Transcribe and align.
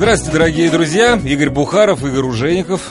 Здравствуйте, 0.00 0.32
дорогие 0.32 0.70
друзья. 0.70 1.20
Игорь 1.22 1.50
Бухаров, 1.50 2.02
Игорь 2.02 2.24
Ужеников. 2.24 2.90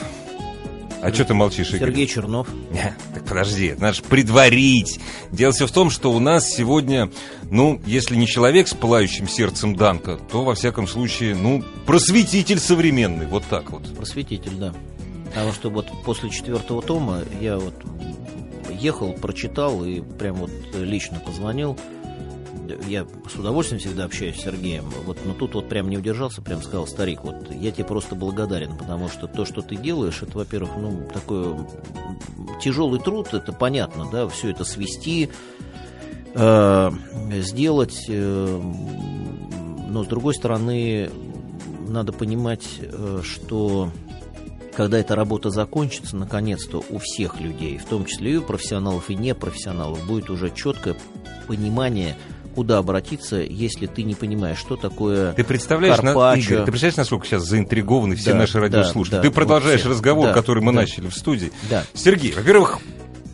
А 1.02 1.12
что 1.12 1.24
ты 1.24 1.34
молчишь, 1.34 1.70
Игорь? 1.70 1.88
Сергей 1.88 2.06
Чернов. 2.06 2.46
Не, 2.70 2.94
так 3.12 3.24
подожди, 3.24 3.66
это 3.66 3.82
надо 3.82 3.94
же 3.94 4.02
предварить. 4.04 5.00
Дело 5.32 5.52
все 5.52 5.66
в 5.66 5.72
том, 5.72 5.90
что 5.90 6.12
у 6.12 6.20
нас 6.20 6.48
сегодня, 6.48 7.10
ну, 7.50 7.80
если 7.84 8.14
не 8.14 8.28
человек 8.28 8.68
с 8.68 8.74
пылающим 8.74 9.26
сердцем 9.26 9.74
Данка, 9.74 10.20
то, 10.30 10.44
во 10.44 10.54
всяком 10.54 10.86
случае, 10.86 11.34
ну, 11.34 11.64
просветитель 11.84 12.60
современный, 12.60 13.26
вот 13.26 13.42
так 13.50 13.72
вот. 13.72 13.92
Просветитель, 13.96 14.54
да. 14.54 14.72
Потому 15.34 15.52
что 15.52 15.68
вот 15.68 15.88
после 16.04 16.30
четвертого 16.30 16.80
тома 16.80 17.22
я 17.40 17.58
вот 17.58 17.74
ехал, 18.70 19.14
прочитал 19.14 19.84
и 19.84 20.00
прям 20.00 20.36
вот 20.36 20.52
лично 20.74 21.18
позвонил. 21.18 21.76
Я 22.86 23.06
с 23.28 23.36
удовольствием 23.36 23.80
всегда 23.80 24.04
общаюсь 24.04 24.36
с 24.36 24.42
Сергеем, 24.42 24.84
вот, 25.04 25.18
но 25.24 25.34
тут 25.34 25.54
вот 25.54 25.68
прям 25.68 25.88
не 25.88 25.98
удержался, 25.98 26.42
прям 26.42 26.62
сказал, 26.62 26.86
старик, 26.86 27.22
вот 27.22 27.50
я 27.50 27.70
тебе 27.70 27.84
просто 27.84 28.14
благодарен, 28.14 28.76
потому 28.76 29.08
что 29.08 29.26
то, 29.26 29.44
что 29.44 29.62
ты 29.62 29.76
делаешь, 29.76 30.22
это, 30.22 30.38
во-первых, 30.38 30.70
ну, 30.76 31.08
такой 31.12 31.56
тяжелый 32.62 33.00
труд, 33.00 33.32
это 33.32 33.52
понятно, 33.52 34.08
да, 34.10 34.28
все 34.28 34.50
это 34.50 34.64
свести, 34.64 35.30
э, 36.34 36.90
сделать, 37.42 38.04
э, 38.08 38.62
но 39.88 40.04
с 40.04 40.06
другой 40.06 40.34
стороны, 40.34 41.10
надо 41.88 42.12
понимать, 42.12 42.66
э, 42.80 43.20
что 43.24 43.90
когда 44.74 44.98
эта 44.98 45.14
работа 45.14 45.50
закончится, 45.50 46.16
наконец-то 46.16 46.82
у 46.88 46.98
всех 46.98 47.40
людей, 47.40 47.78
в 47.78 47.84
том 47.84 48.04
числе 48.04 48.34
и 48.34 48.36
у 48.36 48.42
профессионалов 48.42 49.10
и 49.10 49.14
непрофессионалов, 49.14 50.06
будет 50.06 50.30
уже 50.30 50.50
четкое 50.50 50.96
понимание, 51.46 52.16
куда 52.54 52.78
обратиться, 52.78 53.36
если 53.36 53.86
ты 53.86 54.02
не 54.02 54.14
понимаешь, 54.14 54.58
что 54.58 54.76
такое 54.76 55.32
Ты 55.32 55.44
представляешь, 55.44 56.00
на. 56.02 56.10
Игорь, 56.10 56.58
ты 56.64 56.70
представляешь, 56.70 56.96
насколько 56.96 57.26
сейчас 57.26 57.44
заинтригованы 57.44 58.16
все 58.16 58.32
Да, 58.32 58.38
наши 58.38 58.58
радиослушатели? 58.60 59.16
да, 59.18 59.22
ты 59.22 59.30
продолжаешь 59.30 59.80
вот 59.80 59.80
все. 59.80 59.90
разговор, 59.90 60.26
Да, 60.28 60.32
который 60.34 60.62
мы 60.62 60.72
да. 60.72 60.80
начали 60.80 61.08
в 61.08 61.14
студии. 61.14 61.52
Да. 61.70 61.84
Сергей, 61.94 62.32
во-первых, 62.32 62.78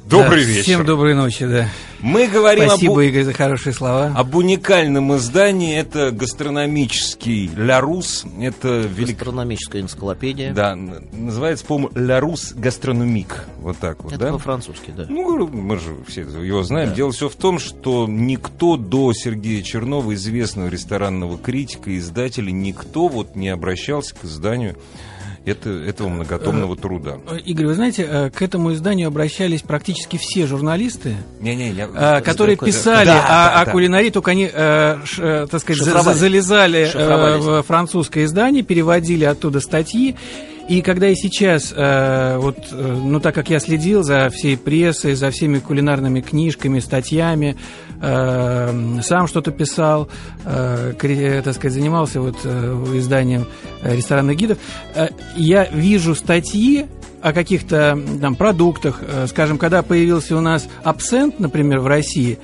добрый 0.07 0.43
Да, 0.45 0.49
вечер. 0.51 0.63
Всем 0.63 0.85
доброй 0.85 1.15
ночи, 1.15 1.47
да. 1.47 1.69
Мы 2.01 2.29
говорим 2.29 2.65
об, 2.65 2.71
Спасибо, 2.71 3.01
Игорь, 3.05 3.25
за 3.25 3.33
хорошие 3.33 3.73
слова. 3.73 4.13
об 4.15 4.35
уникальном 4.35 5.17
издании. 5.17 5.77
Это 5.77 6.11
гастрономический 6.11 7.51
«Ля 7.57 7.81
Рус». 7.81 8.25
Это 8.41 8.81
велик... 8.81 9.17
Гастрономическая 9.17 9.83
энциклопедия. 9.83 10.53
Да, 10.53 10.77
называется, 10.77 11.65
по-моему, 11.65 11.91
«Ля 11.97 12.21
Рус 12.21 12.53
Гастрономик». 12.53 13.45
Вот 13.61 13.79
так 13.79 14.05
вот, 14.05 14.13
Это 14.13 14.27
да? 14.27 14.33
по-французски, 14.33 14.93
да. 14.97 15.07
Ну, 15.09 15.47
мы 15.49 15.77
же 15.79 15.97
все 16.07 16.21
его 16.23 16.63
знаем. 16.63 16.91
Да. 16.91 16.95
Дело 16.95 17.13
все 17.13 17.29
в 17.29 17.35
том, 17.35 17.59
что 17.59 18.07
никто 18.09 18.77
до 18.77 19.13
Сергея 19.13 19.63
Чернова, 19.63 20.15
известного 20.15 20.69
ресторанного 20.69 21.39
критика 21.39 21.91
и 21.91 21.99
издателя, 21.99 22.51
никто 22.51 23.09
вот 23.09 23.35
не 23.37 23.49
обращался 23.49 24.15
к 24.15 24.25
изданию 24.25 24.77
это, 25.47 25.71
этого 25.71 26.09
многотомного 26.09 26.77
труда. 26.77 27.17
Э, 27.31 27.39
Игорь, 27.39 27.67
вы 27.67 27.75
знаете, 27.75 28.07
э, 28.09 28.31
к 28.31 28.43
этому 28.43 28.75
изданию 28.75 29.09
обращались 29.09 29.63
практически 29.63 30.19
все 30.21 30.47
журналисты, 30.47 31.15
Не-не, 31.41 31.71
я... 31.71 31.89
э, 31.95 32.21
которые 32.21 32.57
писали 32.57 33.07
Да, 33.07 33.23
о, 33.25 33.55
да, 33.55 33.61
о 33.63 33.71
кулинарии, 33.71 34.11
только 34.11 34.33
они, 34.33 34.49
ш- 34.49 35.47
так 35.51 35.61
сказать, 35.61 35.79
за- 35.79 35.85
Шифровались. 35.87 36.19
за- 36.19 36.21
залезали 36.27 36.91
в 37.39 37.63
французское 37.63 38.25
издание, 38.25 38.63
переводили 38.63 39.25
оттуда 39.25 39.61
статьи. 39.61 40.17
И 40.69 40.83
когда 40.83 41.07
и 41.09 41.15
сейчас, 41.15 41.73
э, 41.77 42.39
вот, 42.39 42.57
э, 42.73 42.75
ну 43.05 43.21
так 43.21 43.33
как 43.37 43.51
я 43.51 43.61
следил 43.61 44.03
за 44.03 44.31
всей 44.31 44.57
прессой, 44.57 45.15
за 45.15 45.31
всеми 45.31 45.61
кулинарными 45.61 46.21
книжками, 46.21 46.81
статьями, 46.81 47.57
сам 48.01 49.27
что-то 49.27 49.51
писал, 49.53 50.09
э, 50.45 50.93
э, 51.01 51.43
так 51.43 51.55
сказать, 51.55 51.73
занимался 51.73 52.21
вот 52.21 52.37
э, 52.45 52.93
изданием 52.95 53.47
ресторанных 53.83 54.37
гидов, 54.37 54.59
я 55.37 55.65
вижу 55.65 56.15
статьи 56.15 56.87
о 57.23 57.33
каких-то 57.33 57.99
там 58.21 58.37
продуктах, 58.37 59.01
скажем, 59.29 59.59
когда 59.59 59.83
появился 59.83 60.37
у 60.37 60.41
нас 60.41 60.69
абсент, 60.85 61.41
например, 61.41 61.81
в 61.81 61.87
России, 61.87 62.39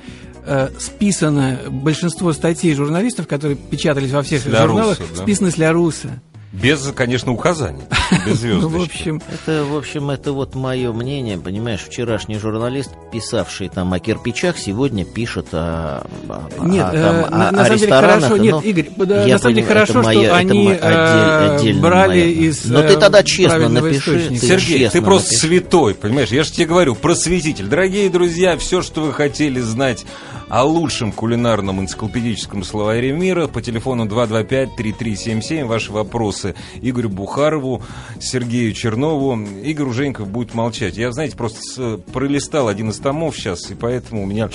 списано 0.77 1.59
большинство 1.69 2.33
статей 2.33 2.73
журналистов, 2.73 3.27
которые 3.27 3.55
печатались 3.55 4.11
во 4.11 4.23
всех 4.23 4.43
журналах, 4.43 4.99
Руссо, 4.99 5.13
да? 5.15 5.21
списаны 5.21 5.51
с 5.51 5.57
Ля 5.57 5.71
Руссо. 5.71 6.21
Без, 6.53 6.83
конечно, 6.95 7.31
указаний. 7.31 7.81
Без 8.27 8.43
Ну, 8.43 8.59
в 8.59 8.61
звездочки. 8.61 8.85
общем, 8.91 9.21
Это, 9.27 9.63
в 9.65 9.75
общем, 9.75 10.11
это 10.11 10.33
вот 10.33 10.53
мое 10.53 10.93
мнение, 10.93 11.39
понимаешь, 11.39 11.81
вчерашний 11.81 12.37
журналист, 12.37 12.91
писавший 13.11 13.69
там 13.69 13.91
о 13.91 13.99
кирпичах, 13.99 14.59
сегодня 14.59 15.03
пишет 15.03 15.47
о, 15.51 16.05
о- 16.29 16.65
Нет, 16.65 16.85
о, 16.85 16.95
э, 16.95 17.01
там, 17.01 17.21
на, 17.21 17.49
о- 17.49 17.51
на 17.51 17.61
о 17.61 17.65
самом 17.65 17.65
деле 17.65 17.73
ресторанах, 17.87 18.23
хорошо, 18.29 18.35
но 18.35 18.43
нет, 18.43 18.65
Игорь, 18.65 18.89
на 18.97 19.39
самом 19.39 19.55
деле 19.55 19.67
хорошо, 19.67 20.03
моя- 20.03 20.19
что 20.19 20.27
это 20.27 20.35
они 20.37 20.67
отдель- 20.67 20.79
э, 20.79 21.55
отдельно 21.57 21.81
брали 21.81 22.07
моя. 22.09 22.25
из 22.25 22.65
Но 22.65 22.81
ты 22.83 22.93
э, 22.93 22.97
тогда 22.97 23.23
честно 23.23 23.69
напиши, 23.69 24.29
ты 24.29 24.37
Сергей, 24.37 24.77
ты 24.77 24.83
честно 24.85 25.01
просто 25.01 25.27
напиши. 25.29 25.47
святой, 25.47 25.95
понимаешь? 25.95 26.29
Я 26.29 26.43
же 26.43 26.51
тебе 26.51 26.67
говорю, 26.67 26.93
просветитель. 26.93 27.65
Дорогие 27.65 28.11
друзья, 28.11 28.57
все, 28.57 28.83
что 28.83 29.01
вы 29.01 29.11
хотели 29.11 29.59
знать 29.59 30.05
о 30.53 30.65
лучшем 30.65 31.11
кулинарном 31.11 31.81
энциклопедическом 31.81 32.63
словаре 32.63 33.11
мира, 33.11 33.47
по 33.47 33.59
телефону 33.59 34.05
225-3377, 34.05 35.65
ваши 35.65 35.91
вопросы 35.91 36.53
Игорю 36.79 37.09
Бухарову, 37.09 37.81
Сергею 38.19 38.71
Чернову. 38.73 39.35
Игорь 39.63 39.87
Уженьков 39.87 40.27
будет 40.27 40.53
молчать. 40.53 40.95
Я, 40.95 41.11
знаете, 41.11 41.35
просто 41.35 41.97
пролистал 42.13 42.67
один 42.67 42.91
из 42.91 42.99
томов 42.99 43.35
сейчас, 43.35 43.71
и 43.71 43.73
поэтому 43.73 44.21
у 44.21 44.25
меня 44.27 44.51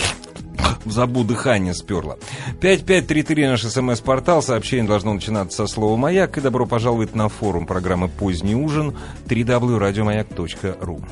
забу 0.84 1.24
дыхание 1.24 1.74
сперло. 1.74 2.18
5533 2.60 3.46
наш 3.46 3.62
смс-портал. 3.62 4.42
Сообщение 4.42 4.86
должно 4.86 5.14
начинаться 5.14 5.66
со 5.66 5.72
слова 5.72 5.96
«Маяк». 5.96 6.38
И 6.38 6.40
добро 6.40 6.66
пожаловать 6.66 7.14
на 7.14 7.28
форум 7.28 7.66
программы 7.66 8.08
«Поздний 8.08 8.54
ужин» 8.54 8.96
www.radiomayak.ru 9.26 11.02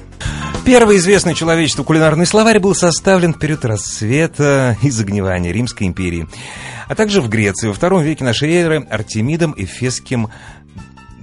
Первый 0.64 0.96
известный 0.96 1.34
человечеству 1.34 1.84
кулинарный 1.84 2.26
словарь 2.26 2.58
был 2.58 2.74
составлен 2.74 3.32
в 3.32 3.38
период 3.38 3.64
расцвета 3.64 4.76
и 4.82 4.90
загнивания 4.90 5.52
Римской 5.52 5.86
империи, 5.86 6.26
а 6.88 6.96
также 6.96 7.20
в 7.20 7.28
Греции 7.28 7.68
во 7.68 7.72
втором 7.72 8.02
веке 8.02 8.24
нашей 8.24 8.52
эры 8.52 8.84
Артемидом 8.90 9.54
Эфесским 9.56 10.28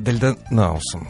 Дальдонаусом. 0.03 1.07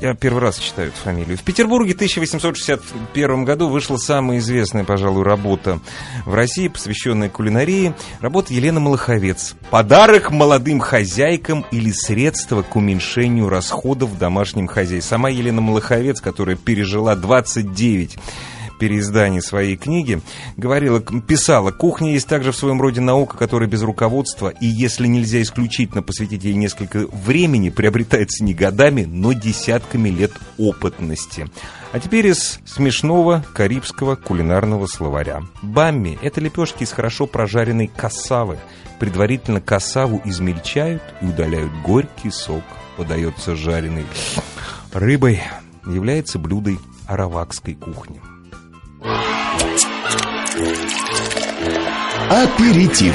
Я 0.00 0.14
первый 0.14 0.40
раз 0.40 0.58
читаю 0.58 0.88
эту 0.88 0.96
фамилию. 0.98 1.38
В 1.38 1.42
Петербурге 1.42 1.92
в 1.92 1.96
1861 1.96 3.44
году 3.44 3.68
вышла 3.68 3.96
самая 3.96 4.38
известная, 4.38 4.84
пожалуй, 4.84 5.22
работа 5.22 5.78
в 6.26 6.34
России, 6.34 6.68
посвященная 6.68 7.28
кулинарии. 7.28 7.94
Работа 8.20 8.52
Елены 8.52 8.80
Малаховец. 8.80 9.54
«Подарок 9.70 10.30
молодым 10.30 10.80
хозяйкам 10.80 11.64
или 11.70 11.92
средство 11.92 12.62
к 12.62 12.76
уменьшению 12.76 13.48
расходов 13.48 14.10
в 14.10 14.18
домашнем 14.18 14.66
хозяйстве». 14.66 15.08
Сама 15.08 15.30
Елена 15.30 15.60
Малаховец, 15.60 16.20
которая 16.20 16.56
пережила 16.56 17.14
29 17.14 18.18
переиздании 18.84 19.40
своей 19.40 19.76
книги, 19.76 20.20
говорила, 20.58 21.00
писала, 21.00 21.70
кухня 21.70 22.12
есть 22.12 22.28
также 22.28 22.52
в 22.52 22.56
своем 22.56 22.82
роде 22.82 23.00
наука, 23.00 23.38
которая 23.38 23.66
без 23.66 23.80
руководства, 23.80 24.50
и 24.50 24.66
если 24.66 25.06
нельзя 25.06 25.40
исключительно 25.40 26.02
посвятить 26.02 26.44
ей 26.44 26.52
несколько 26.52 27.06
времени, 27.06 27.70
приобретается 27.70 28.44
не 28.44 28.52
годами, 28.52 29.04
но 29.04 29.32
десятками 29.32 30.10
лет 30.10 30.32
опытности. 30.58 31.46
А 31.92 31.98
теперь 31.98 32.26
из 32.26 32.60
смешного 32.66 33.42
карибского 33.54 34.16
кулинарного 34.16 34.86
словаря. 34.86 35.40
Бамми– 35.62 36.18
это 36.22 36.42
лепешки 36.42 36.82
из 36.82 36.92
хорошо 36.92 37.26
прожаренной 37.26 37.86
кассавы. 37.86 38.58
Предварительно 39.00 39.62
кассаву 39.62 40.20
измельчают 40.26 41.02
и 41.22 41.24
удаляют 41.24 41.72
горький 41.82 42.30
сок. 42.30 42.64
Подается 42.98 43.56
жареной 43.56 44.04
рыбой. 44.92 45.40
Является 45.86 46.38
блюдой 46.38 46.78
аравакской 47.06 47.74
кухни. 47.74 48.20
Аперитив. 52.30 53.14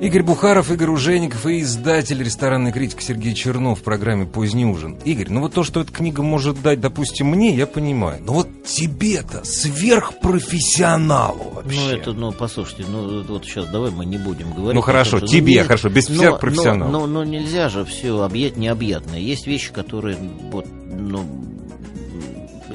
Игорь 0.00 0.22
Бухаров, 0.24 0.70
Игорь 0.72 0.88
Ужеников 0.90 1.46
и 1.46 1.60
издатель 1.60 2.20
ресторанной 2.22 2.72
критик 2.72 3.00
Сергей 3.02 3.34
Чернов 3.34 3.80
в 3.80 3.82
программе 3.82 4.24
«Поздний 4.26 4.64
ужин». 4.66 4.96
Игорь, 5.04 5.28
ну 5.30 5.40
вот 5.42 5.54
то, 5.54 5.62
что 5.62 5.80
эта 5.82 5.92
книга 5.92 6.22
может 6.22 6.60
дать, 6.60 6.80
допустим, 6.80 7.28
мне, 7.28 7.54
я 7.54 7.68
понимаю. 7.68 8.20
Но 8.26 8.32
вот 8.32 8.48
тебе-то, 8.64 9.44
сверхпрофессионалу 9.44 11.52
вообще. 11.54 11.78
Ну, 11.78 11.88
это, 11.90 12.12
ну, 12.14 12.32
послушайте, 12.32 12.84
ну, 12.88 13.22
вот 13.22 13.44
сейчас 13.44 13.68
давай 13.68 13.92
мы 13.92 14.04
не 14.04 14.18
будем 14.18 14.52
говорить. 14.52 14.74
Ну, 14.74 14.80
хорошо, 14.80 15.18
потому 15.18 15.28
что, 15.28 15.36
тебе, 15.36 15.54
не- 15.54 15.62
хорошо, 15.62 15.88
без 15.88 16.08
но- 16.08 16.16
сверхпрофессионала. 16.16 16.90
Но, 16.90 17.00
но, 17.00 17.06
но 17.06 17.24
нельзя 17.24 17.68
же 17.68 17.84
все 17.84 18.20
объять 18.22 18.56
необъятное. 18.56 19.20
Есть 19.20 19.46
вещи, 19.46 19.72
которые, 19.72 20.16
вот, 20.50 20.66
ну, 20.90 21.24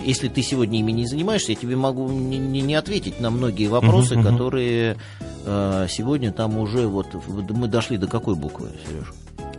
если 0.08 0.30
ты 0.30 0.42
сегодня 0.42 0.80
ими 0.80 0.94
не 0.94 1.06
занимаешься, 1.06 1.52
я 1.52 1.58
тебе 1.58 1.76
могу 1.76 2.10
не, 2.10 2.38
не- 2.38 2.62
не 2.62 2.76
ответить 2.76 3.20
на 3.20 3.30
многие 3.30 3.68
вопросы, 3.68 4.16
мгм. 4.16 4.24
которые 4.24 4.98
э, 5.46 5.88
сегодня 5.90 6.32
там 6.32 6.58
уже 6.58 6.88
вот, 6.88 7.08
вот 7.14 7.52
мы 7.52 7.68
дошли 7.68 7.98
до 7.98 8.08
какой 8.08 8.36
буквы, 8.36 8.70
Сереж? 8.88 9.14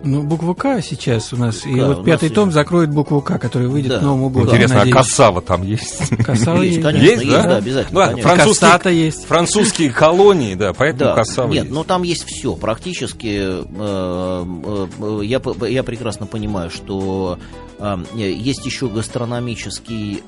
Ну, 0.04 0.22
буква 0.22 0.54
К 0.54 0.80
сейчас 0.80 1.32
у 1.32 1.36
нас. 1.36 1.66
И 1.66 1.74
Да, 1.74 1.88
вот 1.88 2.04
пятый 2.04 2.28
том 2.30 2.50
и- 2.50 2.52
закроет 2.52 2.90
букву 2.90 3.20
К, 3.20 3.36
который 3.38 3.66
выйдет 3.66 3.90
Да. 3.90 3.98
к 3.98 4.02
Новому 4.02 4.30
году. 4.30 4.46
Интересно, 4.46 4.76
а 4.76 4.78
надеюсь. 4.78 4.96
Кассава 4.96 5.42
там 5.42 5.62
есть? 5.64 6.16
Кассава 6.24 6.62
Есть, 6.62 6.76
есть. 6.76 6.82
конечно, 6.86 7.04
Есть, 7.04 7.22
есть, 7.24 7.32
да? 7.34 7.42
да, 7.42 7.56
обязательно. 7.56 8.06
Конечно. 8.06 8.28
французские, 8.30 9.04
есть. 9.06 9.24
французские 9.26 9.90
колонии, 9.90 10.54
да, 10.54 10.72
поэтому 10.72 11.10
Да, 11.10 11.14
Кассава 11.16 11.48
нет, 11.52 11.64
есть. 11.64 11.74
ну 11.74 11.82
там 11.82 12.04
есть 12.04 12.24
все. 12.24 12.54
Практически 12.54 13.38
э, 13.40 13.64
э, 13.76 14.86
э, 15.00 15.20
я, 15.24 15.42
я 15.68 15.82
прекрасно 15.82 16.26
понимаю, 16.26 16.70
что 16.70 17.38
э, 17.80 17.96
есть 18.14 18.64
еще 18.66 18.88
гастрономический 18.88 20.22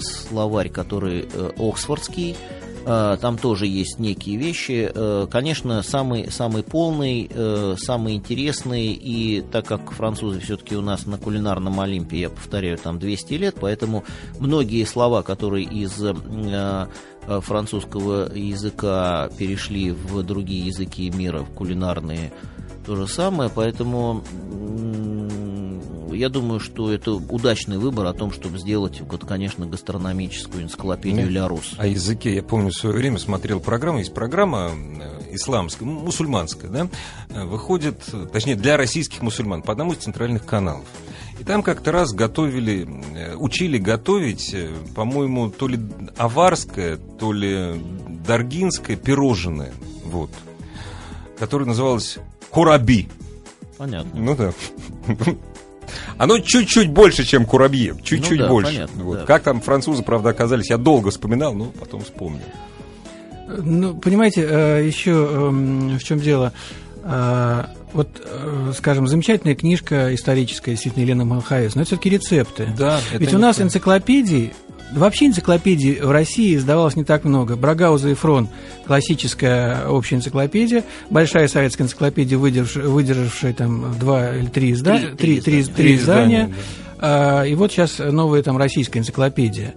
словарь, 0.00 0.68
который 0.70 1.28
Оксфордский. 1.58 2.36
Э, 2.84 3.16
Там 3.20 3.38
тоже 3.38 3.66
есть 3.66 3.98
некие 3.98 4.36
вещи. 4.36 4.90
Э, 4.92 5.26
Конечно, 5.30 5.82
самый, 5.82 6.30
самый 6.30 6.62
полный, 6.62 7.30
э, 7.32 7.76
самый 7.78 8.14
интересный. 8.14 8.92
И 8.92 9.40
так 9.40 9.66
как 9.66 9.92
французы 9.92 10.40
все-таки 10.40 10.76
у 10.76 10.82
нас 10.82 11.06
на 11.06 11.18
кулинарном 11.18 11.80
Олимпе, 11.80 12.20
я 12.20 12.30
повторяю, 12.30 12.78
там 12.78 12.98
200 12.98 13.34
лет, 13.34 13.56
поэтому 13.60 14.04
многие 14.38 14.84
слова, 14.84 15.22
которые 15.22 15.64
из 15.64 15.92
французского 17.26 18.34
языка 18.34 19.30
перешли 19.38 19.92
в 19.92 20.24
другие 20.24 20.66
языки 20.66 21.08
мира, 21.10 21.42
в 21.42 21.50
кулинарные, 21.50 22.32
то 22.84 22.96
же 22.96 23.06
самое. 23.06 23.50
Поэтому 23.54 24.22
я 26.14 26.28
думаю, 26.28 26.60
что 26.60 26.92
это 26.92 27.12
удачный 27.12 27.78
выбор 27.78 28.06
о 28.06 28.12
том, 28.12 28.32
чтобы 28.32 28.58
сделать, 28.58 29.00
вот, 29.00 29.24
конечно, 29.24 29.66
гастрономическую 29.66 30.64
энциклопедию 30.64 31.26
Ну, 31.26 31.32
«Ля 31.32 31.48
Рус». 31.48 31.74
О 31.78 31.86
языке 31.86 32.34
я 32.34 32.42
помню 32.42 32.70
в 32.70 32.74
свое 32.74 32.94
время 32.94 33.18
смотрел 33.18 33.60
программу, 33.60 33.98
есть 33.98 34.14
программа 34.14 34.70
э, 34.72 35.34
исламская, 35.34 35.86
мусульманская, 35.86 36.70
да, 36.70 36.88
э, 37.28 37.44
выходит, 37.44 38.04
точнее, 38.32 38.56
для 38.56 38.76
российских 38.76 39.22
мусульман 39.22 39.62
по 39.62 39.72
одному 39.72 39.92
из 39.92 39.98
центральных 39.98 40.44
каналов. 40.44 40.86
И 41.40 41.44
там 41.44 41.62
как-то 41.62 41.92
раз 41.92 42.12
готовили, 42.12 42.86
э, 43.14 43.34
учили 43.36 43.78
готовить, 43.78 44.54
по-моему, 44.94 45.50
то 45.50 45.68
ли 45.68 45.80
аварское, 46.16 46.96
то 46.96 47.32
ли 47.32 47.82
даргинское 48.26 48.96
пирожное, 48.96 49.72
вот, 50.04 50.30
которое 51.38 51.64
называлось 51.64 52.18
кураби. 52.52 53.08
Понятно. 53.78 54.10
Ну 54.20 54.36
да. 54.36 54.52
Оно 56.16 56.38
чуть-чуть 56.38 56.90
больше, 56.90 57.24
чем 57.24 57.44
курабье. 57.44 57.96
Чуть-чуть 58.04 58.38
Ну 58.38 58.44
да, 58.44 58.48
больше. 58.48 58.72
понятно, 58.72 59.04
Вот. 59.04 59.18
да. 59.20 59.24
Как 59.26 59.42
там 59.42 59.60
французы, 59.60 60.02
правда, 60.04 60.30
оказались, 60.30 60.70
я 60.70 60.76
долго 60.78 61.10
вспоминал, 61.10 61.54
но 61.54 61.66
потом 61.80 62.02
вспомнил. 62.02 62.42
Ну, 63.48 63.94
понимаете, 63.96 64.46
э, 64.48 64.86
еще 64.86 65.10
эм, 65.10 65.98
в 65.98 66.04
чем 66.04 66.20
дело? 66.20 66.52
Вот, 67.92 68.08
э, 68.24 68.72
скажем, 68.76 69.06
замечательная 69.06 69.54
книжка 69.54 70.14
историческая, 70.14 70.72
действительно, 70.72 71.02
Елена 71.02 71.24
Малхаевс, 71.24 71.74
но 71.74 71.82
это 71.82 71.88
все-таки 71.88 72.10
рецепты. 72.10 72.68
Да, 72.78 73.00
Ведь 73.12 73.34
у 73.34 73.38
нас 73.38 73.60
энциклопедий, 73.60 74.52
вообще 74.94 75.26
энциклопедий 75.26 76.00
в 76.00 76.10
России 76.10 76.56
издавалось 76.56 76.96
не 76.96 77.04
так 77.04 77.24
много. 77.24 77.56
Брагауза 77.56 78.08
и 78.08 78.14
Фрон– 78.14 78.48
классическая 78.86 79.86
общая 79.88 80.16
энциклопедия, 80.16 80.84
большая 81.10 81.48
советская 81.48 81.86
энциклопедия, 81.86 82.38
выдержавшая, 82.38 82.88
выдержавшая 82.88 83.52
там 83.52 83.94
два 83.98 84.36
или 84.36 84.46
три, 84.46 84.72
изда... 84.72 84.96
Три- 84.98 85.08
три, 85.08 85.16
три 85.16 85.40
три, 85.40 85.64
три 85.64 85.94
издания. 85.96 86.44
издания, 86.44 86.54
А, 86.98 87.42
и 87.42 87.54
вот 87.54 87.72
сейчас 87.72 87.98
новая 87.98 88.42
там 88.42 88.56
российская 88.56 89.00
энциклопедия. 89.00 89.74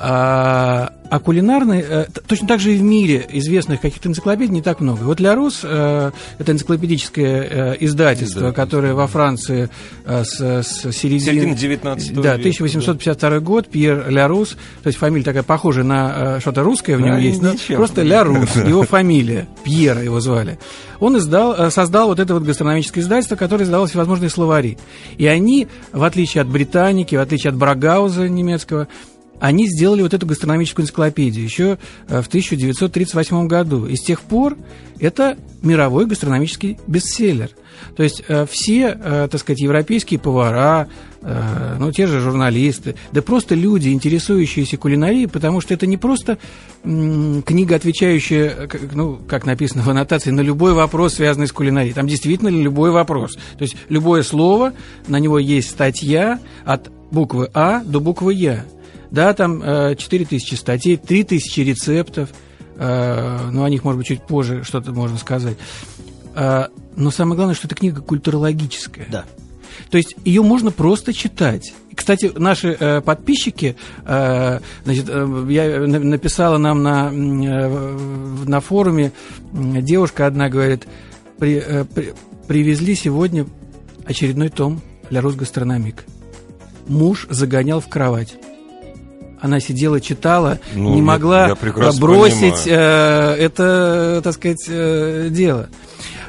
А, 0.00 0.92
а 1.10 1.18
кулинарные, 1.18 1.82
э, 1.82 2.06
точно 2.28 2.46
так 2.46 2.60
же 2.60 2.72
и 2.72 2.76
в 2.76 2.82
мире 2.82 3.26
известных 3.32 3.80
каких-то 3.80 4.08
энциклопедий 4.08 4.52
не 4.54 4.62
так 4.62 4.78
много. 4.78 5.02
Вот 5.02 5.18
«Ля 5.18 5.34
Рус» 5.34 5.62
э, 5.64 6.12
это 6.38 6.52
энциклопедическое 6.52 7.42
э, 7.42 7.76
издательство, 7.80 8.52
которое 8.52 8.94
во 8.94 9.08
Франции 9.08 9.70
с, 10.06 10.38
с 10.38 10.92
середины... 10.92 11.32
Середина 11.32 11.56
19 11.56 12.14
Да, 12.14 12.20
века, 12.20 12.34
1852 12.34 13.40
год, 13.40 13.68
Пьер 13.68 14.08
Ля 14.08 14.28
Рус, 14.28 14.50
то 14.84 14.86
есть 14.86 14.98
фамилия 15.00 15.24
такая 15.24 15.42
похожая 15.42 15.84
на 15.84 16.38
что-то 16.38 16.62
русское 16.62 16.96
в 16.96 17.00
нем 17.00 17.14
Да, 17.14 17.18
есть, 17.18 17.42
но 17.42 17.52
ничем. 17.54 17.76
просто 17.76 18.02
Ля 18.02 18.22
Рус, 18.22 18.54
его 18.54 18.84
фамилия, 18.84 19.48
Пьера 19.64 20.00
его 20.00 20.20
звали. 20.20 20.60
Он 21.00 21.18
издал, 21.18 21.72
создал 21.72 22.08
вот 22.08 22.20
это 22.20 22.34
вот 22.34 22.44
гастрономическое 22.44 23.02
издательство, 23.02 23.34
которое 23.34 23.64
издавало 23.64 23.88
всевозможные 23.88 24.30
словари. 24.30 24.78
И 25.16 25.26
они, 25.26 25.66
в 25.92 26.04
отличие 26.04 26.42
от 26.42 26.48
Британики, 26.48 27.16
в 27.16 27.20
отличие 27.20 27.50
от 27.50 27.56
Брагауза 27.56 28.28
немецкого, 28.28 28.86
они 29.40 29.68
сделали 29.68 30.02
вот 30.02 30.14
эту 30.14 30.26
гастрономическую 30.26 30.84
энциклопедию 30.84 31.44
еще 31.44 31.78
э, 32.08 32.20
в 32.22 32.28
1938 32.28 33.46
году. 33.46 33.86
И 33.86 33.96
с 33.96 34.02
тех 34.02 34.20
пор 34.22 34.56
это 34.98 35.36
мировой 35.62 36.06
гастрономический 36.06 36.78
бестселлер. 36.86 37.50
То 37.96 38.02
есть 38.02 38.24
э, 38.26 38.46
все, 38.50 38.98
э, 39.00 39.28
так 39.30 39.40
сказать, 39.40 39.60
европейские 39.60 40.20
повара, 40.20 40.88
ну, 41.20 41.90
те 41.90 42.06
же 42.06 42.20
журналисты, 42.20 42.94
да 43.10 43.22
просто 43.22 43.56
люди, 43.56 43.88
интересующиеся 43.88 44.76
кулинарией, 44.76 45.26
потому 45.26 45.60
что 45.60 45.74
это 45.74 45.84
не 45.84 45.96
просто 45.96 46.38
книга, 46.84 47.74
отвечающая, 47.74 48.68
ну, 48.94 49.18
как 49.28 49.44
написано 49.44 49.82
в 49.82 49.90
аннотации, 49.90 50.30
на 50.30 50.42
любой 50.42 50.74
вопрос, 50.74 51.14
связанный 51.14 51.48
с 51.48 51.52
кулинарией. 51.52 51.92
Там 51.92 52.06
действительно 52.06 52.48
любой 52.48 52.92
вопрос. 52.92 53.34
То 53.34 53.62
есть 53.62 53.76
любое 53.88 54.22
слово, 54.22 54.74
на 55.08 55.18
него 55.18 55.40
есть 55.40 55.70
статья 55.70 56.38
от 56.64 56.88
буквы 57.10 57.50
А 57.52 57.82
до 57.82 58.00
буквы 58.00 58.34
Я. 58.34 58.64
Да, 59.10 59.32
там 59.34 59.62
э, 59.62 59.94
4000 59.96 60.54
статей, 60.54 60.96
3000 60.96 61.60
рецептов, 61.60 62.28
э, 62.76 63.48
ну, 63.50 63.64
о 63.64 63.70
них, 63.70 63.84
может 63.84 63.98
быть, 63.98 64.06
чуть 64.06 64.22
позже 64.22 64.64
что-то 64.64 64.92
можно 64.92 65.16
сказать. 65.18 65.56
Э, 66.34 66.66
но 66.96 67.10
самое 67.10 67.36
главное, 67.36 67.54
что 67.54 67.66
эта 67.66 67.74
книга 67.74 68.00
культурологическая. 68.02 69.06
Да. 69.10 69.24
То 69.90 69.96
есть 69.96 70.14
ее 70.24 70.42
можно 70.42 70.70
просто 70.70 71.12
читать. 71.12 71.72
Кстати, 71.94 72.30
наши 72.36 72.76
э, 72.78 73.00
подписчики, 73.00 73.76
э, 74.04 74.60
значит, 74.84 75.06
э, 75.08 75.46
я 75.50 75.80
на- 75.86 75.98
написала 76.00 76.58
нам 76.58 76.82
на, 76.82 77.10
э, 77.12 77.98
на 78.46 78.60
форуме, 78.60 79.12
м, 79.52 79.82
девушка 79.84 80.26
одна 80.26 80.48
говорит, 80.48 80.86
«При- 81.38 81.62
э, 81.64 81.84
при- 81.84 82.12
привезли 82.46 82.94
сегодня 82.94 83.46
очередной 84.04 84.48
том 84.48 84.80
«Ля 85.10 85.20
Рус 85.20 85.34
Гастрономик». 85.34 86.04
Муж 86.86 87.26
загонял 87.30 87.80
в 87.80 87.88
кровать. 87.88 88.36
Она 89.40 89.60
сидела, 89.60 90.00
читала, 90.00 90.58
Ну, 90.74 90.94
не 90.94 91.02
могла 91.02 91.54
бросить 91.98 92.66
э, 92.66 93.36
это, 93.38 94.20
так 94.24 94.34
сказать, 94.34 94.64
э, 94.68 95.28
дело. 95.30 95.68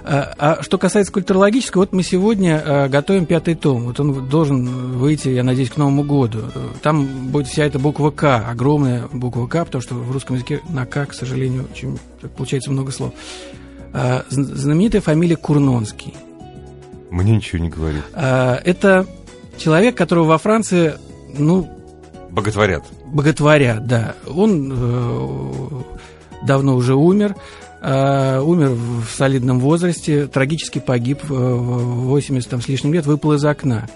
А, 0.04 0.34
а 0.38 0.64
что 0.64 0.78
касается 0.78 1.12
культурологического, 1.12 1.82
вот 1.82 1.94
мы 1.94 2.04
сегодня 2.04 2.62
э, 2.64 2.88
готовим 2.88 3.26
пятый 3.26 3.56
том. 3.56 3.84
Вот 3.86 4.00
он 4.00 4.28
должен 4.28 4.66
выйти, 4.98 5.30
я 5.30 5.44
надеюсь, 5.44 5.70
к 5.70 5.78
Новому 5.78 6.04
году. 6.04 6.44
Там 6.82 7.06
будет 7.32 7.48
вся 7.48 7.66
эта 7.66 7.80
буква 7.80 8.12
К, 8.12 8.44
огромная 8.50 9.08
буква 9.12 9.46
К, 9.48 9.66
потому 9.66 9.82
что 9.82 9.96
в 9.96 10.12
русском 10.12 10.36
языке 10.36 10.62
на 10.70 10.86
К, 10.86 11.06
к 11.08 11.14
сожалению, 11.14 11.68
очень 11.72 12.00
получается 12.38 12.72
много 12.72 12.92
слов. 12.92 13.14
А, 13.94 14.24
зн- 14.30 14.56
знаменитая 14.56 15.02
фамилия 15.02 15.36
Курнонский. 15.36 16.14
Мне 17.10 17.36
ничего 17.36 17.62
не 17.62 17.70
говорит. 17.70 18.04
А, 18.14 18.60
это 18.64 19.06
человек, 19.58 19.96
которого 19.96 20.26
во 20.26 20.38
Франции, 20.38 20.94
ну, 21.38 21.70
Боготворят. 22.32 22.84
Боготворят, 23.12 23.88
да. 23.88 24.16
Он 24.28 24.72
э, 24.72 26.46
давно 26.46 26.76
уже 26.76 26.96
умер, 26.96 27.36
э, 27.82 28.40
умер 28.40 28.70
в 28.70 29.06
солидном 29.16 29.60
возрасте, 29.60 30.28
трагически 30.28 30.80
погиб 30.80 31.20
э, 31.24 31.34
в 31.34 32.06
80 32.08 32.50
там, 32.50 32.62
с 32.62 32.68
лишним 32.68 32.94
лет, 32.94 33.06
выпал 33.06 33.34
из 33.34 33.46
окна. 33.46 33.88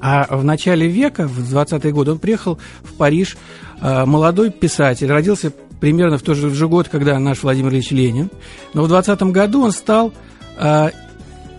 А 0.00 0.34
в 0.34 0.44
начале 0.44 0.88
века, 0.88 1.28
в 1.28 1.54
20-е 1.54 1.92
годы, 1.92 2.12
он 2.12 2.18
приехал 2.18 2.58
в 2.82 2.94
Париж, 2.94 3.36
э, 3.80 4.04
молодой 4.06 4.50
писатель, 4.50 5.08
родился 5.08 5.52
примерно 5.80 6.18
в 6.18 6.22
тот 6.22 6.36
же, 6.36 6.50
же 6.50 6.68
год, 6.68 6.88
когда 6.88 7.18
наш 7.18 7.42
Владимир 7.42 7.72
Ильич 7.72 7.90
Ленин. 7.90 8.30
Но 8.74 8.84
в 8.84 8.88
20 8.88 9.22
году 9.24 9.62
он 9.62 9.72
стал 9.72 10.12
э, 10.58 10.90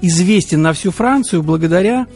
известен 0.01 0.61
на 0.61 0.73
всю 0.73 0.91
Францию 0.91 1.43
благодаря 1.43 2.07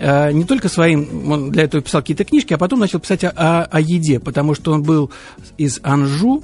не 0.00 0.44
только 0.44 0.68
своим, 0.68 1.30
он 1.30 1.50
для 1.50 1.64
этого 1.64 1.82
писал 1.82 2.00
какие-то 2.02 2.24
книжки, 2.24 2.52
а 2.52 2.58
потом 2.58 2.80
начал 2.80 2.98
писать 3.00 3.24
о, 3.24 3.30
о- 3.30 3.64
о 3.64 3.80
еде, 3.80 4.18
потому 4.20 4.54
что 4.54 4.72
он 4.72 4.82
был 4.82 5.10
из 5.56 5.80
Анжу, 5.82 6.42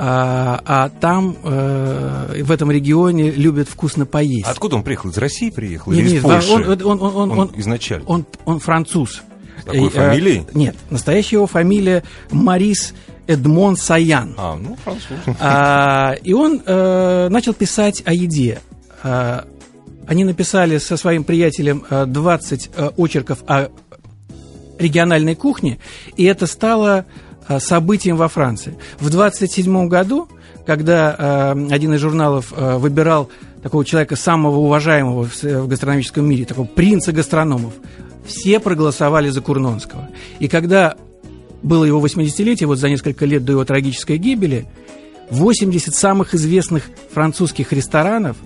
а, 0.00 0.60
а 0.64 0.88
там, 0.90 1.36
э, 1.42 2.42
в 2.44 2.52
этом 2.52 2.70
регионе, 2.70 3.32
любят 3.32 3.68
вкусно 3.68 4.06
поесть. 4.06 4.46
Откуда 4.46 4.76
он 4.76 4.84
приехал? 4.84 5.10
Из 5.10 5.18
России 5.18 5.50
приехал? 5.50 5.90
Нет, 5.90 6.00
Или 6.02 6.08
нет, 6.10 6.18
из 6.18 6.22
Польши? 6.22 6.52
он, 6.52 6.62
он- 6.68 6.82
он- 6.84 7.00
он- 7.16 7.30
Он 7.32 7.38
он- 7.40 7.50
изначально. 7.56 8.04
он, 8.06 8.24
он 8.44 8.60
француз. 8.60 9.22
С 9.60 9.64
такой 9.64 9.88
Э, 9.88 9.90
фамилией? 9.90 10.38
э, 10.46 10.50
нет, 10.54 10.76
настоящая 10.90 11.36
его 11.36 11.46
фамилия 11.48 12.04
Марис 12.30 12.94
Эдмон 13.26 13.76
Саян. 13.76 14.34
А, 14.38 14.54
ну, 14.56 14.76
француз. 14.84 15.18
А, 15.40 16.14
и 16.22 16.32
он 16.32 16.62
э, 16.64 17.28
начал 17.28 17.52
писать 17.54 18.02
о 18.06 18.14
еде. 18.14 18.60
А, 19.02 19.46
они 20.08 20.24
написали 20.24 20.78
со 20.78 20.96
своим 20.96 21.22
приятелем 21.22 21.84
э, 21.88 22.06
20 22.06 22.70
э, 22.74 22.90
очерков 22.96 23.44
о 23.46 23.68
региональной 24.78 25.34
кухне, 25.34 25.78
и 26.16 26.24
это 26.24 26.46
стало 26.46 27.04
э, 27.46 27.60
событием 27.60 28.16
во 28.16 28.28
Франции. 28.28 28.78
В 28.98 29.10
27 29.10 29.86
году, 29.88 30.26
когда 30.66 31.54
э, 31.54 31.66
один 31.70 31.92
из 31.92 32.00
журналов 32.00 32.54
э, 32.56 32.78
выбирал 32.78 33.28
такого 33.62 33.84
человека 33.84 34.16
самого 34.16 34.56
уважаемого 34.56 35.24
в 35.24 35.68
гастрономическом 35.68 36.26
мире, 36.26 36.46
такого 36.46 36.66
принца 36.66 37.12
гастрономов, 37.12 37.74
все 38.24 38.60
проголосовали 38.60 39.28
за 39.28 39.42
Курнонского. 39.42 40.08
И 40.38 40.48
когда 40.48 40.96
было 41.62 41.84
его 41.84 42.00
80-летие, 42.04 42.66
вот 42.66 42.78
за 42.78 42.88
несколько 42.88 43.26
лет 43.26 43.44
до 43.44 43.52
его 43.52 43.64
трагической 43.66 44.16
гибели, 44.16 44.66
80 45.30 45.94
самых 45.94 46.34
известных 46.34 46.84
французских 47.12 47.74
ресторанов 47.74 48.38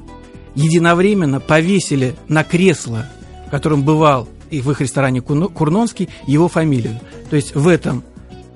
единовременно 0.55 1.41
повесили 1.41 2.15
на 2.29 2.45
кресло, 2.45 3.07
в 3.47 3.51
котором 3.51 3.83
бывал 3.83 4.29
и 4.51 4.61
в 4.61 4.71
их 4.71 4.81
ресторане 4.81 5.23
Курнонский, 5.23 6.09
его 6.27 6.49
фамилию. 6.49 7.01
То 7.31 7.37
есть 7.37 7.55
в 7.55 7.69
этом, 7.69 8.05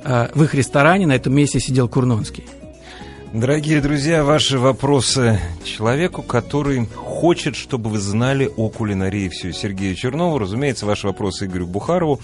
а, 0.04 0.30
в 0.34 0.42
их 0.42 0.54
ресторане, 0.54 1.06
на 1.06 1.14
этом 1.14 1.34
месте 1.34 1.58
сидел 1.58 1.88
Курнонский. 1.88 2.44
Дорогие 3.32 3.80
друзья, 3.80 4.24
ваши 4.24 4.58
вопросы 4.58 5.40
человеку, 5.64 6.22
который 6.22 6.86
хочет, 6.86 7.56
чтобы 7.56 7.90
вы 7.90 7.98
знали 7.98 8.50
о 8.56 8.68
кулинарии 8.68 9.28
все. 9.28 9.52
Сергею 9.52 9.94
Чернову, 9.94 10.38
разумеется, 10.38 10.86
ваши 10.86 11.06
вопросы 11.06 11.46
Игорю 11.46 11.66
Бухарову. 11.66 12.20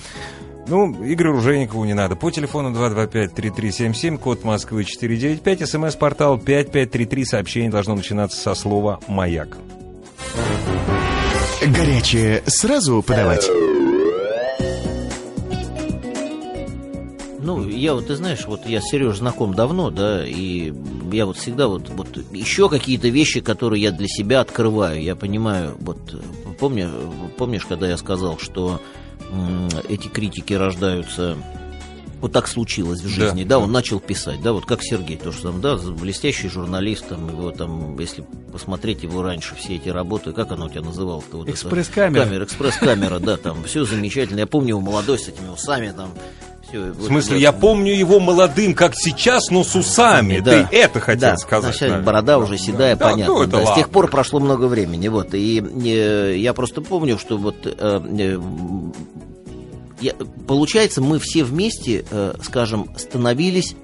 Ну, 0.68 0.92
Игорю 1.04 1.32
Ружейникову 1.32 1.84
не 1.84 1.94
надо. 1.94 2.14
По 2.16 2.30
телефону 2.30 2.70
225-3377, 2.70 4.18
код 4.18 4.44
Москвы 4.44 4.84
495, 4.84 5.68
смс-портал 5.68 6.38
5533, 6.38 7.24
сообщение 7.24 7.70
должно 7.70 7.96
начинаться 7.96 8.40
со 8.40 8.54
слова 8.54 9.00
«Маяк». 9.08 9.56
Горячее 11.66 12.42
сразу 12.46 13.02
подавать? 13.02 13.48
Ну, 17.40 17.68
я 17.68 17.94
вот, 17.94 18.06
ты 18.06 18.14
знаешь, 18.14 18.44
вот 18.46 18.66
я 18.66 18.80
с 18.80 18.84
Сереж 18.84 19.18
знаком 19.18 19.54
давно, 19.54 19.90
да, 19.90 20.24
и 20.24 20.72
я 21.10 21.26
вот 21.26 21.36
всегда 21.36 21.66
вот, 21.66 21.88
вот 21.90 22.08
еще 22.32 22.68
какие-то 22.68 23.08
вещи, 23.08 23.40
которые 23.40 23.82
я 23.82 23.90
для 23.90 24.06
себя 24.06 24.40
открываю, 24.40 25.02
я 25.02 25.16
понимаю, 25.16 25.76
вот, 25.80 25.98
помню, 26.60 26.88
помнишь, 27.36 27.66
когда 27.66 27.88
я 27.88 27.96
сказал, 27.96 28.38
что 28.38 28.80
эти 29.88 30.08
критики 30.08 30.52
рождаются 30.54 31.36
вот 32.22 32.30
так 32.30 32.46
случилось 32.46 33.00
в 33.00 33.08
жизни, 33.08 33.42
да, 33.42 33.56
да, 33.56 33.58
он 33.58 33.72
начал 33.72 33.98
писать, 33.98 34.40
да, 34.40 34.52
вот 34.52 34.64
как 34.64 34.80
Сергей 34.80 35.16
тоже 35.16 35.42
там, 35.42 35.60
да, 35.60 35.76
блестящий 35.76 36.48
журналист, 36.48 37.08
там, 37.08 37.28
его 37.28 37.50
там, 37.50 37.98
если 37.98 38.24
посмотреть 38.52 39.02
его 39.02 39.24
раньше, 39.24 39.56
все 39.56 39.74
эти 39.74 39.88
работы, 39.88 40.32
как 40.32 40.52
оно 40.52 40.66
у 40.66 40.68
тебя 40.68 40.82
называлось-то? 40.82 41.38
Вот 41.38 41.48
экспресс-камера. 41.48 42.24
Камера, 42.24 42.44
экспресс-камера, 42.44 43.18
да, 43.18 43.36
там, 43.36 43.64
все 43.64 43.84
замечательно, 43.84 44.38
я 44.38 44.46
помню 44.46 44.68
его 44.68 44.80
молодой 44.80 45.18
с 45.18 45.26
этими 45.26 45.48
усами, 45.48 45.92
там, 45.96 46.10
все, 46.72 46.92
в 46.92 47.02
смысле, 47.04 47.34
вот, 47.34 47.42
я 47.42 47.52
помню 47.52 47.94
его 47.94 48.18
молодым, 48.18 48.74
как 48.74 48.94
сейчас, 48.94 49.50
но 49.50 49.62
с 49.62 49.74
усами. 49.74 50.40
Да. 50.40 50.64
Ты 50.64 50.76
это 50.76 51.00
хотел 51.00 51.30
да. 51.30 51.36
сказать. 51.36 51.78
Да. 51.80 51.98
борода 52.00 52.38
уже 52.38 52.56
седая, 52.56 52.96
да, 52.96 53.10
понятно. 53.10 53.34
Ну, 53.34 53.46
да. 53.46 53.66
С 53.66 53.74
тех 53.74 53.90
пор 53.90 54.08
прошло 54.08 54.40
много 54.40 54.66
времени. 54.66 55.08
Вот. 55.08 55.34
И 55.34 55.60
э, 55.60 56.36
я 56.36 56.54
просто 56.54 56.80
помню, 56.80 57.18
что 57.18 57.36
вот 57.36 57.66
э, 57.66 57.70
э, 57.78 58.40
я, 60.00 60.14
получается, 60.46 61.02
мы 61.02 61.18
все 61.18 61.44
вместе, 61.44 62.04
э, 62.10 62.34
скажем, 62.42 62.88
становились 62.96 63.76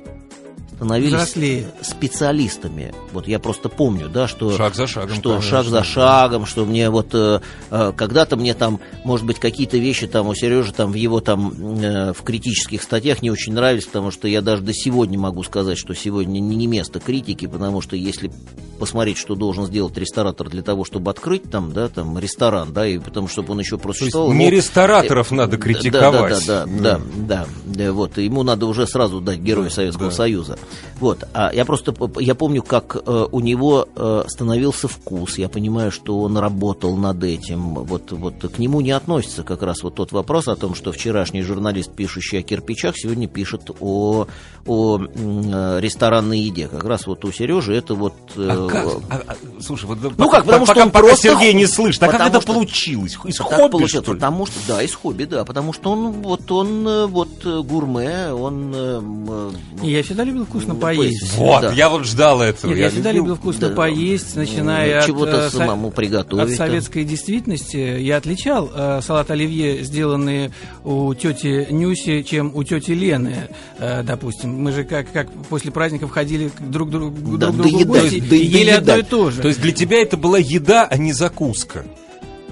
становились 0.79 1.13
Взрослее. 1.15 1.67
специалистами. 1.81 2.95
Вот 3.13 3.27
я 3.27 3.41
просто 3.41 3.69
помню, 3.69 4.09
да, 4.09 4.29
что 4.29 4.57
шаг 4.57 4.77
за 4.77 4.87
шагом, 4.87 5.17
что 5.17 5.31
конечно. 5.31 5.51
шаг 5.51 5.67
за 5.67 5.83
шагом, 5.83 6.47
что 6.47 6.65
мне 6.65 6.89
вот 6.89 7.09
э, 7.15 7.41
э, 7.71 7.93
когда-то 7.97 8.37
мне 8.37 8.55
там, 8.55 8.79
может 9.05 9.27
быть, 9.27 9.41
какие-то 9.41 9.77
вещи 9.77 10.07
там 10.07 10.29
у 10.29 10.35
Сережи 10.37 10.73
там 10.73 10.93
в 10.93 10.95
его 10.95 11.21
там 11.21 11.53
э, 11.83 12.13
в 12.13 12.23
критических 12.23 12.83
статьях 12.85 13.23
не 13.23 13.31
очень 13.31 13.55
нравились, 13.55 13.87
потому 13.87 14.13
что 14.13 14.29
я 14.29 14.41
даже 14.41 14.63
до 14.63 14.73
сегодня 14.73 15.19
могу 15.19 15.43
сказать, 15.43 15.79
что 15.79 15.95
сегодня 15.95 16.39
не, 16.39 16.69
место 16.69 17.01
критики, 17.01 17.47
потому 17.47 17.81
что 17.81 17.97
если 17.97 18.31
посмотреть, 18.79 19.19
что 19.19 19.35
должен 19.35 19.67
сделать 19.67 19.97
ресторатор 19.97 20.49
для 20.49 20.63
того, 20.63 20.85
чтобы 20.85 21.11
открыть 21.11 21.51
там, 21.51 21.73
да, 21.73 21.89
там 21.89 22.17
ресторан, 22.19 22.73
да, 22.73 22.87
и 22.87 22.99
потому 22.99 23.27
чтобы 23.27 23.53
он 23.53 23.59
еще 23.59 23.79
просто 23.79 24.09
То 24.11 24.33
не 24.33 24.49
рестораторов 24.49 25.33
э, 25.33 25.35
надо 25.35 25.57
критиковать. 25.57 26.47
Да, 26.47 26.65
да, 26.65 26.67
да, 26.67 26.81
да, 26.81 27.01
да, 27.17 27.47
да, 27.65 27.75
да, 27.85 27.93
вот 27.93 28.19
ему 28.19 28.45
надо 28.45 28.67
уже 28.67 28.87
сразу 28.87 29.21
дать 29.21 29.41
Героя 29.41 29.71
Советского 29.71 30.11
да. 30.11 30.17
Союза. 30.17 30.59
Вот, 31.01 31.25
а 31.33 31.51
я 31.53 31.65
просто, 31.65 31.95
я 32.19 32.35
помню, 32.35 32.63
как 32.63 32.97
э, 32.97 33.27
у 33.31 33.41
него 33.41 33.89
э, 33.95 34.25
становился 34.27 34.89
вкус, 34.89 35.39
я 35.39 35.49
понимаю, 35.49 35.93
что 35.93 36.21
он 36.21 36.37
работал 36.37 36.97
над 36.97 37.23
этим, 37.23 37.75
вот, 37.75 38.11
вот 38.11 38.35
к 38.35 38.59
нему 38.59 38.81
не 38.81 38.91
относится 38.91 39.45
как 39.45 39.63
раз 39.63 39.83
вот 39.83 39.95
тот 39.95 40.13
вопрос 40.13 40.49
о 40.49 40.57
том, 40.57 40.75
что 40.75 40.91
вчерашний 40.91 41.43
журналист, 41.43 41.93
пишущий 41.93 42.41
о 42.41 42.43
кирпичах, 42.43 42.97
сегодня 42.97 43.29
пишет 43.29 43.71
о, 43.81 44.27
о 44.67 44.99
э, 44.99 45.79
ресторанной 45.81 46.41
еде, 46.41 46.67
как 46.67 46.85
раз 46.85 47.07
вот 47.07 47.25
у 47.25 47.33
Сережи 47.33 47.75
это 47.75 47.95
вот... 47.95 48.15
Э, 48.37 48.49
а 48.51 48.69
как? 48.69 48.87
А, 49.09 49.23
а, 49.29 49.37
слушай, 49.61 49.85
вот 49.85 49.99
ну 50.03 50.11
пока, 50.11 50.39
как, 50.39 50.47
потому 50.47 50.67
пока, 50.67 50.81
что 50.81 50.83
он 50.83 50.91
пока 50.91 51.07
просто... 51.07 51.29
Сергей 51.29 51.55
не 51.55 51.67
слышит, 51.67 52.03
а 52.03 52.09
как 52.09 52.21
это 52.29 52.41
что... 52.41 52.55
получилось? 52.55 53.17
Из 53.25 53.39
хобби, 53.39 53.71
получилось, 53.71 54.05
что 54.05 54.13
ли? 54.15 54.19
Потому 54.19 54.47
что, 54.47 54.59
да, 54.67 54.83
из 54.83 54.95
хобби, 54.95 55.25
да, 55.25 55.45
потому 55.45 55.73
что 55.73 55.93
он 55.93 56.11
вот, 56.23 56.51
он 56.51 57.07
вот 57.07 57.45
гурме, 57.45 58.33
он... 58.33 58.73
Э, 58.75 59.51
я 59.83 60.03
всегда 60.03 60.25
любил 60.25 60.47
вкусно 60.59 60.75
поесть. 60.75 61.35
Вот, 61.37 61.63
да. 61.63 61.73
я 61.73 61.89
вот 61.89 62.05
ждал 62.05 62.43
этого. 62.43 62.71
Нет, 62.71 62.79
я, 62.79 62.85
я 62.85 62.91
всегда 62.91 63.13
любил 63.13 63.37
вкусно 63.37 63.69
да, 63.69 63.75
поесть, 63.75 64.37
начиная 64.37 64.99
от, 64.99 65.07
чего-то 65.07 65.47
э, 65.47 65.51
самому 65.51 65.91
приготовить. 65.91 66.53
От 66.53 66.57
советской 66.57 67.03
там. 67.03 67.11
действительности. 67.11 67.77
Я 67.77 68.17
отличал 68.17 68.71
э, 68.75 69.01
салат 69.03 69.31
оливье, 69.31 69.85
сделанные 69.85 70.51
у 70.85 71.15
тети 71.15 71.67
Нюси, 71.71 72.23
чем 72.23 72.53
у 72.55 72.65
тети 72.65 72.93
Лены, 72.93 73.49
э, 73.79 74.03
допустим. 74.03 74.51
Мы 74.63 74.73
же 74.73 74.85
как, 74.85 75.11
как 75.13 75.31
после 75.49 75.71
праздников 75.71 76.11
ходили 76.11 76.51
друг, 76.61 76.91
друг, 76.91 77.15
да, 77.39 77.51
друг 77.51 77.57
другу 77.57 77.79
в 77.79 77.87
гости 77.87 78.21
да, 78.21 78.37
и 78.37 78.45
ели 78.45 78.71
одно 78.71 78.97
и 78.97 79.03
то 79.03 79.31
же. 79.31 79.43
То 79.43 79.49
есть 79.49 79.61
для 79.61 79.73
тебя 79.73 80.01
это 80.03 80.17
была 80.17 80.39
еда, 80.39 80.87
а 80.91 80.97
не 80.97 81.13
закуска? 81.13 81.85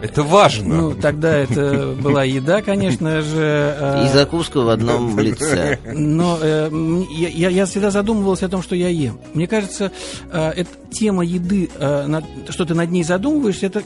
Это 0.03 0.23
важно. 0.23 0.75
Ну, 0.75 0.95
тогда 0.95 1.35
это 1.37 1.95
была 1.99 2.23
еда, 2.25 2.61
конечно 2.61 3.23
же. 3.23 3.75
Э, 3.79 4.05
И 4.07 4.13
закуска 4.13 4.61
в 4.61 4.69
одном 4.69 5.19
лице. 5.19 5.79
Но 5.95 6.39
э, 6.41 6.71
я, 7.13 7.49
я 7.49 7.67
всегда 7.67 7.91
задумывался 7.91 8.47
о 8.47 8.49
том, 8.49 8.63
что 8.63 8.77
я 8.77 8.89
ем. 8.89 9.19
Мне 9.33 9.47
кажется, 9.47 9.91
э, 10.31 10.51
эта 10.57 10.71
тема 10.91 11.25
еды, 11.25 11.71
э, 11.79 12.21
что 12.51 12.65
ты 12.67 12.75
над 12.75 12.91
ней 12.91 13.05
задумываешься, 13.05 13.67
это 13.67 13.83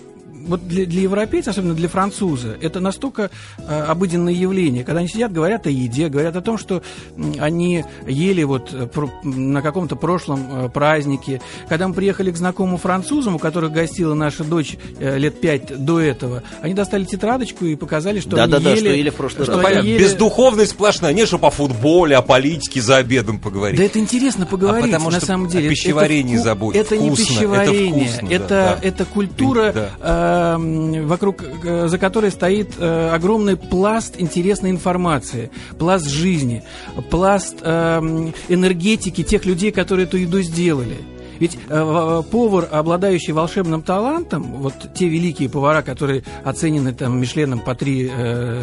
вот 0.46 0.66
для, 0.66 0.86
для 0.86 1.02
европейца, 1.02 1.50
особенно 1.50 1.74
для 1.74 1.88
француза, 1.88 2.56
это 2.60 2.80
настолько 2.80 3.30
э, 3.58 3.82
обыденное 3.82 4.32
явление. 4.32 4.84
Когда 4.84 5.00
они 5.00 5.08
сидят, 5.08 5.32
говорят 5.32 5.66
о 5.66 5.70
еде, 5.70 6.08
говорят 6.08 6.36
о 6.36 6.40
том, 6.40 6.58
что 6.58 6.82
они 7.38 7.84
ели 8.06 8.42
вот 8.42 8.72
э, 8.72 8.86
про, 8.86 9.10
на 9.22 9.62
каком-то 9.62 9.96
прошлом 9.96 10.64
э, 10.64 10.68
празднике. 10.68 11.40
Когда 11.68 11.88
мы 11.88 11.94
приехали 11.94 12.30
к 12.30 12.36
знакомому 12.36 12.76
французам, 12.78 13.36
у 13.36 13.38
которых 13.38 13.72
гостила 13.72 14.14
наша 14.14 14.44
дочь 14.44 14.76
э, 14.98 15.18
лет 15.18 15.40
пять 15.40 15.84
до 15.84 16.00
этого, 16.00 16.42
они 16.62 16.74
достали 16.74 17.04
тетрадочку 17.04 17.64
и 17.64 17.76
показали, 17.76 18.20
что 18.20 18.36
да, 18.36 18.44
они 18.44 18.52
да, 18.52 18.58
ели... 18.58 18.70
Да, 18.70 18.76
что 18.76 18.88
ели 18.88 19.10
в 19.10 19.14
прошлый 19.14 19.46
раз. 19.46 19.62
Понятно, 19.62 19.86
ели... 19.86 20.02
Бездуховность 20.02 20.72
сплошная. 20.72 21.12
Не, 21.12 21.26
что 21.26 21.38
по 21.38 21.50
футболе, 21.50 22.16
о 22.16 22.22
политике 22.22 22.80
за 22.80 22.96
обедом 22.96 23.38
поговорить. 23.38 23.78
Да 23.78 23.84
это 23.84 23.98
интересно 23.98 24.46
поговорить, 24.46 24.92
а 24.92 24.98
потому, 24.98 25.10
на 25.10 25.20
самом 25.20 25.48
деле. 25.48 25.68
О 25.68 25.70
пищеварении 25.70 26.34
это, 26.34 26.44
заботить. 26.44 26.80
Это 26.80 26.96
вкусно, 26.96 27.10
не 27.10 27.16
пищеварение, 27.16 28.06
это, 28.06 28.14
вкусно, 28.16 28.34
это, 28.34 28.48
да, 28.48 28.72
это, 28.72 28.86
это 28.86 29.04
культура... 29.04 29.72
Да. 29.72 30.29
Эм, 30.30 31.06
вокруг, 31.06 31.42
э, 31.42 31.88
за 31.88 31.98
которой 31.98 32.30
стоит 32.30 32.74
э, 32.78 33.10
огромный 33.10 33.56
пласт 33.56 34.14
интересной 34.18 34.70
информации, 34.70 35.50
пласт 35.78 36.06
жизни, 36.08 36.62
пласт 37.10 37.56
эм, 37.62 38.32
энергетики 38.48 39.24
тех 39.24 39.44
людей, 39.44 39.72
которые 39.72 40.06
эту 40.06 40.18
еду 40.18 40.40
сделали. 40.42 40.98
Ведь 41.40 41.58
э, 41.68 42.22
повар, 42.30 42.68
обладающий 42.70 43.32
волшебным 43.32 43.82
талантом, 43.82 44.42
вот 44.58 44.74
те 44.94 45.08
великие 45.08 45.48
повара, 45.48 45.82
которые 45.82 46.22
оценены 46.44 46.92
там 46.92 47.18
Мишленом 47.18 47.60
по 47.60 47.74
три 47.74 48.10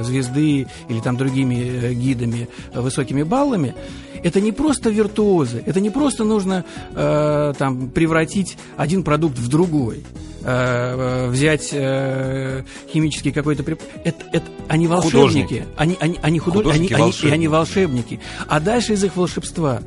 звезды 0.03 0.67
или 0.87 0.99
там 1.03 1.17
другими 1.17 1.93
гидами 1.93 2.47
высокими 2.73 3.23
баллами, 3.23 3.75
это 4.23 4.39
не 4.39 4.51
просто 4.51 4.89
виртуозы, 4.89 5.63
это 5.65 5.79
не 5.79 5.89
просто 5.89 6.23
нужно 6.23 6.65
там 6.93 7.89
превратить 7.89 8.57
один 8.77 9.03
продукт 9.03 9.37
в 9.37 9.47
другой. 9.47 10.03
Э, 10.49 11.27
взять 11.27 11.71
э, 11.73 12.63
химический 12.93 13.33
какой-то 13.33 13.63
препарат. 13.63 13.91
Это, 14.05 14.25
это, 14.31 14.45
они 14.69 14.87
волшебники. 14.87 15.65
Они, 15.75 15.97
они, 15.99 16.17
они, 16.21 16.39
худож... 16.39 16.73
они, 16.73 16.87
они, 16.87 17.11
и 17.21 17.29
они 17.29 17.49
волшебники. 17.49 18.21
А 18.47 18.61
дальше 18.61 18.93
из 18.93 19.03
их 19.03 19.17
волшебства 19.17 19.81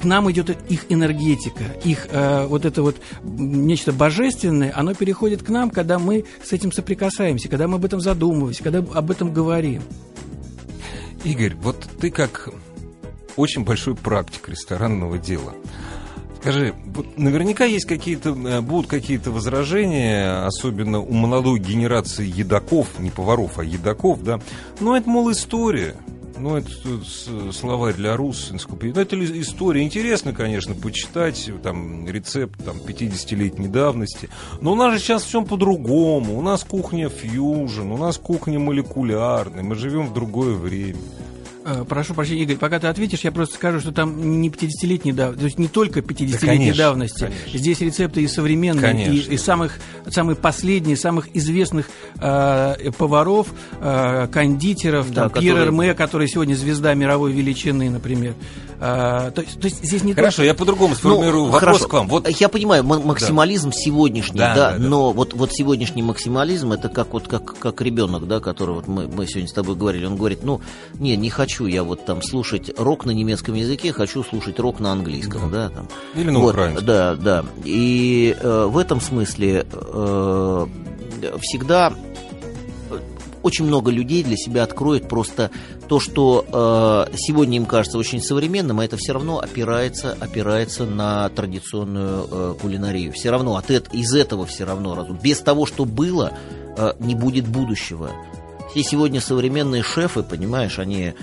к 0.00 0.04
нам 0.04 0.30
идет 0.30 0.50
их 0.68 0.84
энергетика, 0.88 1.64
их 1.82 2.06
э, 2.10 2.46
вот 2.46 2.64
это 2.64 2.82
вот 2.82 2.96
нечто 3.24 3.92
божественное, 3.92 4.72
оно 4.76 4.94
переходит 4.94 5.42
к 5.42 5.48
нам, 5.48 5.68
когда 5.70 5.98
мы 5.98 6.24
с 6.44 6.52
этим 6.52 6.70
соприкасаемся, 6.70 7.48
когда 7.48 7.66
мы 7.66 7.76
об 7.76 7.84
этом 7.84 8.00
задумываемся, 8.00 8.62
когда 8.62 8.78
об 8.78 9.10
этом 9.10 9.32
говорим. 9.32 9.82
Игорь, 11.24 11.56
вот 11.60 11.88
ты 12.00 12.12
как 12.12 12.50
очень 13.34 13.64
большой 13.64 13.96
практик 13.96 14.48
ресторанного 14.48 15.18
дела. 15.18 15.54
Скажи, 16.44 16.74
наверняка 17.16 17.64
есть 17.64 17.86
какие-то, 17.86 18.36
э, 18.36 18.60
будут 18.60 18.86
какие-то 18.86 19.30
возражения, 19.30 20.44
особенно 20.44 21.00
у 21.00 21.10
молодой 21.14 21.58
генерации 21.58 22.26
едоков, 22.26 22.98
не 22.98 23.08
поваров, 23.08 23.58
а 23.58 23.64
едоков, 23.64 24.22
да? 24.22 24.40
Ну, 24.78 24.94
это, 24.94 25.08
мол, 25.08 25.32
история. 25.32 25.96
Ну, 26.36 26.58
это 26.58 26.68
словарь 27.50 27.94
для 27.94 28.14
рус, 28.14 28.50
энциклопедия. 28.52 28.94
Ну, 28.94 29.00
это 29.00 29.40
история. 29.40 29.84
Интересно, 29.84 30.34
конечно, 30.34 30.74
почитать 30.74 31.50
там 31.62 32.06
рецепт 32.06 32.62
там, 32.62 32.76
50-летней 32.76 33.68
давности. 33.68 34.28
Но 34.60 34.72
у 34.72 34.74
нас 34.74 34.92
же 34.92 34.98
сейчас 34.98 35.22
все 35.22 35.42
по-другому. 35.42 36.38
У 36.38 36.42
нас 36.42 36.62
кухня 36.62 37.08
фьюжн, 37.08 37.90
у 37.90 37.96
нас 37.96 38.18
кухня 38.18 38.58
молекулярная. 38.58 39.62
Мы 39.62 39.76
живем 39.76 40.08
в 40.08 40.12
другое 40.12 40.56
время. 40.56 40.98
Э, 41.64 41.84
Прошу 41.88 42.12
прощения, 42.14 42.42
Игорь, 42.42 42.56
пока 42.56 42.78
ты 42.78 42.88
ответишь, 42.88 43.20
я 43.20 43.32
просто 43.32 43.54
скажу, 43.54 43.80
что 43.80 43.90
там 43.92 44.40
не 44.42 44.48
50-летней 44.50 45.12
давности, 45.12 45.40
то 45.40 45.46
есть 45.46 45.58
не 45.58 45.68
только 45.68 46.00
50-летней 46.00 46.46
конечно, 46.46 46.76
давности. 46.76 47.20
конечно. 47.24 47.58
Здесь 47.58 47.80
рецепты 47.80 48.22
и 48.22 48.28
современные, 48.28 48.80
и, 48.92 48.96
Конечно. 49.06 49.32
и 49.32 49.36
самых, 49.38 49.78
самые 50.10 50.36
последние, 50.36 50.96
самых 50.96 51.34
известных 51.34 51.88
э, 52.20 52.90
поваров, 52.98 53.48
э, 53.80 54.28
кондитеров, 54.30 55.10
Да, 55.12 55.28
там, 55.28 55.40
Пьер 55.40 55.54
которые- 55.54 55.66
Эрме, 55.66 55.94
который 55.94 56.28
сегодня 56.28 56.54
звезда 56.54 56.92
мировой 56.94 57.32
величины, 57.32 57.88
например. 57.90 58.34
Э, 58.80 59.30
то, 59.34 59.40
есть, 59.40 59.58
то 59.60 59.66
есть 59.66 59.84
здесь 59.84 60.02
не 60.02 60.12
Хорошо, 60.14 60.42
я 60.42 60.52
по-другому 60.52 60.94
сформирую 60.94 61.44
Ну, 61.44 61.50
вопрос 61.50 61.78
хорошо. 61.78 61.88
к 61.88 61.92
вам. 61.94 62.08
Вот 62.08 62.28
Я 62.28 62.48
понимаю, 62.48 62.82
м- 62.82 63.06
максимализм 63.06 63.72
сегодняшний, 63.72 64.38
Да, 64.38 64.54
да, 64.54 64.72
да, 64.72 64.78
да. 64.78 64.84
но 64.88 65.12
вот, 65.12 65.32
вот 65.32 65.50
сегодняшний 65.52 66.02
максимализм 66.02 66.72
это 66.72 66.88
как 66.88 67.12
вот 67.14 67.28
как, 67.28 67.58
как 67.58 67.80
ребенок, 67.80 68.26
да, 68.26 68.40
который 68.40 68.74
вот 68.74 68.88
мы, 68.88 69.06
мы 69.06 69.26
сегодня 69.26 69.48
с 69.48 69.52
тобой 69.52 69.76
говорили, 69.76 70.04
он 70.04 70.16
говорит, 70.16 70.40
ну, 70.42 70.60
не, 70.98 71.16
не 71.16 71.30
хочу 71.30 71.53
я 71.60 71.84
вот 71.84 72.04
там 72.04 72.22
слушать 72.22 72.72
рок 72.78 73.04
на 73.06 73.12
немецком 73.12 73.54
языке, 73.54 73.92
хочу 73.92 74.22
слушать 74.24 74.58
рок 74.58 74.80
на 74.80 74.92
английском, 74.92 75.50
да, 75.50 75.68
там. 75.68 75.88
Или 76.14 76.30
на 76.30 76.40
Вот, 76.40 76.54
украинском. 76.54 76.86
Да, 76.86 77.14
да. 77.14 77.44
И 77.64 78.36
э, 78.38 78.66
в 78.68 78.76
этом 78.78 79.00
смысле 79.00 79.66
э, 79.72 80.66
всегда 81.40 81.92
э, 82.90 82.98
очень 83.42 83.64
много 83.66 83.90
людей 83.90 84.22
для 84.24 84.36
себя 84.36 84.64
откроет 84.64 85.08
просто 85.08 85.50
то, 85.88 86.00
что 86.00 87.06
э, 87.10 87.16
сегодня 87.16 87.56
им 87.58 87.66
кажется 87.66 87.98
очень 87.98 88.20
современным, 88.20 88.80
а 88.80 88.84
это 88.84 88.96
все 88.96 89.12
равно 89.12 89.38
опирается, 89.38 90.16
опирается 90.18 90.86
на 90.86 91.28
традиционную 91.28 92.26
э, 92.30 92.54
кулинарию. 92.60 93.12
Все 93.12 93.30
равно 93.30 93.56
от 93.56 93.70
из 93.70 94.14
этого 94.14 94.46
все 94.46 94.64
равно 94.64 94.94
разум. 94.94 95.18
Без 95.22 95.40
того, 95.40 95.66
что 95.66 95.84
было, 95.84 96.32
э, 96.76 96.94
не 96.98 97.14
будет 97.14 97.46
будущего. 97.46 98.10
Все 98.70 98.82
сегодня 98.82 99.20
современные 99.20 99.82
шефы, 99.82 100.22
понимаешь, 100.22 100.78
они 100.78 101.14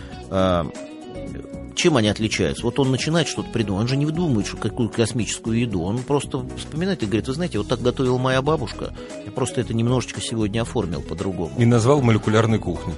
чем 1.76 1.98
они 1.98 2.10
отличаются? 2.10 2.64
Вот 2.64 2.80
он 2.80 2.92
начинает 2.92 3.28
что-то 3.28 3.50
придумывать, 3.50 3.84
он 3.84 3.88
же 3.90 3.98
не 3.98 4.06
выдумывает 4.06 4.48
что 4.48 4.58
какую 4.58 4.90
космическую 4.90 5.60
еду, 5.60 5.82
он 5.84 6.00
просто 6.00 6.46
вспоминает 6.58 7.02
и 7.04 7.06
говорит, 7.06 7.28
вы 7.28 7.34
знаете, 7.34 7.58
вот 7.58 7.68
так 7.68 7.82
готовила 7.82 8.18
моя 8.18 8.42
бабушка, 8.42 8.94
я 9.26 9.32
просто 9.32 9.62
это 9.62 9.74
немножечко 9.74 10.22
сегодня 10.22 10.62
оформил 10.62 11.02
по-другому. 11.02 11.54
и 11.58 11.66
назвал 11.66 12.02
молекулярной 12.02 12.60
кухней. 12.60 12.94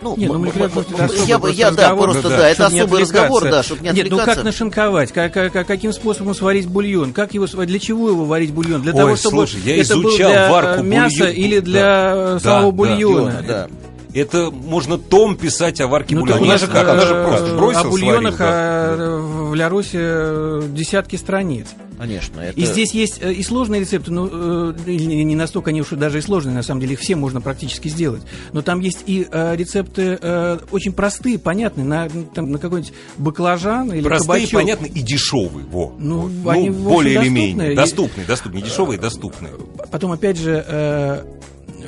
Ну, 0.00 0.16
Не, 0.16 0.26
ну, 0.28 0.38
молекулярная 0.38 0.84
кухня 0.84 1.08
я, 1.26 1.38
бы- 1.40 1.50
я, 1.50 1.68
просто 1.70 1.82
да, 1.88 1.96
просто, 1.96 2.28
да, 2.28 2.36
да, 2.36 2.48
это 2.50 2.66
особый 2.66 3.00
разговор, 3.02 3.38
отвлекаться. 3.38 3.50
да, 3.50 3.62
чтобы 3.64 3.80
не 3.82 3.86
Нет, 3.88 3.96
ну 3.96 4.02
отвлекаться. 4.16 4.34
как 4.36 4.44
нашинковать? 4.44 5.12
Как, 5.12 5.32
как- 5.32 5.52
как- 5.52 5.66
каким 5.66 5.92
способом 5.92 6.34
сварить 6.34 6.68
бульон? 6.68 7.12
Как 7.12 7.34
его 7.34 7.46
сварить? 7.48 7.70
Для 7.70 7.80
чего 7.80 8.08
его 8.08 8.24
варить 8.24 8.52
бульон? 8.52 8.82
Для 8.82 8.92
Ой, 8.92 8.98
того, 8.98 9.16
чтобы 9.16 9.46
слушай, 9.48 9.60
я 9.64 9.80
это 9.80 9.94
был 9.96 10.02
изучал 10.10 10.30
для 10.30 10.50
варку 10.52 10.82
мяса 10.84 11.24
бульон- 11.24 11.32
или 11.34 11.58
для 11.60 11.80
Да, 11.82 12.14
да, 12.34 12.38
самого 12.40 12.70
да, 12.72 12.76
бульона? 12.76 13.44
да. 13.46 13.68
Это 14.14 14.50
можно 14.50 14.96
том 14.98 15.36
писать 15.36 15.80
о 15.80 15.86
варке 15.86 16.14
Ну, 16.14 16.22
бульона. 16.22 16.42
Она 16.42 16.56
же 16.56 16.66
как? 16.66 16.88
Она 16.88 17.02
же 17.06 17.14
э, 17.14 17.26
просто 17.26 17.54
бросил, 17.56 17.80
О 17.80 17.84
бульонах 17.90 18.36
сварил, 18.36 18.38
да. 18.38 18.94
а, 18.96 19.18
в 19.50 19.54
Лярусе 19.54 19.98
э, 20.00 20.62
десятки 20.72 21.16
страниц. 21.16 21.66
Конечно, 21.98 22.40
это... 22.40 22.58
И 22.58 22.64
здесь 22.64 22.92
есть 22.94 23.18
э, 23.20 23.32
и 23.32 23.42
сложные 23.42 23.80
рецепты, 23.82 24.10
ну, 24.12 24.28
э, 24.70 24.74
или 24.86 25.22
не 25.24 25.34
настолько 25.34 25.70
они 25.70 25.82
уж 25.82 25.88
даже 25.90 26.18
и 26.18 26.20
сложные, 26.22 26.54
на 26.54 26.62
самом 26.62 26.80
деле, 26.80 26.94
их 26.94 27.00
все 27.00 27.16
можно 27.16 27.40
практически 27.40 27.88
сделать. 27.88 28.22
Но 28.52 28.62
там 28.62 28.80
есть 28.80 29.02
и 29.06 29.26
э, 29.30 29.56
рецепты 29.56 30.18
э, 30.20 30.58
очень 30.70 30.92
простые, 30.92 31.38
понятные, 31.38 31.84
на, 31.84 32.08
там, 32.34 32.50
на 32.50 32.58
какой-нибудь 32.58 32.94
баклажан 33.18 33.92
или 33.92 34.02
Простые, 34.04 34.26
кабачок. 34.46 34.52
понятные 34.60 34.90
и 34.90 35.00
дешевые. 35.02 35.66
Во. 35.70 35.92
Ну, 35.98 36.26
они, 36.26 36.30
ну 36.30 36.42
в 36.44 36.48
общем, 36.48 36.74
более 36.84 37.12
или 37.14 37.18
доступные. 37.18 37.46
менее. 37.54 37.72
И- 37.72 37.76
Доступные, 37.76 38.26
доступные. 38.26 38.62
Дешевые, 38.62 38.98
доступные. 38.98 39.52
Потом, 39.90 40.12
опять 40.12 40.38
же, 40.38 40.64
э, 40.66 41.22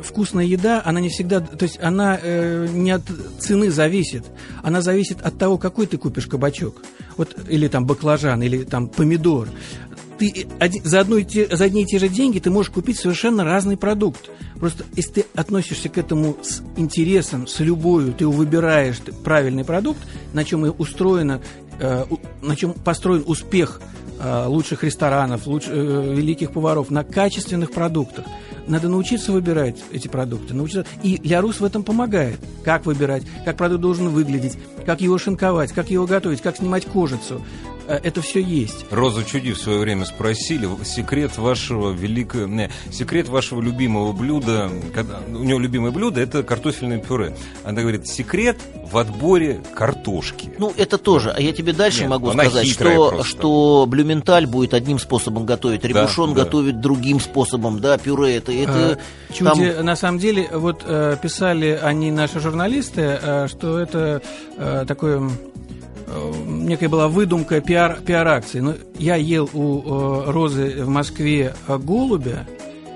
вкусная 0.03 0.45
еда, 0.45 0.83
она 0.85 1.01
не 1.01 1.09
всегда, 1.09 1.41
то 1.41 1.63
есть 1.65 1.79
она 1.83 2.19
э, 2.21 2.69
не 2.71 2.91
от 2.91 3.03
цены 3.39 3.71
зависит, 3.71 4.25
она 4.63 4.83
зависит 4.83 5.21
от 5.23 5.39
того, 5.39 5.59
какой 5.59 5.87
ты 5.87 5.97
купишь 5.99 6.27
кабачок, 6.27 6.83
вот 7.17 7.37
или 7.49 7.69
там 7.69 7.87
баклажан, 7.87 8.43
или 8.43 8.65
там 8.65 8.89
помидор. 8.89 9.49
Ты 10.19 10.47
оди- 10.59 10.83
за, 10.85 11.01
одну 11.01 11.17
и 11.17 11.25
за 11.51 11.65
одни 11.65 11.83
и 11.83 11.87
те 11.87 11.99
же 11.99 12.09
деньги 12.09 12.39
ты 12.39 12.51
можешь 12.51 12.71
купить 12.71 12.99
совершенно 12.99 13.43
разный 13.43 13.79
продукт. 13.79 14.29
Просто 14.59 14.85
если 14.95 15.13
ты 15.13 15.25
относишься 15.35 15.89
к 15.89 15.97
этому 15.97 16.37
с 16.43 16.61
интересом, 16.77 17.47
с 17.47 17.61
любовью, 17.61 18.13
ты 18.13 18.27
выбираешь 18.27 18.99
правильный 19.25 19.65
продукт, 19.65 20.01
на 20.35 20.45
чем 20.45 20.67
и 20.67 20.69
устроено, 20.69 21.41
э, 21.79 22.05
на 22.43 22.57
чем 22.57 22.75
построен 22.75 23.25
успех 23.27 23.81
э, 24.23 24.45
лучших 24.47 24.85
ресторанов, 24.85 25.47
луч- 25.47 25.65
э, 25.67 26.15
великих 26.15 26.53
поваров 26.53 26.91
на 26.91 27.03
качественных 27.03 27.73
продуктах. 27.73 28.27
Надо 28.71 28.89
научиться 28.89 29.33
выбирать 29.33 29.83
эти 29.91 30.07
продукты. 30.07 30.55
Научиться... 30.55 30.87
И 31.03 31.21
Лярус 31.25 31.59
в 31.59 31.65
этом 31.65 31.83
помогает. 31.83 32.39
Как 32.65 32.87
выбирать, 32.87 33.25
как 33.45 33.57
продукт 33.57 33.83
должен 33.83 34.11
выглядеть, 34.11 34.57
как 34.87 35.01
его 35.01 35.19
шинковать, 35.19 35.73
как 35.73 35.91
его 35.91 36.07
готовить, 36.07 36.41
как 36.41 36.57
снимать 36.57 36.87
кожицу. 36.87 37.45
Э, 37.91 37.99
Это 38.03 38.23
все 38.23 38.41
есть. 38.41 38.87
Розу 38.91 39.25
Чуди 39.25 39.53
в 39.53 39.59
свое 39.59 39.81
время 39.81 40.05
спросили, 40.05 40.69
секрет 40.85 41.37
вашего 41.37 41.91
великого, 41.91 42.47
не, 42.47 42.71
секрет 42.93 43.29
вашего 43.29 43.61
любимого 43.61 44.13
блюда, 44.13 44.71
когда, 44.95 45.21
у 45.29 45.43
него 45.43 45.59
любимое 45.59 45.91
блюдо 45.91 46.21
это 46.21 46.45
картофельное 46.45 46.99
пюре. 46.99 47.35
Она 47.65 47.81
говорит, 47.81 48.07
секрет 48.07 48.59
в 48.91 48.97
отборе 48.97 49.61
картошки. 49.75 50.53
Ну, 50.59 50.73
это 50.77 50.99
тоже. 50.99 51.33
А 51.33 51.41
я 51.41 51.53
тебе 51.53 51.73
дальше 51.73 52.03
Нет, 52.03 52.11
могу 52.11 52.33
сказать, 52.33 52.69
что, 52.69 53.11
просто. 53.11 53.25
что 53.25 53.87
блюменталь 53.89 54.47
будет 54.47 54.73
одним 54.75 55.01
способом 55.01 55.45
готовить, 55.45 55.85
ребушон 55.85 56.35
да. 56.35 56.45
готовит 56.45 56.81
другим 56.81 57.19
способом, 57.19 57.81
да, 57.81 57.99
пюре 57.99 58.37
это... 58.37 58.53
это 58.53 58.81
Э, 58.81 58.97
Чуди, 59.33 59.83
на 59.83 59.97
самом 59.97 60.19
деле, 60.19 60.49
вот 60.53 60.83
э, 60.85 61.17
писали 61.21 61.79
они, 61.83 62.11
наши 62.11 62.41
журналисты, 62.41 63.19
э, 63.21 63.49
что 63.49 63.79
это 63.79 64.23
э, 64.57 64.85
такое 64.87 65.21
э, 65.21 65.31
некая 66.47 66.89
была 66.89 67.09
выдумка 67.09 67.61
пиар, 67.61 68.01
пиар-акции. 68.01 68.61
Но 68.61 68.75
я 68.99 69.17
ел 69.17 69.49
у 69.53 69.81
э, 69.81 70.31
Розы 70.31 70.85
в 70.85 70.89
Москве 70.89 71.55
э, 71.67 71.79
голубя. 71.79 72.47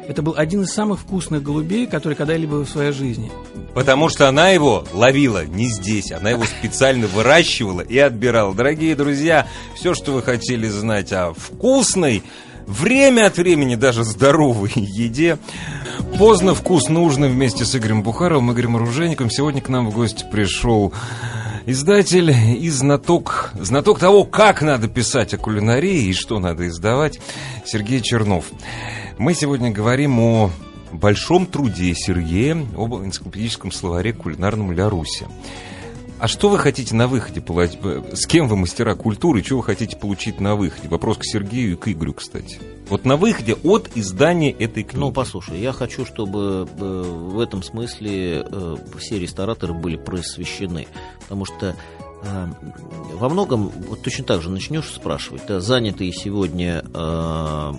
Это 0.07 0.20
был 0.22 0.35
один 0.37 0.62
из 0.62 0.72
самых 0.72 1.00
вкусных 1.00 1.42
голубей, 1.42 1.87
который 1.87 2.14
когда-либо 2.14 2.64
в 2.64 2.68
своей 2.68 2.92
жизни. 2.92 3.33
Потому 3.74 4.09
что 4.09 4.29
она 4.29 4.50
его 4.50 4.85
ловила 4.92 5.46
не 5.46 5.66
здесь, 5.68 6.12
она 6.12 6.31
его 6.31 6.44
специально 6.44 7.07
выращивала 7.07 7.81
и 7.81 7.98
отбирала. 7.98 8.55
Дорогие 8.55 8.94
друзья, 8.94 9.46
все, 9.74 9.94
что 9.94 10.12
вы 10.12 10.22
хотели 10.22 10.68
знать 10.68 11.12
о 11.12 11.33
вкусной, 11.33 12.22
время 12.66 13.27
от 13.27 13.38
времени 13.38 13.77
даже 13.77 14.05
здоровой 14.05 14.72
еде. 14.77 15.38
Поздно 16.18 16.55
вкус 16.55 16.88
нужно 16.88 17.27
вместе 17.27 17.64
с 17.64 17.74
Игорем 17.74 18.03
Бухаровым, 18.03 18.53
Игорем 18.53 18.77
Оружейником. 18.77 19.31
Сегодня 19.31 19.61
к 19.61 19.68
нам 19.68 19.90
в 19.90 19.94
гости 19.94 20.24
пришел 20.31 20.92
издатель 21.66 22.31
и 22.31 22.68
знаток, 22.68 23.50
знаток 23.55 23.98
того, 23.98 24.24
как 24.24 24.62
надо 24.62 24.88
писать 24.88 25.35
о 25.35 25.38
кулинарии 25.38 26.05
и 26.05 26.12
что 26.12 26.38
надо 26.38 26.68
издавать, 26.68 27.20
Сергей 27.64 28.00
Чернов. 28.00 28.46
Мы 29.18 29.35
сегодня 29.35 29.70
говорим 29.70 30.18
о 30.18 30.50
большом 30.92 31.46
труде 31.46 31.94
Сергея, 31.94 32.57
об 32.77 32.94
энциклопедическом 32.94 33.72
словаре 33.72 34.12
кулинарном 34.12 34.72
Ля 34.72 34.88
Руси. 34.88 35.27
А 36.18 36.29
что 36.29 36.48
вы 36.48 36.59
хотите 36.59 36.94
на 36.94 37.09
выходе 37.09 37.40
получить? 37.40 37.79
С 38.12 38.27
кем 38.27 38.46
вы 38.48 38.57
мастера 38.57 38.94
культуры? 38.94 39.42
Что 39.42 39.57
вы 39.57 39.64
хотите 39.64 39.96
получить 39.96 40.40
на 40.40 40.55
выходе? 40.55 40.88
Вопрос 40.88 41.18
к 41.18 41.24
Сергею 41.24 41.72
и 41.72 41.77
к 41.77 41.88
Игорю, 41.88 42.14
кстати. 42.14 42.59
Вот 42.88 43.05
на 43.05 43.16
выходе 43.16 43.55
от 43.64 43.90
издания 43.96 44.53
этой 44.53 44.85
книги. 44.85 45.00
Ну, 45.00 45.12
послушай, 45.12 45.61
я 45.61 45.72
хочу, 45.72 46.07
чтобы 46.07 46.68
э, 46.70 47.03
в 47.03 47.40
этом 47.40 47.62
смысле 47.62 48.46
э, 48.48 48.77
все 48.98 49.18
рестораторы 49.18 49.74
были 49.74 49.96
просвещены. 49.96 50.87
Потому 51.22 51.46
что 51.46 51.74
э, 52.22 52.46
во 53.14 53.29
многом, 53.29 53.72
вот 53.88 54.03
точно 54.03 54.24
так 54.24 54.40
же 54.40 54.50
начнешь 54.50 54.88
спрашивать, 54.90 55.42
да, 55.48 55.61
занятые 55.61 56.12
сегодня 56.12 56.85
э, 56.94 57.72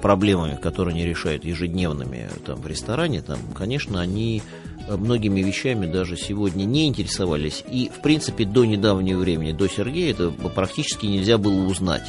проблемами, 0.00 0.56
которые 0.56 0.94
они 0.94 1.04
решают 1.04 1.44
ежедневными 1.44 2.30
там, 2.46 2.60
в 2.60 2.66
ресторане, 2.66 3.20
там, 3.20 3.38
конечно, 3.54 4.00
они 4.00 4.42
э, 4.42 4.63
многими 4.88 5.40
вещами 5.40 5.86
даже 5.86 6.16
сегодня 6.16 6.64
не 6.64 6.86
интересовались. 6.86 7.64
И, 7.70 7.90
в 7.94 8.00
принципе, 8.00 8.44
до 8.44 8.64
недавнего 8.64 9.18
времени, 9.20 9.52
до 9.52 9.68
Сергея, 9.68 10.10
это 10.12 10.30
практически 10.30 11.06
нельзя 11.06 11.38
было 11.38 11.64
узнать 11.66 12.04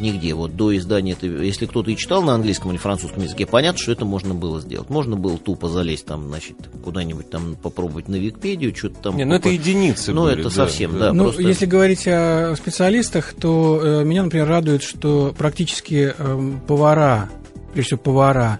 нигде. 0.00 0.34
Вот 0.34 0.56
до 0.56 0.76
издания, 0.76 1.12
это, 1.12 1.26
если 1.26 1.66
кто-то 1.66 1.90
и 1.90 1.96
читал 1.96 2.22
на 2.22 2.34
английском 2.34 2.70
или 2.70 2.78
французском 2.78 3.22
языке, 3.22 3.46
понятно, 3.46 3.80
что 3.80 3.92
это 3.92 4.04
можно 4.04 4.34
было 4.34 4.60
сделать. 4.60 4.88
Можно 4.90 5.16
было 5.16 5.38
тупо 5.38 5.68
залезть 5.68 6.06
там, 6.06 6.28
значит, 6.28 6.56
куда-нибудь 6.84 7.30
там 7.30 7.56
попробовать 7.60 8.08
на 8.08 8.16
Википедию, 8.16 8.74
что-то 8.76 8.96
там. 9.02 9.16
Не, 9.16 9.24
ну 9.24 9.34
это 9.34 9.48
единицы 9.48 10.12
Ну, 10.12 10.26
это 10.26 10.44
да, 10.44 10.50
совсем, 10.50 10.98
да. 10.98 11.12
ну, 11.12 11.24
просто- 11.24 11.42
если 11.42 11.66
говорить 11.66 12.06
о 12.06 12.54
специалистах, 12.56 13.34
то 13.34 13.80
э, 13.82 14.04
меня, 14.04 14.22
например, 14.22 14.48
радует, 14.48 14.82
что 14.82 15.34
практически 15.36 16.14
э, 16.16 16.52
повара, 16.66 17.28
прежде 17.72 17.88
всего 17.88 18.00
повара, 18.00 18.58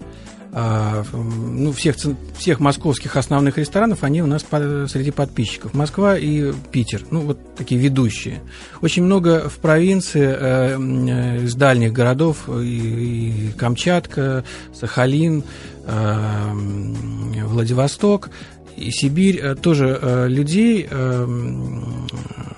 ну, 0.51 1.71
всех, 1.73 1.95
всех 2.37 2.59
московских 2.59 3.15
основных 3.15 3.57
ресторанов, 3.57 4.03
они 4.03 4.21
у 4.23 4.25
нас 4.25 4.41
среди 4.41 5.11
подписчиков. 5.11 5.73
Москва 5.73 6.17
и 6.17 6.51
Питер, 6.71 7.03
ну, 7.11 7.21
вот 7.21 7.55
такие 7.55 7.79
ведущие. 7.79 8.41
Очень 8.81 9.03
много 9.03 9.47
в 9.49 9.57
провинции 9.59 10.27
э, 10.27 10.77
э 10.77 11.43
из 11.43 11.55
дальних 11.55 11.93
городов, 11.93 12.49
и 12.49 13.51
Камчатка, 13.57 14.43
Сахалин, 14.73 15.43
э, 15.85 16.53
Владивосток 17.45 18.29
и 18.79 18.91
Сибирь 18.91 19.39
э, 19.39 19.55
тоже 19.55 19.99
э, 20.01 20.27
людей, 20.27 20.87
э, 20.89 21.25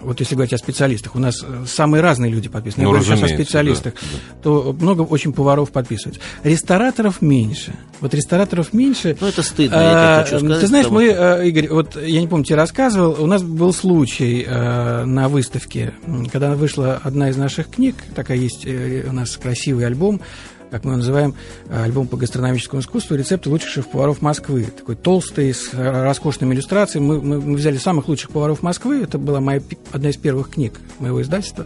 вот 0.02 0.20
если 0.20 0.36
говорить 0.36 0.54
о 0.54 0.58
специалистах, 0.58 1.16
у 1.16 1.20
нас 1.20 1.46
самые 1.66 2.02
разные 2.02 2.32
люди 2.32 2.50
подписаны. 2.50 2.84
Ну, 2.84 2.90
Я 2.90 3.00
говорю 3.00 3.18
сейчас 3.18 3.32
о 3.32 3.34
специалистах, 3.34 3.94
да, 3.94 4.00
да. 4.02 4.42
то 4.44 4.76
много 4.80 5.02
очень 5.02 5.34
поваров 5.34 5.72
подписываются. 5.72 6.22
Рестораторов 6.44 7.22
меньше. 7.22 7.74
Вот 8.00 8.14
рестораторов 8.14 8.74
меньше. 8.74 9.18
Ну, 9.20 9.28
это 9.28 9.44
стыдно, 9.44 9.76
я 9.76 10.24
хочу 10.24 10.40
сказать. 10.40 10.62
Ты 10.62 10.68
знаешь, 10.68 10.88
мы, 10.90 11.06
Игорь, 11.48 11.70
вот 11.70 12.02
я 12.02 12.22
не 12.22 12.28
помню, 12.28 12.46
тебе 12.46 12.56
рассказывал, 12.56 13.22
у 13.22 13.28
нас 13.28 13.44
был 13.44 13.74
случай 13.74 14.46
на 14.48 15.30
выставке, 15.30 15.94
когда 16.32 16.56
вышла 16.56 17.00
одна 17.04 17.30
из 17.30 17.38
наших 17.38 17.70
книг, 17.70 17.96
такая 18.16 18.38
есть 18.38 18.66
у 18.66 19.12
нас 19.12 19.38
красивый 19.38 19.86
альбом, 19.86 20.22
как 20.72 20.86
мы 20.86 20.96
называем, 20.96 21.36
э, 21.70 21.84
альбом 21.84 22.08
по 22.08 22.18
гастрономическому 22.18 22.82
искусству 22.82 23.16
«Рецепты 23.16 23.50
лучших 23.50 23.70
шеф-поваров 23.70 24.22
Москвы». 24.22 24.64
Такой 24.64 24.96
толстый, 24.96 25.54
с 25.54 25.70
роскошными 25.74 26.54
иллюстрациями. 26.54 27.06
Мы, 27.06 27.22
мы, 27.22 27.42
мы 27.42 27.56
взяли 27.56 27.78
самых 27.78 28.08
лучших 28.08 28.32
поваров 28.32 28.64
Москвы. 28.64 29.02
Это 29.04 29.18
была 29.18 29.42
моя, 29.42 29.62
одна 29.92 30.10
из 30.10 30.18
первых 30.18 30.50
книг 30.52 30.80
моего 31.00 31.22
издательства. 31.22 31.66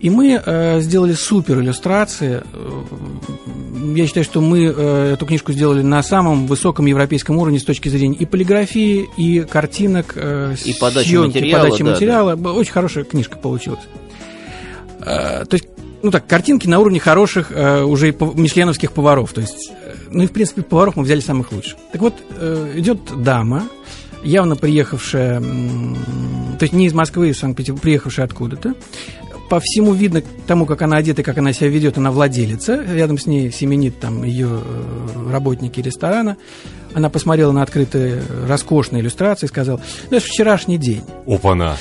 И 0.00 0.10
мы 0.10 0.42
э, 0.44 0.80
сделали 0.80 1.12
супер 1.12 1.60
иллюстрации. 1.60 2.42
Я 3.96 4.06
считаю, 4.06 4.24
что 4.24 4.40
мы 4.40 4.64
э, 4.64 5.12
эту 5.12 5.26
книжку 5.26 5.52
сделали 5.52 5.82
на 5.82 6.02
самом 6.02 6.46
высоком 6.48 6.86
европейском 6.86 7.38
уровне 7.38 7.60
с 7.60 7.64
точки 7.64 7.88
зрения 7.88 8.16
и 8.16 8.26
полиграфии, 8.26 9.08
и 9.16 9.42
картинок, 9.42 10.14
э, 10.16 10.56
и 10.64 10.74
подачи 10.74 11.08
съемки, 11.08 11.38
материала. 11.38 11.62
Подачи 11.62 11.84
да, 11.84 11.90
материала. 11.90 12.36
Да. 12.36 12.52
Очень 12.52 12.72
хорошая 12.72 13.04
книжка 13.04 13.36
получилась. 13.38 13.82
Э, 15.04 15.44
то 15.44 15.54
есть 15.54 15.68
ну 16.02 16.10
так, 16.10 16.26
картинки 16.26 16.66
на 16.66 16.78
уровне 16.80 17.00
хороших 17.00 17.52
э, 17.52 17.82
уже 17.82 18.12
мишленовских 18.12 18.92
поваров. 18.92 19.32
То 19.32 19.40
есть, 19.40 19.70
э, 19.70 19.94
ну 20.10 20.24
и 20.24 20.26
в 20.26 20.32
принципе 20.32 20.62
поваров 20.62 20.96
мы 20.96 21.04
взяли 21.04 21.20
самых 21.20 21.52
лучших. 21.52 21.76
Так 21.92 22.00
вот, 22.00 22.14
э, 22.38 22.72
идет 22.76 22.98
дама, 23.22 23.68
явно 24.22 24.56
приехавшая, 24.56 25.40
э, 25.40 25.42
то 26.58 26.62
есть 26.62 26.72
не 26.72 26.86
из 26.86 26.94
Москвы, 26.94 27.30
из 27.30 27.38
Санкт-Петербурга, 27.38 27.82
приехавшая 27.82 28.26
откуда-то. 28.26 28.74
По 29.48 29.60
всему 29.60 29.92
видно 29.92 30.22
тому, 30.46 30.64
как 30.64 30.80
она 30.82 30.96
одета, 30.96 31.22
как 31.22 31.36
она 31.38 31.52
себя 31.52 31.68
ведет, 31.68 31.98
она 31.98 32.10
владелица. 32.10 32.82
Рядом 32.82 33.18
с 33.18 33.26
ней 33.26 33.52
семенит 33.52 34.00
там 34.00 34.24
ее 34.24 34.48
э, 34.48 35.30
работники 35.30 35.80
ресторана. 35.80 36.36
Она 36.94 37.10
посмотрела 37.10 37.52
на 37.52 37.62
открытые 37.62 38.22
роскошные 38.48 39.02
иллюстрации 39.02 39.46
и 39.46 39.48
сказала, 39.48 39.80
ну, 40.10 40.16
это 40.16 40.26
вчерашний 40.26 40.78
день. 40.78 41.02
Опа-на. 41.26 41.76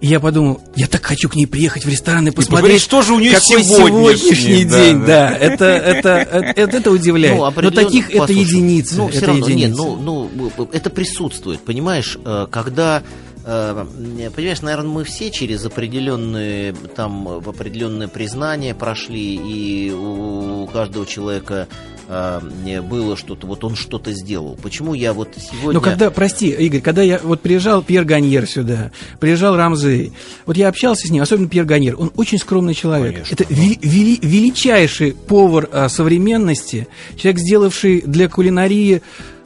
И 0.00 0.06
я 0.06 0.18
подумал, 0.18 0.62
я 0.76 0.86
так 0.86 1.04
хочу 1.04 1.28
к 1.28 1.36
ней 1.36 1.46
приехать 1.46 1.84
в 1.84 1.88
ресторан 1.88 2.26
и 2.26 2.30
посмотреть, 2.30 2.80
что 2.80 3.02
же 3.02 3.12
у 3.12 3.18
нее 3.18 3.32
какой 3.32 3.62
сегодняшний 3.62 4.64
да, 4.64 4.84
день. 4.84 5.00
Да, 5.00 5.06
да. 5.06 5.36
Это, 5.36 5.64
это, 5.66 6.08
это, 6.08 6.76
это 6.76 6.90
удивляет. 6.90 7.36
Ну, 7.36 7.52
Но 7.62 7.70
таких 7.70 8.06
послушай, 8.06 8.24
это 8.24 8.32
единицы. 8.32 8.96
Ну, 8.96 9.08
это 9.10 9.26
равно, 9.26 9.46
единицы. 9.46 9.68
Нет, 9.68 9.76
ну, 9.76 10.30
ну, 10.56 10.68
это 10.72 10.88
присутствует, 10.88 11.60
понимаешь, 11.60 12.16
э, 12.24 12.46
когда 12.50 13.02
э, 13.44 13.86
Понимаешь, 14.34 14.62
наверное, 14.62 14.90
мы 14.90 15.04
все 15.04 15.30
через 15.30 15.64
определенные 15.66 16.72
там 16.72 17.28
определенное 17.28 18.08
признание 18.08 18.74
прошли, 18.74 19.34
и 19.36 19.90
у 19.92 20.66
каждого 20.72 21.04
человека 21.04 21.68
а, 22.12 22.40
было 22.82 23.16
что-то, 23.16 23.46
вот 23.46 23.62
он 23.62 23.76
что-то 23.76 24.12
сделал. 24.12 24.58
Почему 24.60 24.94
я 24.94 25.12
вот 25.12 25.28
сегодня... 25.36 25.74
Но 25.74 25.80
когда, 25.80 26.10
прости, 26.10 26.48
Игорь, 26.50 26.80
когда 26.80 27.02
я 27.02 27.20
вот 27.22 27.40
приезжал 27.40 27.82
Пьер 27.82 28.04
Ганьер 28.04 28.48
сюда, 28.48 28.90
приезжал 29.20 29.56
Рамзей, 29.56 30.12
вот 30.44 30.56
я 30.56 30.66
общался 30.66 31.06
с 31.06 31.10
ним, 31.10 31.22
особенно 31.22 31.48
Пьер 31.48 31.64
Ганьер, 31.64 31.94
он 31.96 32.10
очень 32.16 32.38
скромный 32.38 32.74
человек. 32.74 33.12
Конечно. 33.12 33.34
Это 33.34 33.44
вели, 33.48 33.78
вели, 33.80 34.18
величайший 34.20 35.12
повар 35.12 35.68
а, 35.70 35.88
современности, 35.88 36.88
человек, 37.16 37.40
сделавший 37.40 38.02
для 38.04 38.28
кулинарии 38.28 39.02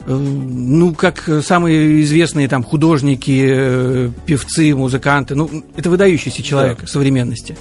э, 0.07 0.11
ну, 0.15 0.95
как 0.95 1.29
самые 1.43 2.01
известные 2.01 2.47
там 2.47 2.63
художники, 2.63 3.45
э, 3.47 4.09
певцы, 4.25 4.73
музыканты, 4.73 5.35
ну, 5.35 5.63
это 5.75 5.91
выдающийся 5.91 6.41
человек 6.41 6.79
да. 6.81 6.87
современности. 6.87 7.55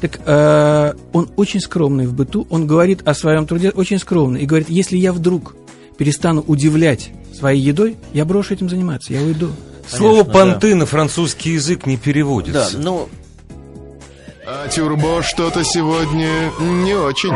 Так 0.00 0.20
э, 0.24 0.94
он 1.12 1.30
очень 1.36 1.60
скромный 1.60 2.06
в 2.06 2.14
быту, 2.14 2.46
он 2.50 2.66
говорит 2.66 3.06
о 3.06 3.14
своем 3.14 3.46
труде 3.46 3.70
очень 3.70 3.98
скромно 3.98 4.38
и 4.38 4.46
говорит, 4.46 4.70
если 4.70 4.96
я 4.96 5.12
вдруг 5.12 5.54
перестану 5.98 6.42
удивлять 6.46 7.10
своей 7.34 7.60
едой, 7.60 7.96
я 8.12 8.24
брошу 8.24 8.54
этим 8.54 8.70
заниматься, 8.70 9.12
я 9.12 9.20
уйду. 9.20 9.50
Конечно, 9.82 9.98
Слово 9.98 10.24
«понты» 10.24 10.70
да. 10.70 10.76
на 10.76 10.86
французский 10.86 11.50
язык 11.52 11.84
не 11.84 11.96
переводится. 11.96 12.76
Да, 12.76 12.82
но... 12.82 13.08
А 14.46 14.68
тюрбо 14.68 15.22
что-то 15.22 15.62
сегодня 15.64 16.50
не 16.60 16.94
очень. 16.94 17.34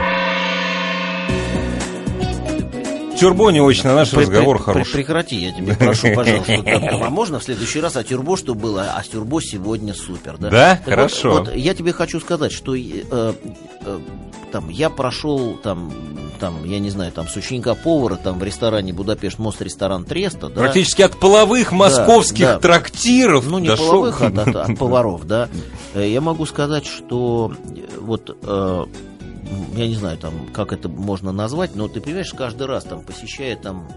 Тюрбо 3.18 3.50
не 3.50 3.61
очень, 3.61 3.88
а 3.88 3.94
наш 3.94 4.11
при, 4.11 4.22
разговор 4.22 4.59
при, 4.59 4.64
хороший. 4.64 4.92
Прекрати, 4.92 5.37
я 5.37 5.53
тебе 5.53 5.74
прошу, 5.77 6.09
пожалуйста. 6.14 6.62
А 6.64 7.11
можно 7.11 7.38
в 7.38 7.44
следующий 7.44 7.81
раз, 7.81 7.96
а 7.96 8.05
тюрбо 8.05 8.37
что 8.37 8.55
было, 8.55 8.92
а 8.94 9.03
тюрбо 9.03 9.40
сегодня 9.40 9.94
супер, 9.94 10.37
да? 10.38 10.50
Да, 10.50 10.81
хорошо. 10.85 11.33
Вот, 11.33 11.55
я 11.55 11.74
тебе 11.74 11.92
хочу 11.92 12.20
сказать, 12.20 12.53
что 12.53 12.74
э, 12.74 12.83
э, 13.11 13.33
там 14.53 14.68
я 14.68 14.90
прошел 14.90 15.55
там 15.62 15.92
там, 16.40 16.64
я 16.64 16.79
не 16.79 16.90
знаю, 16.90 17.12
там, 17.12 17.29
с 17.29 17.37
ученика 17.37 17.74
повара, 17.74 18.16
там, 18.16 18.38
в 18.38 18.42
ресторане 18.42 18.92
Будапешт, 18.92 19.38
мост, 19.38 19.62
ресторан 19.62 20.05
Треста, 20.05 20.48
да. 20.48 20.62
Практически 20.62 21.03
от 21.03 21.16
половых 21.16 21.72
московских 21.72 22.44
да, 22.44 22.55
да. 22.55 22.61
трактиров 22.61 23.46
Ну, 23.46 23.61
не 23.61 23.68
дошел... 23.68 23.87
половых, 23.87 24.20
а 24.20 24.27
от, 24.27 24.38
от, 24.38 24.57
от 24.70 24.79
поваров, 24.79 25.27
да. 25.27 25.48
Э, 25.94 26.07
я 26.07 26.20
могу 26.20 26.44
сказать, 26.44 26.87
что 26.87 27.53
вот 28.00 28.37
я 29.74 29.87
не 29.87 29.94
знаю, 29.94 30.18
там, 30.18 30.48
как 30.52 30.72
это 30.72 30.88
можно 30.88 31.33
назвать, 31.33 31.74
но 31.74 31.88
ты 31.88 32.00
понимаешь, 32.00 32.33
каждый 32.33 32.66
раз 32.66 32.85
там 32.85 33.02
посещая 33.02 33.57
там 33.57 33.88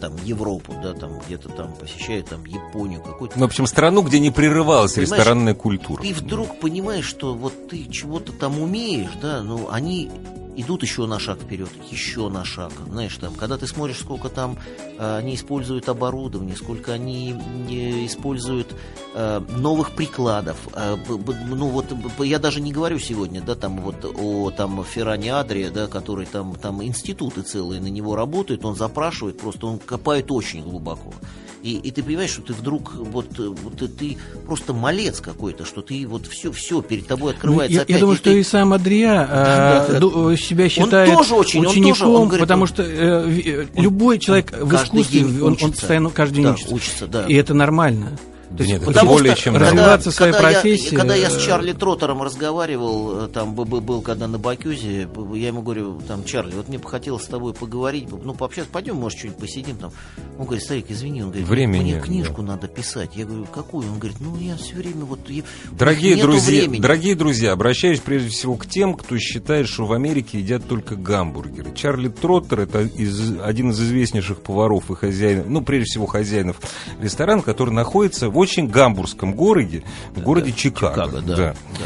там 0.00 0.16
Европу, 0.24 0.74
да, 0.82 0.94
там 0.94 1.20
где-то 1.24 1.48
там 1.50 1.74
посещает 1.74 2.26
там 2.26 2.44
Японию, 2.44 3.00
какую-то. 3.02 3.38
Ну, 3.38 3.44
в 3.44 3.48
общем, 3.48 3.66
страну, 3.66 4.02
где 4.02 4.18
не 4.18 4.30
прерывалась 4.30 4.94
понимаешь, 4.94 5.10
ресторанная 5.12 5.54
культура. 5.54 6.02
Ты 6.02 6.12
вдруг 6.12 6.58
понимаешь, 6.58 7.04
что 7.04 7.34
вот 7.34 7.68
ты 7.68 7.84
чего-то 7.84 8.32
там 8.32 8.58
умеешь, 8.58 9.12
да, 9.20 9.42
ну 9.42 9.68
они 9.70 10.10
идут 10.56 10.82
еще 10.82 11.06
на 11.06 11.18
шаг 11.18 11.40
вперед, 11.40 11.70
еще 11.90 12.28
на 12.28 12.44
шаг. 12.44 12.72
Знаешь, 12.88 13.16
там, 13.16 13.34
когда 13.34 13.56
ты 13.56 13.66
смотришь, 13.66 13.98
сколько 13.98 14.28
там 14.28 14.58
э, 14.98 15.16
они 15.18 15.34
используют 15.34 15.88
оборудование, 15.88 16.56
сколько 16.56 16.92
они 16.92 17.34
э, 17.68 18.06
используют 18.06 18.74
э, 19.14 19.40
новых 19.56 19.92
прикладов. 19.92 20.56
Э, 20.74 20.96
ну 21.08 21.68
вот 21.68 21.86
я 22.20 22.38
даже 22.38 22.60
не 22.60 22.72
говорю 22.72 22.98
сегодня, 22.98 23.40
да, 23.40 23.54
там 23.54 23.80
вот 23.80 24.04
о 24.04 24.50
там 24.50 24.84
Ферране 24.84 25.34
Адрия, 25.34 25.70
да, 25.70 25.86
который 25.86 26.26
там 26.26 26.54
там 26.54 26.82
институты 26.82 27.42
целые 27.42 27.80
на 27.80 27.88
него 27.88 28.16
работают, 28.16 28.64
он 28.64 28.76
запрашивает, 28.76 29.38
просто 29.38 29.66
он 29.66 29.78
копает 29.78 30.30
очень 30.30 30.62
глубоко. 30.62 31.12
И, 31.62 31.76
и 31.76 31.90
ты 31.92 32.02
понимаешь, 32.02 32.30
что 32.30 32.42
ты 32.42 32.52
вдруг 32.52 32.92
вот, 32.94 33.38
вот 33.38 33.76
ты, 33.78 33.86
ты 33.86 34.18
просто 34.46 34.72
малец 34.72 35.20
какой-то, 35.20 35.64
что 35.64 35.80
ты 35.80 36.06
вот 36.06 36.26
все, 36.26 36.50
все 36.50 36.82
перед 36.82 37.06
тобой 37.06 37.34
открывается. 37.34 37.72
Ну, 37.72 37.78
я, 37.78 37.82
опять, 37.82 37.94
я 37.94 38.00
думаю, 38.00 38.16
и 38.16 38.18
что 38.18 38.30
ты... 38.30 38.40
и 38.40 38.42
сам 38.42 38.72
Адрия 38.72 39.26
да, 39.26 39.86
да, 39.88 40.00
да. 40.00 40.36
себя 40.36 40.68
считает 40.68 41.10
он 41.10 41.16
тоже 41.18 41.34
очень, 41.34 41.64
учеником, 41.64 41.88
он 41.88 41.94
тоже, 41.94 42.04
он 42.04 42.28
говорит, 42.28 42.44
потому 42.44 42.66
что 42.66 42.82
э, 42.82 43.66
любой 43.76 44.18
человек 44.18 44.52
он 44.60 44.68
в 44.68 44.74
искусстве, 44.74 45.24
он, 45.42 45.56
он 45.60 45.70
постоянно 45.72 46.10
каждый 46.10 46.34
день 46.36 46.44
да, 46.44 46.52
учится. 46.52 46.74
учится 46.74 47.06
да. 47.06 47.26
И 47.26 47.34
это 47.34 47.54
нормально. 47.54 48.18
То 48.56 48.64
есть, 48.64 48.72
Нет, 48.72 48.84
потому 48.84 49.12
более 49.12 49.34
что 49.34 49.44
чем 49.44 49.56
развиваться 49.56 50.10
когда, 50.10 50.16
своей 50.16 50.32
когда 50.32 50.50
профессии. 50.50 50.92
Я, 50.92 50.98
когда 50.98 51.14
я 51.14 51.30
с 51.30 51.42
Чарли 51.42 51.72
Троттером 51.72 52.22
разговаривал, 52.22 53.24
э, 53.24 53.28
там 53.28 53.54
был, 53.54 53.64
был 53.64 54.02
когда 54.02 54.28
на 54.28 54.38
Бакюзе, 54.38 55.08
я 55.34 55.46
ему 55.48 55.62
говорю, 55.62 56.00
там, 56.06 56.24
Чарли, 56.24 56.54
вот 56.54 56.68
мне 56.68 56.78
бы 56.78 56.88
хотелось 56.88 57.22
с 57.22 57.26
тобой 57.26 57.54
поговорить, 57.54 58.08
ну, 58.10 58.34
пообщаться, 58.34 58.70
пойдем, 58.70 58.96
может, 58.96 59.18
что-нибудь 59.18 59.40
посидим 59.40 59.76
там. 59.76 59.92
Он 60.38 60.44
говорит, 60.44 60.64
старик, 60.64 60.86
извини, 60.88 61.22
он 61.22 61.30
говорит, 61.30 61.48
Времени, 61.48 61.92
мне 61.92 62.00
книжку 62.00 62.42
да. 62.42 62.52
надо 62.52 62.68
писать. 62.68 63.10
Я 63.14 63.24
говорю, 63.24 63.46
какую? 63.46 63.90
Он 63.90 63.98
говорит, 63.98 64.18
ну, 64.20 64.36
я 64.38 64.56
все 64.56 64.74
время 64.76 65.04
вот... 65.04 65.20
Я, 65.28 65.44
дорогие 65.72 66.16
друзья, 66.16 66.68
дорогие 66.78 67.14
друзья, 67.14 67.52
обращаюсь 67.52 68.00
прежде 68.00 68.28
всего 68.28 68.56
к 68.56 68.66
тем, 68.66 68.94
кто 68.94 69.16
считает, 69.18 69.68
что 69.68 69.86
в 69.86 69.92
Америке 69.92 70.38
едят 70.38 70.66
только 70.68 70.94
гамбургеры. 70.94 71.74
Чарли 71.74 72.08
Троттер 72.08 72.60
это 72.60 72.82
из, 72.82 73.40
один 73.40 73.70
из 73.70 73.80
известнейших 73.80 74.42
поваров 74.42 74.90
и 74.90 74.94
хозяинов, 74.94 75.46
ну, 75.48 75.62
прежде 75.62 75.86
всего, 75.86 76.06
хозяинов 76.06 76.56
ресторана, 77.00 77.42
который 77.42 77.72
находится 77.72 78.28
в 78.28 78.41
очень 78.42 78.68
гамбургском 78.68 79.34
городе, 79.34 79.82
в 80.14 80.20
городе 80.20 80.50
да, 80.50 80.56
Чикаго. 80.56 80.94
Чикаго 80.94 81.20
да, 81.22 81.36
да. 81.36 81.54
да. 81.78 81.84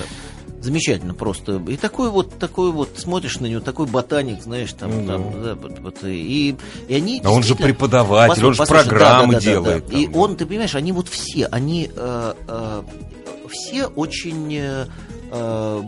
Замечательно 0.61 1.14
просто. 1.14 1.62
И 1.69 1.77
такой 1.77 2.11
вот, 2.11 2.38
такой 2.38 2.73
вот, 2.73 2.90
смотришь 2.97 3.38
на 3.38 3.47
него, 3.47 3.61
такой 3.61 3.87
ботаник, 3.87 4.42
знаешь, 4.42 4.73
там, 4.73 4.90
mm-hmm. 4.90 5.07
там 5.07 5.42
да, 5.42 5.55
вот, 5.55 5.79
вот, 5.79 6.05
и, 6.05 6.57
и 6.88 6.95
они... 6.95 7.21
А 7.23 7.31
он 7.31 7.45
же 7.45 7.55
преподаватель, 7.55 8.31
послушай, 8.31 8.47
он 8.49 8.55
же 8.55 8.59
послушай, 8.59 8.88
программы 8.88 9.35
да, 9.35 9.38
да, 9.38 9.45
делает. 9.45 9.85
Да, 9.85 9.87
да. 9.87 9.92
Там, 9.92 10.01
и 10.01 10.07
да. 10.07 10.19
он, 10.19 10.37
ты 10.37 10.47
понимаешь, 10.47 10.75
они 10.75 10.92
вот 10.92 11.09
все, 11.09 11.47
они 11.47 11.90
э, 11.95 12.35
э, 12.49 12.83
все 13.51 13.87
очень... 13.87 14.55
Э, 14.57 14.87
э, 15.31 15.83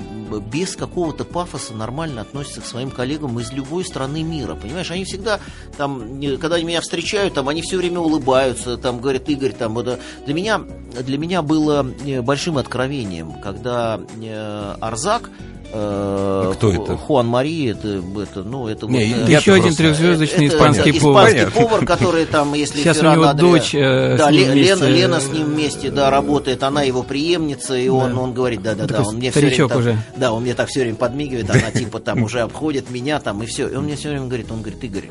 без 0.53 0.77
какого-то 0.77 1.25
пафоса 1.25 1.75
нормально 1.75 2.23
относятся 2.23 2.61
к 2.61 2.67
своим 2.67 2.91
коллегам 2.91 3.39
из 3.41 3.53
любой 3.53 3.85
страны 3.85 4.23
мира. 4.23 4.55
Понимаешь, 4.55 4.91
они 4.91 5.05
всегда 5.05 5.41
там, 5.77 6.21
когда 6.39 6.57
они 6.57 6.65
меня 6.65 6.81
встречают, 6.81 7.35
там 7.35 7.49
они 7.49 7.63
все 7.63 7.77
время 7.77 8.01
улыбаются, 8.01 8.77
там 8.77 9.01
говорят, 9.01 9.29
Игорь, 9.29 9.53
там 9.53 9.79
это 9.79 9.99
для 10.25 10.35
меня 10.35 10.61
для 11.03 11.19
меня 11.19 11.43
было 11.43 11.87
э, 12.05 12.23
большим 12.23 12.59
откровением, 12.59 13.41
когда 13.41 14.01
э, 14.21 14.75
Арзак 14.81 15.31
А 15.71 16.53
кто 16.55 16.73
это? 16.73 16.97
Хуан 16.97 17.27
Мари, 17.27 17.71
это, 17.71 18.03
это, 18.23 18.43
ну, 18.43 18.69
это 18.69 18.87
Не, 18.87 19.05
вот, 19.15 19.29
э, 19.29 19.33
Еще 19.33 19.53
один 19.53 19.63
просто- 19.65 19.83
трехзвездочный 19.83 20.47
это- 20.47 20.57
испанский 20.57 20.91
это 20.91 21.01
повар. 21.01 21.29
Испанский 21.29 21.51
Понятно. 21.53 21.61
повар, 21.69 21.87
который 21.87 22.25
там, 22.27 22.55
если 22.55 22.79
Сейчас 22.81 22.97
у 22.97 23.01
Ферран 23.01 23.15
него 23.15 23.25
Адриа- 23.27 23.37
дочь, 23.41 23.75
э, 23.75 24.17
с 24.17 24.19
да, 24.19 24.31
ним 24.31 24.41
Ле- 24.41 24.53
вместе, 24.53 24.75
Лена, 24.75 24.85
Лена 24.95 25.15
э, 25.17 25.21
с 25.21 25.29
ним 25.29 25.45
вместе, 25.47 25.91
да, 25.91 26.11
работает, 26.11 26.63
она 26.63 26.83
его 26.83 27.03
преемница, 27.03 27.77
и 27.77 27.89
он, 27.89 28.17
он 28.17 28.33
говорит, 28.33 28.63
да, 28.63 28.75
да, 28.75 28.87
да, 28.87 29.03
он 29.03 29.17
мне 29.17 29.31
все 29.31 29.41
время, 29.41 29.69
так- 29.69 29.79
уже. 29.79 29.99
да, 30.17 30.33
он 30.33 30.43
мне 30.43 30.55
так 30.55 30.69
все 30.69 30.81
время 30.81 30.97
подмигивает, 30.97 31.51
она 31.51 31.71
типа 31.71 32.01
там 32.01 32.23
уже 32.23 32.41
обходит 32.41 32.91
меня 32.91 33.21
там 33.21 33.43
и 33.43 33.47
все, 33.47 33.69
и 33.69 33.75
он 33.75 33.85
мне 33.85 33.97
все 33.97 34.09
время 34.09 34.27
говорит, 34.27 34.51
он 34.51 34.63
говорит, 34.63 34.83
Игорь, 34.83 35.11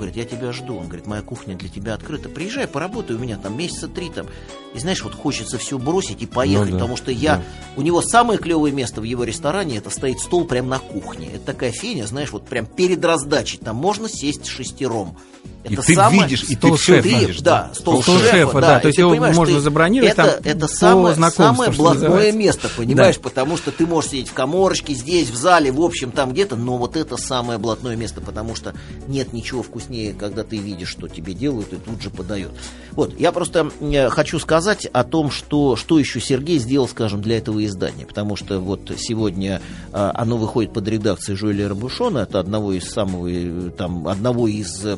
говорит, 0.00 0.16
я 0.16 0.24
тебя 0.24 0.52
жду. 0.52 0.76
Он 0.76 0.86
говорит, 0.86 1.06
моя 1.06 1.22
кухня 1.22 1.54
для 1.56 1.68
тебя 1.68 1.94
открыта. 1.94 2.28
Приезжай, 2.28 2.66
поработай 2.66 3.16
у 3.16 3.18
меня 3.18 3.36
там 3.36 3.56
месяца 3.56 3.88
три 3.88 4.10
там. 4.10 4.26
И 4.74 4.78
знаешь, 4.78 5.02
вот 5.02 5.14
хочется 5.14 5.58
все 5.58 5.78
бросить 5.78 6.22
и 6.22 6.26
поехать, 6.26 6.66
Ну 6.66 6.72
да, 6.72 6.78
потому 6.78 6.96
что 6.96 7.10
я... 7.10 7.36
да. 7.36 7.42
У 7.76 7.82
него 7.82 8.02
самое 8.02 8.38
клевое 8.38 8.72
место 8.72 9.00
в 9.00 9.04
его 9.04 9.24
ресторане, 9.24 9.76
это 9.76 9.90
стоит 9.90 10.20
стол 10.20 10.44
прямо 10.44 10.68
на 10.68 10.78
кухне. 10.78 11.28
Это 11.34 11.46
такая 11.46 11.72
феня, 11.72 12.06
знаешь, 12.06 12.32
вот 12.32 12.46
прям 12.46 12.66
перед 12.66 13.04
раздачей. 13.04 13.58
Там 13.58 13.76
можно 13.76 14.08
сесть 14.08 14.46
шестером. 14.46 15.16
И 15.62 15.74
Это 15.74 15.82
ты 15.82 15.94
самое- 15.94 16.22
видишь, 16.22 16.42
и 16.44 16.54
ты 16.54 16.68
Стол 16.68 16.74
все 16.76 16.94
шефа. 17.02 17.08
видишь. 17.08 17.40
да, 17.40 17.70
стол, 17.74 18.02
Стол 18.02 18.16
шефа, 18.18 18.30
шефа, 18.30 18.60
да. 18.60 18.60
да, 18.60 18.78
И 18.78 18.80
то 18.80 18.86
есть 18.88 18.96
ты 18.96 19.02
его 19.02 19.14
можно 19.14 19.44
ты- 19.46 19.60
забронировать 19.60 20.12
это, 20.12 20.22
там 20.24 20.40
это 20.44 20.68
самое, 20.68 21.14
самое 21.30 21.70
блатное 21.70 22.32
место, 22.32 22.70
понимаешь, 22.74 23.16
Да. 23.16 23.22
потому 23.22 23.56
что 23.58 23.70
ты 23.70 23.86
можешь 23.86 24.10
сидеть 24.12 24.28
в 24.28 24.32
коморочке, 24.32 24.94
здесь, 24.94 25.28
в 25.28 25.36
зале, 25.36 25.70
в 25.70 25.80
общем, 25.82 26.12
там 26.12 26.32
где-то, 26.32 26.56
но 26.56 26.78
вот 26.78 26.96
это 26.96 27.18
самое 27.18 27.58
блатное 27.58 27.94
место, 27.94 28.22
потому 28.22 28.54
что 28.54 28.72
нет 29.06 29.34
ничего 29.34 29.62
вкуснее, 29.62 30.14
когда 30.14 30.44
ты 30.44 30.56
видишь, 30.56 30.88
что 30.88 31.08
тебе 31.08 31.34
делают, 31.34 31.72
и 31.74 31.76
тут 31.76 32.00
же 32.00 32.08
подают. 32.08 32.52
Вот, 32.92 33.18
я 33.20 33.30
просто 33.30 33.70
э, 33.80 34.08
хочу 34.08 34.38
сказать 34.38 34.86
о 34.86 35.04
том, 35.04 35.30
что, 35.30 35.76
что 35.76 35.98
еще 35.98 36.20
Сергей 36.20 36.58
сделал, 36.58 36.88
скажем, 36.88 37.20
для 37.20 37.36
этого 37.36 37.62
издания, 37.66 38.06
потому 38.06 38.34
что 38.36 38.60
вот 38.60 38.90
сегодня 38.98 39.60
э, 39.92 40.10
оно 40.14 40.38
выходит 40.38 40.72
под 40.72 40.88
редакцией 40.88 41.36
Жуэля 41.36 41.68
Рабушона, 41.68 42.20
это 42.20 42.40
одного 42.40 42.72
из 42.72 42.88
самого, 42.90 43.28
э, 43.30 43.70
там, 43.76 44.08
одного 44.08 44.48
из 44.48 44.84
э, 44.84 44.96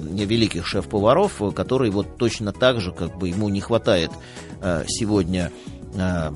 великих 0.52 0.66
шеф-поваров, 0.66 1.40
э, 1.40 1.50
который 1.52 1.90
вот 1.90 2.16
точно 2.16 2.52
так 2.52 2.80
же, 2.80 2.92
как 2.92 3.16
бы 3.18 3.28
ему 3.28 3.48
не 3.48 3.60
хватает 3.60 4.10
э, 4.60 4.84
сегодня 4.86 5.50
э, 5.94 6.30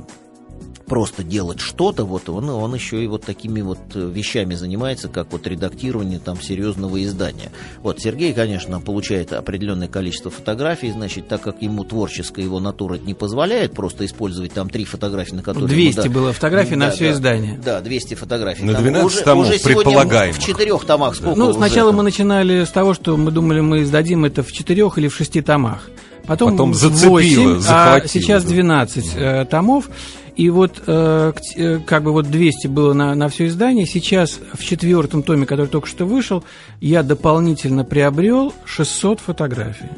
просто 0.86 1.22
делать 1.22 1.60
что-то, 1.60 2.04
вот 2.04 2.28
он, 2.28 2.48
он 2.48 2.74
еще 2.74 3.02
и 3.02 3.06
вот 3.06 3.24
такими 3.24 3.60
вот 3.60 3.78
э, 3.94 4.10
вещами 4.12 4.54
занимается, 4.54 5.08
как 5.08 5.32
вот 5.32 5.46
редактирование 5.46 6.18
там 6.18 6.40
серьезного 6.40 7.02
издания. 7.02 7.50
Вот 7.82 8.00
Сергей, 8.00 8.32
конечно, 8.32 8.80
получает 8.80 9.32
определенное 9.32 9.88
количество 9.88 10.30
фотографий, 10.30 10.90
значит, 10.90 11.28
так 11.28 11.42
как 11.42 11.60
ему 11.60 11.84
творческая 11.84 12.44
его 12.44 12.60
натура 12.60 12.94
не 12.94 13.14
позволяет 13.14 13.72
просто 13.72 14.06
использовать 14.06 14.52
там 14.52 14.70
три 14.70 14.84
фотографии, 14.84 15.34
на 15.34 15.42
которые... 15.42 15.68
200 15.68 15.98
ему, 15.98 16.08
да, 16.08 16.14
было 16.14 16.32
фотографий 16.32 16.76
на 16.76 16.86
да, 16.86 16.92
все 16.92 17.06
да, 17.06 17.12
издание. 17.12 17.60
Да, 17.62 17.80
200 17.80 18.14
фотографий. 18.14 18.64
На 18.64 18.74
Там 18.74 18.82
12 18.82 19.06
уже, 19.06 19.24
томов 19.24 19.48
уже 19.48 19.58
сегодня 19.58 19.82
предполагаемых. 19.82 20.36
в 20.36 20.44
четырех 20.44 20.84
томах 20.84 21.16
сколько 21.16 21.38
Ну, 21.38 21.46
уже 21.46 21.54
сначала 21.54 21.90
там? 21.90 21.96
мы 21.96 22.02
начинали 22.04 22.64
с 22.64 22.70
того, 22.70 22.94
что 22.94 23.16
мы 23.16 23.30
думали, 23.32 23.60
мы 23.60 23.82
издадим 23.82 24.24
это 24.24 24.42
в 24.42 24.52
четырех 24.52 24.98
или 24.98 25.08
в 25.08 25.14
шести 25.14 25.42
томах. 25.42 25.88
Потом, 26.26 26.52
Потом 26.52 26.74
зацепило, 26.74 27.10
восемь, 27.10 27.56
а 27.58 27.60
захватило, 27.60 28.08
сейчас 28.08 28.44
да. 28.44 28.50
12 28.50 29.06
э, 29.14 29.44
томов. 29.48 29.88
И 30.36 30.50
вот 30.50 30.82
э, 30.86 31.32
э, 31.56 31.78
как 31.78 32.02
бы 32.02 32.12
вот 32.12 32.30
200 32.30 32.66
было 32.66 32.92
на, 32.92 33.14
на 33.14 33.28
все 33.28 33.46
издание. 33.46 33.86
Сейчас 33.86 34.38
в 34.52 34.62
четвертом 34.62 35.22
томе, 35.22 35.46
который 35.46 35.66
только 35.66 35.88
что 35.88 36.04
вышел, 36.04 36.44
я 36.80 37.02
дополнительно 37.02 37.84
приобрел 37.84 38.52
600 38.66 39.20
фотографий. 39.20 39.88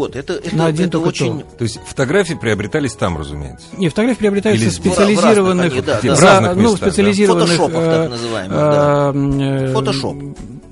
Вот, 0.00 0.16
это, 0.16 0.32
это, 0.32 0.56
на 0.56 0.66
один 0.66 0.86
это 0.86 0.98
очень... 0.98 1.40
том. 1.40 1.44
То 1.58 1.64
есть 1.64 1.78
фотографии 1.86 2.32
приобретались 2.34 2.94
там, 2.94 3.18
разумеется. 3.18 3.66
Не, 3.76 3.90
фотографии 3.90 4.18
приобретаются 4.20 4.62
Или 4.64 4.70
в 4.70 4.72
в 4.72 4.76
специализированных, 4.76 5.66
разных, 5.66 5.84
да, 5.84 6.00
да. 6.02 6.14
В 6.14 6.20
разных 6.20 6.56
ну, 6.56 6.62
местах, 6.62 6.80
да. 6.80 6.86
специализированных, 6.86 7.48
Фотошопах, 7.50 7.82
э, 7.82 7.86
так 8.02 8.10
называемых, 8.10 8.56
да. 8.56 9.12
э, 9.14 9.66
э, 9.68 9.72
Фотошоп. 9.74 10.16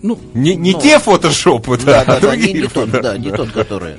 Ну, 0.00 0.16
Не, 0.32 0.54
не 0.54 0.74
Ну, 0.74 0.80
те 0.80 1.00
фотошопы, 1.00 1.76
Да, 1.84 2.04
да, 2.04 2.04
да, 2.04 2.16
а 2.16 2.20
да, 2.20 2.36
не, 2.36 2.42
другие 2.42 2.62
не 2.62 2.68
тот, 2.68 2.88
фото- 2.88 3.02
да, 3.02 3.18
не 3.18 3.32
тот, 3.32 3.50
который... 3.50 3.94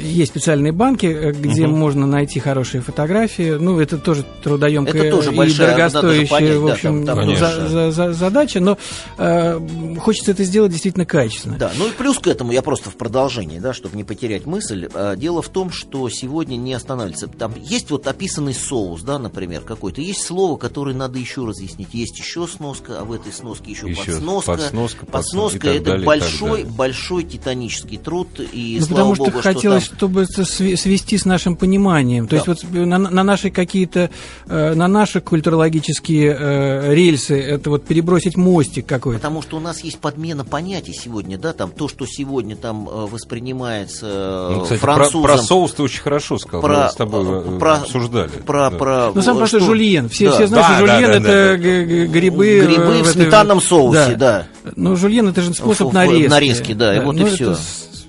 Есть 0.00 0.30
специальные 0.30 0.70
банки, 0.72 1.06
э, 1.06 1.32
где 1.32 1.66
можно 1.66 2.06
найти 2.06 2.38
хорошие 2.38 2.80
фотографии. 2.80 3.56
Ну, 3.58 3.80
это 3.80 3.98
тоже 3.98 4.24
трудоемкая 4.44 5.02
Это 5.02 5.16
тоже 5.16 5.32
и 5.32 5.34
большая, 5.36 5.74
дорогостоящая, 5.74 6.28
понять, 6.28 6.56
в 6.56 6.66
да, 6.66 6.72
общем, 6.72 7.04
там- 7.04 7.06
там 7.06 7.18
Конечно. 7.24 7.48
за- 7.48 7.68
за- 7.68 7.90
за- 7.90 8.12
задача, 8.12 8.60
но 8.60 8.78
э, 9.18 9.58
хочется 9.98 10.30
это 10.30 10.44
сделать 10.44 10.70
действительно 10.70 11.06
качественно. 11.06 11.56
Да, 11.58 11.72
ну 11.76 11.88
и 11.88 11.90
плюс 11.90 12.20
к 12.20 12.28
этому, 12.28 12.52
я 12.52 12.62
просто 12.62 12.90
в 12.90 12.96
продолжении, 12.96 13.58
да, 13.58 13.74
чтобы 13.74 13.96
не 13.96 14.04
потерять 14.04 14.46
мысль, 14.46 14.61
а, 14.70 15.16
дело 15.16 15.42
в 15.42 15.48
том, 15.48 15.70
что 15.70 16.08
сегодня 16.08 16.56
не 16.56 16.74
останавливается. 16.74 17.26
Там 17.28 17.54
есть 17.60 17.90
вот 17.90 18.06
описанный 18.06 18.54
соус, 18.54 19.02
да, 19.02 19.18
например, 19.18 19.62
какой-то, 19.62 20.00
есть 20.00 20.22
слово, 20.22 20.56
которое 20.56 20.94
надо 20.94 21.18
еще 21.18 21.44
разъяснить, 21.44 21.88
есть 21.92 22.18
еще 22.18 22.46
сноска, 22.46 23.00
а 23.00 23.04
в 23.04 23.12
этой 23.12 23.32
сноске 23.32 23.70
еще, 23.72 23.88
Еще 23.88 24.12
подсноска. 24.12 24.52
подсноска, 24.52 25.06
Подсноска 25.06 25.06
подсноска 25.06 25.56
и 25.56 25.60
так 25.60 25.74
это 25.76 25.84
далее, 25.84 26.02
и 26.02 26.06
так 26.06 26.20
большой, 26.20 26.50
далее. 26.50 26.66
большой 26.76 27.22
титанический 27.24 27.98
труд, 27.98 28.28
и 28.52 28.76
Ну, 28.80 28.86
слава 28.86 28.90
потому 29.00 29.14
что 29.14 29.24
богу, 29.24 29.40
хотелось, 29.42 29.82
что 29.84 29.90
там... 29.90 29.98
чтобы 29.98 30.22
это 30.22 30.44
свести 30.44 31.18
с 31.18 31.24
нашим 31.24 31.56
пониманием. 31.56 32.26
То 32.26 32.36
Да. 32.36 32.36
есть 32.36 32.64
вот 32.64 32.72
на, 32.72 32.98
на 32.98 33.22
наши 33.22 33.50
какие-то, 33.50 34.10
э, 34.46 34.74
на 34.74 34.88
наши 34.88 35.20
культурологические 35.20 36.36
э, 36.38 36.94
рельсы, 36.94 37.40
это 37.40 37.70
вот 37.70 37.84
перебросить 37.84 38.36
мостик 38.36 38.86
какой-то. 38.86 39.18
Потому 39.18 39.42
что 39.42 39.56
у 39.56 39.60
нас 39.60 39.80
есть 39.84 39.98
подмена 39.98 40.44
понятий 40.44 40.92
сегодня, 40.92 41.38
да, 41.38 41.52
там 41.52 41.70
то, 41.70 41.88
что 41.88 42.06
сегодня 42.06 42.56
там 42.56 42.88
э, 42.88 43.06
воспринимается 43.06 44.06
э, 44.06 44.41
Ну, 44.50 44.60
кстати, 44.62 44.80
про, 44.80 44.94
французом. 44.94 45.22
про 45.22 45.38
соус 45.38 45.72
ты 45.72 45.82
очень 45.82 46.00
хорошо 46.00 46.38
сказал. 46.38 46.60
Про- 46.62 46.76
Мы 46.84 46.88
с 46.90 46.94
тобой 46.94 47.24
э, 47.26 47.58
про- 47.58 47.74
обсуждали. 47.74 48.28
Про, 48.46 48.70
Да. 48.70 48.76
про, 48.76 49.12
Ну, 49.14 49.22
сам 49.22 49.36
просто 49.38 49.58
что- 49.58 49.66
жульен. 49.66 50.08
Все, 50.08 50.26
Да. 50.28 50.32
все 50.34 50.46
знают, 50.46 50.68
Да, 50.68 50.74
что 50.76 50.86
да, 50.86 50.94
жульен 50.96 51.10
да, 51.10 51.16
это 51.16 51.26
да, 51.52 51.56
г- 51.56 52.06
грибы. 52.06 52.60
Грибы 52.60 52.82
э, 52.84 52.98
в 52.98 53.00
это- 53.02 53.12
сметанном 53.12 53.60
соусе, 53.60 54.14
да. 54.16 54.46
Ну, 54.76 54.96
жульен 54.96 55.28
это 55.28 55.42
же 55.42 55.52
способ 55.54 55.88
В- 55.88 55.90
в- 55.90 55.94
нарезки. 55.94 56.28
нарезки, 56.28 56.72
да, 56.74 56.96
и 56.96 57.00
вот 57.00 57.16
и 57.16 57.20
ну, 57.20 57.26
это 57.26 57.54
с- 57.56 58.01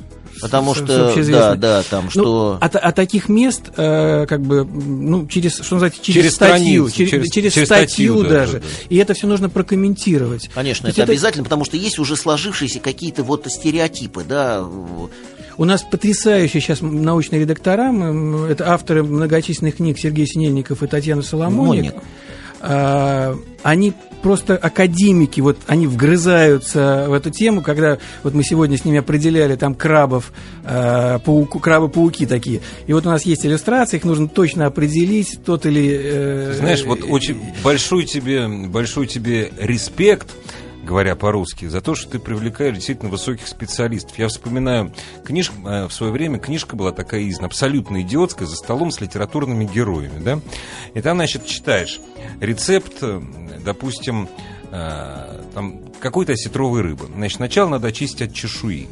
Потому 0.43 0.75
что, 0.75 1.13
да, 1.31 1.55
да, 1.55 1.83
там, 1.83 2.05
Ну, 2.05 2.09
что... 2.11 2.57
а, 2.61 2.69
та- 2.69 2.79
а 2.79 2.91
таких 2.91 3.29
мест, 3.29 3.61
э, 3.75 4.25
как 4.27 4.41
бы, 4.41 4.63
ну, 4.65 5.25
через, 5.27 5.55
что 5.61 5.75
называется, 5.75 6.01
через, 6.03 6.21
Через 6.21 6.35
статью, 6.35 6.87
страницу, 6.89 6.95
через, 6.95 7.09
через- 7.31 7.51
через 7.53 7.65
статью 7.65 7.65
статью, 8.13 8.23
да, 8.23 8.29
даже. 8.29 8.59
да. 8.59 8.65
И 8.89 8.97
это 8.97 9.13
все 9.13 9.27
нужно 9.27 9.49
прокомментировать. 9.49 10.49
Конечно, 10.53 10.83
То 10.83 10.87
есть 10.89 10.99
это, 10.99 11.11
обязательно, 11.11 11.43
потому 11.43 11.65
что 11.65 11.77
есть 11.77 11.97
уже 11.99 12.15
сложившиеся 12.15 12.79
какие-то 12.79 13.23
вот 13.23 13.47
стереотипы, 13.49 14.23
да. 14.27 14.63
У 15.57 15.65
нас 15.65 15.83
потрясающие 15.83 16.61
сейчас 16.61 16.81
научные 16.81 17.41
редактора, 17.41 17.93
это 18.49 18.71
авторы 18.73 19.03
многочисленных 19.03 19.77
книг 19.77 19.99
Сергей 19.99 20.25
Синельников 20.25 20.81
и 20.83 20.87
Татьяна 20.87 21.21
Соломоник. 21.21 21.93
Моник. 21.93 22.03
А, 22.61 23.37
они 23.61 23.93
просто 24.23 24.55
академики, 24.57 25.41
вот 25.41 25.57
они 25.67 25.85
вгрызаются 25.85 27.05
в 27.09 27.13
эту 27.13 27.29
тему, 27.29 27.61
когда 27.61 27.99
вот 28.23 28.33
мы 28.33 28.43
сегодня 28.43 28.77
с 28.77 28.85
ними 28.85 28.99
определяли 28.99 29.55
там 29.55 29.75
крабов, 29.75 30.31
а, 30.63 31.19
пауку, 31.19 31.59
крабы-пауки 31.59 32.25
такие. 32.25 32.61
И 32.87 32.93
вот 32.93 33.05
у 33.05 33.09
нас 33.09 33.23
есть 33.23 33.45
иллюстрации, 33.45 33.97
их 33.97 34.05
нужно 34.05 34.27
точно 34.27 34.65
определить, 34.65 35.39
тот 35.45 35.65
или... 35.65 35.99
э, 36.01 36.53
Знаешь, 36.57 36.83
вот 36.85 37.01
очень 37.07 37.39
большой 37.63 38.05
тебе, 38.05 38.47
большой 38.47 39.07
тебе 39.07 39.51
респект, 39.59 40.29
говоря 40.83 41.15
по-русски, 41.15 41.67
за 41.67 41.81
то, 41.81 41.95
что 41.95 42.11
ты 42.11 42.19
привлекаешь 42.19 42.75
действительно 42.75 43.09
высоких 43.09 43.47
специалистов. 43.47 44.19
Я 44.19 44.27
вспоминаю 44.27 44.93
книжку, 45.23 45.55
э, 45.67 45.87
в 45.87 45.93
свое 45.93 46.11
время 46.11 46.39
книжка 46.39 46.75
была 46.75 46.91
такая 46.91 47.27
издана, 47.27 47.47
абсолютно 47.47 48.01
идиотская, 48.01 48.47
за 48.47 48.55
столом 48.55 48.91
с 48.91 48.99
литературными 48.99 49.65
героями, 49.65 50.19
да? 50.19 50.39
И 50.93 51.01
там, 51.01 51.17
значит, 51.17 51.45
читаешь 51.45 51.99
рецепт, 52.39 52.97
э, 53.01 53.21
допустим, 53.63 54.27
э, 54.71 55.41
там 55.53 55.79
какой-то 55.99 56.33
осетровой 56.33 56.81
рыбы. 56.81 57.07
Значит, 57.15 57.37
сначала 57.37 57.69
надо 57.69 57.87
очистить 57.87 58.21
от 58.21 58.33
чешуи. 58.33 58.87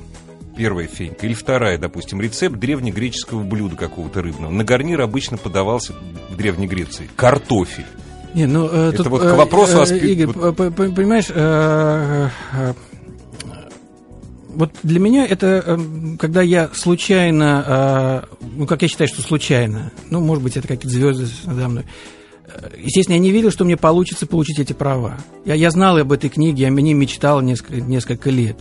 Первая 0.56 0.88
фенька. 0.88 1.26
Или 1.26 1.34
вторая, 1.34 1.78
допустим, 1.78 2.22
рецепт 2.22 2.58
древнегреческого 2.58 3.44
блюда 3.44 3.76
какого-то 3.76 4.22
рыбного. 4.22 4.52
На 4.52 4.64
гарнир 4.64 5.02
обычно 5.02 5.38
подавался 5.38 5.94
в 6.30 6.36
Древней 6.36 6.68
Греции 6.68 7.10
картофель. 7.16 7.86
Не, 8.34 8.46
ну, 8.46 8.68
э, 8.72 8.90
Это 8.90 8.98
тут, 8.98 9.08
вот 9.08 9.22
к 9.22 9.26
э, 9.26 9.36
вопросу 9.36 9.80
о 9.80 9.84
э, 9.84 9.86
спи- 9.86 10.12
Игорь, 10.14 10.28
вот- 10.28 10.56
понимаешь, 10.76 11.26
э, 11.30 12.30
э, 12.54 12.74
вот 14.54 14.72
для 14.84 15.00
меня 15.00 15.26
это, 15.26 15.64
э, 15.66 15.78
когда 16.20 16.42
я 16.42 16.70
случайно, 16.74 18.26
э, 18.32 18.46
ну, 18.56 18.68
как 18.68 18.82
я 18.82 18.88
считаю, 18.88 19.08
что 19.08 19.22
случайно, 19.22 19.92
ну, 20.10 20.22
может 20.22 20.44
быть, 20.44 20.58
это 20.58 20.68
какие-то 20.68 20.90
звезды 20.90 21.28
надо 21.46 21.68
мной, 21.68 21.84
Естественно, 22.78 23.16
я 23.16 23.22
не 23.22 23.32
верил, 23.32 23.50
что 23.50 23.64
мне 23.64 23.78
получится 23.78 24.28
получить 24.28 24.60
эти 24.60 24.74
права. 24.74 25.18
Я, 25.46 25.56
я 25.56 25.72
знал 25.72 25.98
об 25.98 26.12
этой 26.12 26.30
книге, 26.30 26.64
я 26.64 26.68
о 26.68 26.72
ней 26.72 26.94
мечтал 26.94 27.40
несколько, 27.42 27.80
несколько 27.80 28.30
лет. 28.30 28.58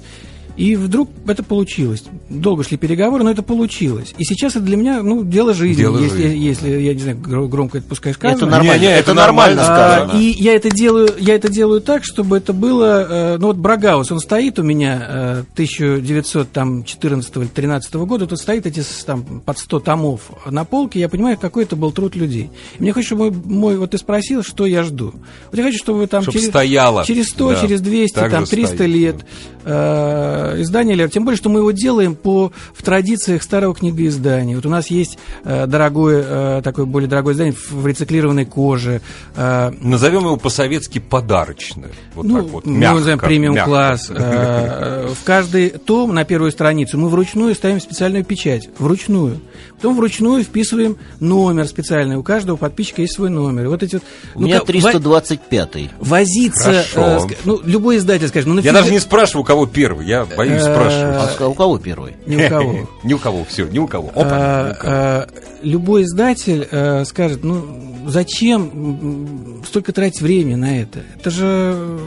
И 0.60 0.76
вдруг 0.76 1.08
это 1.26 1.42
получилось. 1.42 2.04
Долго 2.28 2.64
шли 2.64 2.76
переговоры, 2.76 3.24
но 3.24 3.30
это 3.30 3.42
получилось. 3.42 4.14
И 4.18 4.24
сейчас 4.24 4.56
это 4.56 4.64
для 4.66 4.76
меня, 4.76 5.02
ну, 5.02 5.24
дело 5.24 5.54
жизни, 5.54 5.80
Дело 5.80 5.98
если, 5.98 6.22
жизни. 6.22 6.36
если, 6.38 6.68
я 6.82 6.92
не 6.92 7.00
знаю, 7.00 7.16
гро- 7.16 7.48
громко 7.48 7.78
это 7.78 7.86
пускай 7.88 8.12
сказано. 8.12 8.36
Это 8.36 8.46
нормально, 8.46 8.74
Не, 8.74 8.86
не, 8.88 8.92
это 8.92 9.00
это 9.00 9.14
нормально 9.14 9.62
нормально. 9.62 9.94
сказано. 10.04 10.12
А, 10.12 10.20
И 10.22 10.32
я 10.32 10.54
это 10.54 10.68
делаю, 10.68 11.08
я 11.18 11.34
это 11.34 11.48
делаю 11.48 11.80
так, 11.80 12.04
чтобы 12.04 12.36
это 12.36 12.52
было, 12.52 13.06
э, 13.08 13.36
ну 13.38 13.46
вот 13.46 13.56
Брагаус, 13.56 14.12
он 14.12 14.20
стоит 14.20 14.58
у 14.58 14.62
меня 14.62 15.02
э, 15.08 15.44
1914 15.54 17.36
или 17.36 17.46
13 17.46 17.94
года, 17.94 18.26
тут 18.26 18.38
стоит 18.38 18.66
эти 18.66 18.82
там 19.06 19.40
под 19.40 19.58
100 19.58 19.80
томов 19.80 20.30
на 20.46 20.64
полке, 20.64 21.00
я 21.00 21.08
понимаю, 21.08 21.38
какой 21.38 21.64
это 21.64 21.74
был 21.76 21.90
труд 21.92 22.16
людей. 22.16 22.50
И 22.78 22.82
мне 22.82 22.92
хочется, 22.92 23.14
чтобы 23.14 23.30
мой, 23.32 23.42
мой- 23.44 23.76
вот 23.78 23.92
ты 23.92 23.98
спросил, 23.98 24.42
что 24.42 24.66
я 24.66 24.82
жду. 24.82 25.14
Вот 25.50 25.56
я 25.58 25.62
хочу, 25.62 25.78
чтобы 25.78 26.06
там 26.06 26.22
Чтоб 26.22 26.34
через, 26.34 26.48
стояло. 26.48 27.04
через 27.06 27.28
100, 27.28 27.50
Да. 27.52 27.60
через 27.60 27.80
200, 27.80 28.14
Так 28.14 28.30
там 28.30 28.44
же 28.44 28.50
300 28.50 28.74
стоит, 28.76 28.90
лет 28.90 29.16
э, 29.64 30.60
издание 30.60 30.94
Лер, 30.96 31.10
тем 31.10 31.24
более, 31.24 31.36
что 31.36 31.48
мы 31.48 31.60
его 31.60 31.70
делаем 31.70 32.14
по, 32.14 32.52
в 32.74 32.82
традициях 32.82 33.42
старого 33.42 33.74
книгоиздания. 33.74 34.56
Вот 34.56 34.66
у 34.66 34.70
нас 34.70 34.88
есть 34.88 35.18
э, 35.44 35.66
дорогое, 35.66 36.24
э, 36.58 36.62
такое 36.62 36.84
более 36.86 37.08
дорогое 37.08 37.34
издание 37.34 37.54
в, 37.54 37.86
рециклированной 37.86 38.44
коже, 38.44 39.00
э, 39.36 39.72
Назовем 39.80 40.24
его 40.24 40.36
по-советски 40.36 40.98
подарочное. 40.98 41.90
Вот 42.14 42.26
ну, 42.26 42.42
так 42.42 42.50
вот. 42.52 42.66
мы 42.66 42.78
мягко, 42.78 42.94
называем 42.96 43.18
премиум 43.18 43.54
мягко. 43.54 43.70
класс. 43.70 44.10
Э, 44.10 45.08
В 45.20 45.24
каждый 45.24 45.70
том 45.70 46.14
на 46.14 46.24
первую 46.24 46.50
страницу 46.52 46.98
мы 46.98 47.08
вручную 47.08 47.54
ставим 47.54 47.80
специальную 47.80 48.24
печать. 48.24 48.68
Вручную. 48.78 49.40
Потом 49.76 49.96
вручную 49.96 50.44
вписываем 50.44 50.96
номер 51.20 51.66
специальный. 51.66 52.16
У 52.16 52.22
каждого 52.22 52.56
подписчика 52.56 53.00
есть 53.02 53.14
свой 53.14 53.30
номер. 53.30 53.64
И 53.64 53.68
вот 53.68 53.82
эти 53.82 53.94
вот, 53.94 54.02
У 54.34 54.40
ну, 54.40 54.46
меня 54.46 54.60
как- 54.60 54.68
325-й. 54.68 55.90
во- 55.98 56.04
возиться. 56.10 56.84
Ск- 56.94 57.36
ну, 57.44 57.60
любой 57.64 57.96
издатель 57.96 58.28
скажет, 58.28 58.46
ну 58.48 58.60
Я 58.60 58.72
даже 58.72 58.90
не 58.90 58.98
спрашиваю, 59.00 59.44
кого 59.50 59.66
первый. 59.66 60.06
Я 60.06 60.24
боюсь 60.24 60.62
Э, 60.62 60.72
спрашивать. 60.72 61.40
А 61.40 61.48
у 61.48 61.54
кого 61.54 61.78
первый? 61.78 62.14
Ни 62.26 62.36
у 62.44 62.48
кого. 62.48 62.88
Ни 63.04 63.14
у 63.14 63.18
кого, 63.18 63.44
все, 63.44 63.66
ни 63.66 63.78
у 63.78 63.86
кого. 63.88 64.08
Опа, 64.10 64.22
А, 64.22 64.76
а, 64.82 65.28
любой 65.62 66.02
издатель 66.04 66.68
э, 66.70 67.04
скажет, 67.04 67.42
ну 67.42 67.64
зачем 68.06 69.62
столько 69.66 69.92
тратить 69.92 70.20
времени 70.22 70.54
на 70.54 70.80
это? 70.80 71.00
Это 71.18 71.30
же, 71.30 71.98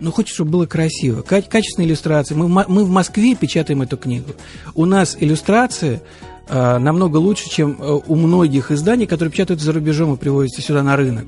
ну 0.00 0.10
хочешь, 0.10 0.34
чтобы 0.34 0.52
было 0.52 0.66
красиво. 0.66 1.20
Ка- 1.22 1.42
качественные 1.42 1.88
иллюстрации. 1.88 2.34
Мы, 2.34 2.48
мы 2.48 2.84
в 2.84 2.88
Москве 2.90 3.34
печатаем 3.34 3.82
эту 3.82 3.96
книгу. 3.98 4.30
У 4.74 4.86
нас 4.86 5.16
иллюстрации 5.20 6.00
э, 6.48 6.78
намного 6.78 7.18
лучше, 7.18 7.50
чем 7.50 7.76
у 8.06 8.14
многих 8.14 8.70
изданий, 8.70 9.06
которые 9.06 9.32
печатают 9.32 9.60
за 9.60 9.72
рубежом 9.72 10.14
и 10.14 10.16
привозятся 10.16 10.62
сюда 10.62 10.82
на 10.82 10.96
рынок. 10.96 11.26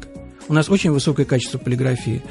У 0.48 0.54
нас 0.54 0.68
очень 0.70 0.90
высокое 0.90 1.26
качество 1.26 1.58
полиграфии. 1.58 2.22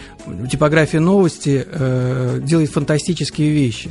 Типография 0.52 1.00
новости 1.00 1.66
э, 1.70 2.40
делает 2.42 2.72
фантастические 2.72 3.52
вещи. 3.52 3.90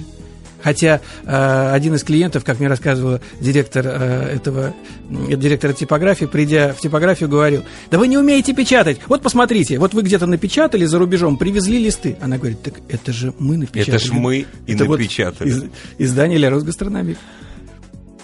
Хотя 0.63 1.01
э, 1.25 1.71
один 1.73 1.95
из 1.95 2.03
клиентов, 2.03 2.43
как 2.43 2.59
мне 2.59 2.67
рассказывала 2.67 3.21
директор 3.41 3.87
э, 3.87 4.35
этого 4.35 4.75
м, 5.09 5.29
директор 5.39 5.73
типографии, 5.73 6.25
придя 6.25 6.73
в 6.73 6.81
типографию, 6.81 7.29
говорил: 7.29 7.63
Да 7.91 7.99
вы 7.99 8.09
не 8.09 8.19
умеете 8.19 8.53
печатать. 8.53 8.99
Вот 9.07 9.23
посмотрите, 9.23 9.79
вот 9.79 9.95
вы 9.95 10.03
где-то 10.03 10.27
напечатали 10.27 10.85
за 10.85 10.99
рубежом, 10.99 11.37
привезли 11.37 11.79
листы. 11.79 12.17
Она 12.21 12.37
говорит: 12.39 12.63
Так 12.63 12.75
это 12.89 13.13
же 13.13 13.33
мы 13.39 13.59
напечатали. 13.59 13.97
Это 13.97 14.05
ж 14.07 14.11
мы 14.11 14.47
и 14.67 14.73
Это 14.75 14.87
вот 14.87 14.99
напечатали. 14.99 15.49
из- 15.51 15.65
издание 15.99 16.39
«Ля 16.39 16.51
Росгастрономик». 16.51 17.19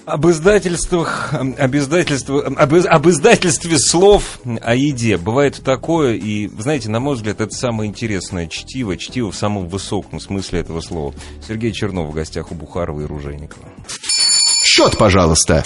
Об 0.05 0.27
издательствах, 0.27 1.33
об, 1.33 1.77
издательстве, 1.77 2.41
об, 2.41 2.75
из- 2.75 2.87
об 2.87 3.09
издательстве 3.09 3.79
слов 3.79 4.41
о 4.61 4.75
еде. 4.75 5.17
Бывает 5.17 5.63
такое, 5.65 6.15
и, 6.15 6.49
знаете, 6.49 6.91
на 6.91 6.99
мой 6.99 7.15
взгляд, 7.15 7.41
это 7.41 7.55
самое 7.55 7.89
интересное 7.89 8.49
чтиво, 8.49 8.97
чтиво 8.97 9.31
в 9.31 9.37
самом 9.37 9.69
высоком 9.69 10.19
смысле 10.19 10.59
этого 10.61 10.81
слова. 10.81 11.15
Сергей 11.47 11.71
Чернов 11.73 12.09
в 12.11 12.15
гостях 12.15 12.51
у 12.51 12.57
Бухарова 12.57 13.01
и 13.01 13.05
Ружейникова. 13.05 13.65
Счет, 14.65 14.99
пожалуйста. 14.99 15.63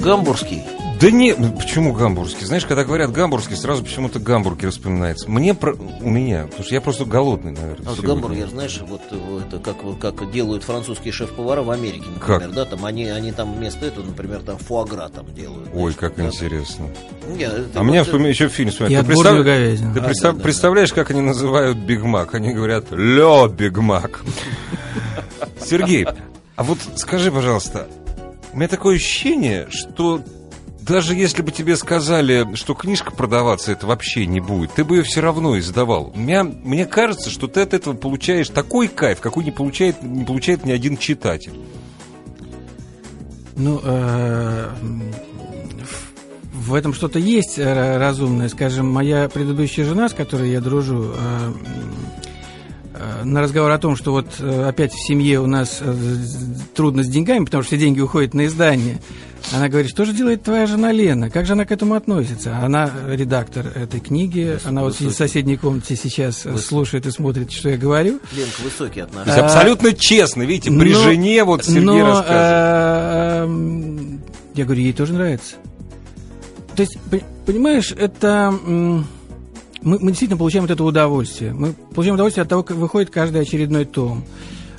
Гамбургский. 0.00 0.62
Да 1.00 1.10
не, 1.10 1.32
почему 1.34 1.94
гамбургский? 1.94 2.44
Знаешь, 2.44 2.66
когда 2.66 2.84
говорят 2.84 3.10
гамбургский, 3.10 3.56
сразу 3.56 3.82
почему-то 3.82 4.18
гамбургер 4.18 4.70
вспоминается. 4.70 5.30
Мне, 5.30 5.54
про- 5.54 5.72
у 5.74 6.10
меня, 6.10 6.44
потому 6.44 6.64
что 6.64 6.74
я 6.74 6.80
просто 6.82 7.04
голодный, 7.06 7.52
наверное. 7.52 7.86
А 7.88 7.90
вот 7.92 8.00
гамбургер, 8.00 8.48
знаешь, 8.50 8.80
вот 8.86 9.00
э, 9.10 9.40
это 9.46 9.58
как, 9.60 9.76
как 9.98 10.30
делают 10.30 10.62
французские 10.62 11.12
шеф-повара 11.12 11.62
в 11.62 11.70
Америке, 11.70 12.04
например, 12.14 12.40
Как? 12.40 12.52
да, 12.52 12.64
там 12.66 12.84
они, 12.84 13.06
они 13.08 13.32
там 13.32 13.54
вместо 13.54 13.86
этого, 13.86 14.04
например, 14.04 14.40
там 14.40 14.58
фуагра 14.58 15.08
там 15.08 15.32
делают. 15.34 15.68
Ой, 15.72 15.92
знаешь, 15.92 15.96
как 15.96 16.16
да, 16.16 16.26
интересно. 16.26 16.86
Не, 17.28 17.44
это 17.44 17.80
А 17.80 17.82
меня 17.82 18.00
вот, 18.00 18.02
э, 18.02 18.04
вспоминаю 18.04 18.30
еще 18.34 18.48
фильм 18.48 18.68
И 18.68 18.72
смотрел. 18.72 19.00
Ты, 19.00 19.06
представ- 19.06 19.44
ты 19.94 20.00
А, 20.00 20.02
представ- 20.02 20.32
да, 20.34 20.38
да, 20.38 20.42
представляешь, 20.44 20.92
как 20.92 21.10
они 21.12 21.20
называют 21.22 21.78
Big 21.78 22.02
Mac? 22.02 22.34
Они 22.34 22.52
говорят 22.52 22.86
Le 22.90 23.48
Big 23.48 23.78
Mac. 23.78 24.20
Сергей, 25.64 26.06
а 26.56 26.62
вот 26.62 26.78
скажи, 26.96 27.30
пожалуйста, 27.32 27.86
у 28.52 28.56
меня 28.58 28.68
такое 28.68 28.96
ощущение, 28.96 29.66
что 29.70 30.20
даже 30.82 31.14
если 31.14 31.42
бы 31.42 31.50
тебе 31.52 31.76
сказали, 31.76 32.54
что 32.54 32.74
книжка 32.74 33.12
продаваться 33.12 33.72
это 33.72 33.86
вообще 33.86 34.26
не 34.26 34.40
будет, 34.40 34.72
ты 34.72 34.84
бы 34.84 34.96
ее 34.96 35.02
все 35.02 35.20
равно 35.20 35.58
издавал. 35.58 36.12
Меня, 36.14 36.44
мне 36.44 36.86
кажется, 36.86 37.30
что 37.30 37.46
ты 37.46 37.60
от 37.60 37.74
этого 37.74 37.94
получаешь 37.94 38.48
такой 38.48 38.88
кайф, 38.88 39.20
какой 39.20 39.44
не 39.44 39.50
получает, 39.50 40.02
не 40.02 40.24
получает 40.24 40.64
ни 40.64 40.72
один 40.72 40.96
читатель. 40.96 41.52
Ну, 43.56 43.80
э, 43.82 44.68
в 46.52 46.74
этом 46.74 46.94
что-то 46.94 47.18
есть 47.18 47.58
э, 47.58 47.98
разумное. 47.98 48.48
Скажем, 48.48 48.90
моя 48.90 49.28
предыдущая 49.28 49.84
жена, 49.84 50.08
с 50.08 50.14
которой 50.14 50.50
я 50.50 50.60
дружу, 50.60 51.12
э, 51.14 51.52
на 53.24 53.40
разговор 53.42 53.70
о 53.70 53.78
том, 53.78 53.96
что 53.96 54.12
вот 54.12 54.26
э, 54.40 54.68
опять 54.68 54.92
в 54.92 55.06
семье 55.06 55.40
у 55.40 55.46
нас 55.46 55.78
э, 55.80 55.94
трудно 56.74 57.02
с 57.02 57.08
деньгами, 57.08 57.44
потому 57.44 57.62
что 57.62 57.68
все 57.76 57.78
деньги 57.84 58.00
уходят 58.00 58.34
на 58.34 58.46
издание. 58.46 58.98
Она 59.54 59.68
говорит, 59.70 59.90
что 59.90 60.04
же 60.04 60.12
делает 60.12 60.42
твоя 60.42 60.66
жена 60.66 60.92
Лена? 60.92 61.30
Как 61.30 61.46
же 61.46 61.54
она 61.54 61.64
к 61.64 61.72
этому 61.72 61.94
относится? 61.94 62.58
Она 62.58 62.90
редактор 63.08 63.66
этой 63.68 63.98
книги. 63.98 64.58
Она 64.64 64.82
вот 64.82 65.00
в 65.00 65.10
соседней 65.12 65.56
комнате 65.56 65.96
сейчас 65.96 66.44
э, 66.44 66.56
слушает 66.58 67.06
и 67.06 67.10
смотрит, 67.10 67.50
что 67.50 67.70
я 67.70 67.76
говорю. 67.78 68.20
Ленка, 68.36 68.60
высокий 68.62 69.00
от 69.00 69.14
нас. 69.14 69.24
То 69.24 69.30
есть 69.30 69.42
А, 69.42 69.46
абсолютно 69.46 69.92
честно, 69.94 70.42
видите, 70.42 70.70
при 70.70 70.92
но- 70.92 71.02
жене 71.02 71.44
вот 71.44 71.64
Сергей 71.64 71.80
но, 71.84 72.06
рассказывает. 72.06 72.28
э, 72.28 73.44
м, 73.44 74.20
я 74.54 74.64
говорю, 74.64 74.82
ей 74.82 74.92
тоже 74.92 75.14
нравится. 75.14 75.54
То 76.76 76.82
есть, 76.82 76.98
пон- 77.10 77.24
понимаешь, 77.46 77.92
это... 77.92 78.54
Мы, 79.82 79.98
мы 79.98 80.08
действительно 80.08 80.38
получаем 80.38 80.64
от 80.64 80.70
этого 80.70 80.88
удовольствие. 80.88 81.52
Мы 81.52 81.72
получаем 81.72 82.14
удовольствие 82.14 82.42
от 82.42 82.48
того, 82.48 82.62
как 82.62 82.76
выходит 82.76 83.10
каждый 83.10 83.40
очередной 83.40 83.84
том. 83.84 84.24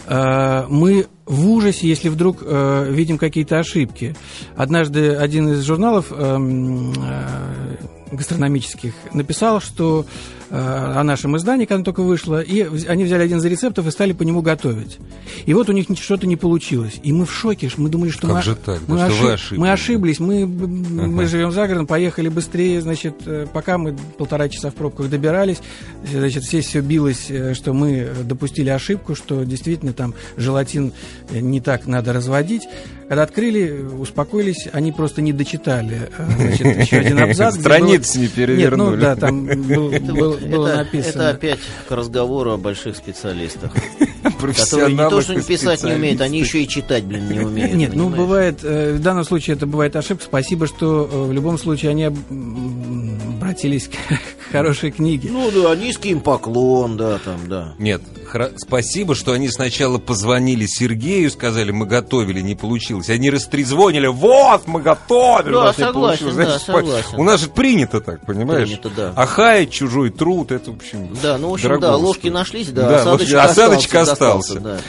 Э, 0.08 0.66
Мы 0.70 1.08
в 1.26 1.50
ужасе, 1.50 1.88
если 1.88 2.10
вдруг 2.10 2.40
э, 2.42 2.88
видим 2.90 3.18
какие-то 3.18 3.60
ошибки. 3.60 4.16
Однажды 4.56 5.16
один 5.16 5.50
из 5.50 5.64
журналов 5.64 6.12
эм, 6.12 6.94
э, 6.94 7.78
гастрономических 8.12 8.94
написал, 9.14 9.62
что 9.62 10.06
о 10.54 11.04
нашем 11.04 11.38
издании, 11.38 11.66
когда 11.66 11.76
оно 11.76 11.84
только 11.86 12.02
вышло, 12.04 12.42
и 12.42 12.62
они 12.88 13.06
взяли 13.06 13.24
один 13.24 13.38
из 13.38 13.46
рецептов 13.46 13.88
и 13.88 13.92
стали 13.92 14.12
по 14.14 14.24
нему 14.24 14.42
готовить. 14.42 14.98
И 15.46 15.54
вот 15.54 15.70
у 15.70 15.72
них 15.72 15.88
ни- 15.90 15.96
что-то 15.96 16.28
не 16.28 16.36
получилось. 16.36 17.00
И 17.04 17.14
мы 17.14 17.26
в 17.26 17.32
шоке, 17.32 17.70
ш- 17.70 17.76
мы 17.78 17.90
думали, 17.90 18.10
что 18.10 18.28
Как 18.28 18.36
мы, 18.38 18.42
же 18.44 18.56
так? 18.56 18.80
мы, 18.88 18.98
Да 18.98 19.10
что 19.10 19.24
вы 19.24 19.32
ошиб- 19.34 19.58
мы 19.58 19.72
ошиблись? 19.72 20.18
ошиблись, 20.18 20.20
мы, 20.20 20.46
мы 20.46 21.22
Ага. 21.24 21.28
живем 21.30 21.52
за 21.52 21.68
городом, 21.68 21.88
поехали 21.88 22.28
быстрее, 22.30 22.82
значит, 22.82 23.16
э, 23.26 23.48
пока 23.52 23.78
мы 23.78 23.96
полтора 24.18 24.50
часа 24.50 24.72
в 24.72 24.76
пробках 24.76 25.10
добирались, 25.10 25.58
э, 26.12 26.20
значит, 26.20 26.44
здесь 26.44 26.66
все 26.66 26.82
билось, 26.82 27.28
э, 27.30 27.54
что 27.54 27.74
мы 27.74 27.92
э, 28.00 28.14
допустили 28.24 28.70
ошибку, 28.70 29.16
что 29.16 29.44
действительно 29.46 29.94
там 29.94 30.14
желатин 30.38 30.92
э, 31.30 31.40
не 31.40 31.62
так 31.62 31.88
надо 31.88 32.12
разводить. 32.14 32.64
Когда 33.08 33.24
открыли, 33.24 33.68
э, 33.70 33.88
успокоились, 33.98 34.68
они 34.74 34.92
просто 34.92 35.22
не 35.22 35.34
дочитали, 35.34 36.10
э, 36.18 36.26
значит, 36.38 36.78
еще 36.82 36.98
один 36.98 37.20
абзац. 37.20 37.54
где 37.56 37.62
Страниц 37.64 38.16
не 38.16 38.20
было- 38.20 38.24
Нет, 38.24 38.32
перевернули. 38.34 38.96
ну 38.96 39.02
да, 39.02 39.16
там 39.16 39.46
был- 39.46 39.90
был- 39.92 40.38
было 40.48 40.68
это- 40.68 40.78
написано. 40.78 41.22
это 41.24 41.30
опять 41.30 41.60
к 41.88 41.92
разговору 41.92 42.52
о 42.52 42.58
больших 42.58 42.96
специалистах, 42.96 43.74
которые 44.40 44.94
не 44.94 45.10
то, 45.10 45.22
что 45.22 45.34
и 45.34 45.42
писать 45.42 45.84
не 45.84 45.94
умеют, 45.94 46.22
они 46.22 46.40
еще 46.40 46.62
и 46.64 46.68
читать, 46.68 47.04
блин, 47.04 47.30
не 47.30 47.40
умеют. 47.40 47.74
Нет, 47.74 47.90
ну 47.94 48.06
понимаешь? 48.06 48.18
бывает, 48.20 48.60
э, 48.64 48.94
в 48.94 49.02
данном 49.02 49.24
случае 49.24 49.56
это 49.56 49.66
бывает 49.66 49.96
ошибка. 49.96 50.24
Спасибо, 50.26 50.68
что 50.68 51.10
э, 51.12 51.24
в 51.28 51.32
любом 51.32 51.58
случае 51.58 51.92
они 51.92 52.06
обратились 52.06 53.88
к 53.88 53.94
хорошей 54.52 54.92
книге. 54.92 55.30
Ну 55.32 55.50
да, 55.52 55.76
низкий 55.76 56.10
им 56.10 56.22
поклон, 56.22 56.98
да, 56.98 57.18
там, 57.20 57.48
да. 57.48 57.74
Нет, 57.80 58.02
хра- 58.32 58.54
спасибо, 58.58 59.16
что 59.16 59.32
они 59.34 59.50
сначала 59.50 59.98
позвонили 59.98 60.66
Сергею, 60.66 61.30
сказали, 61.32 61.72
мы 61.72 61.86
готовили, 61.86 62.42
не 62.42 62.56
получилось. 62.56 63.10
Они 63.10 63.30
растрезвонили, 63.30 64.08
вот, 64.08 64.68
мы 64.68 64.82
готовили. 64.82 65.54
Да, 65.54 65.60
у 65.60 65.64
нас 65.64 65.78
не 65.78 65.84
согласен, 65.86 66.26
получилось. 66.26 66.36
да, 66.36 66.44
Значит, 66.46 66.68
спа- 66.68 66.74
согласен. 66.86 67.20
У 67.20 67.24
нас 67.24 67.42
же 67.42 67.50
принято 67.50 68.00
так, 68.02 68.26
понимаешь? 68.26 68.68
Принято, 68.68 68.90
да. 68.96 69.14
А 69.16 69.26
хаять 69.26 69.72
чужой 69.72 70.10
труд, 70.12 70.52
это, 70.52 70.72
в 70.72 70.76
общем, 70.76 71.10
Да, 71.22 71.38
ну, 71.38 71.50
в 71.50 71.54
общем, 71.54 71.80
да, 71.80 71.96
ложки 71.96 72.28
нашлись, 72.28 72.70
да, 72.70 72.88
Да, 72.90 73.00
осадочек, 73.02 73.34
ложки- 73.36 73.46
осадочек 73.52 73.96
остался, 73.96 74.11
остался. 74.12 74.60
да. 74.60 74.80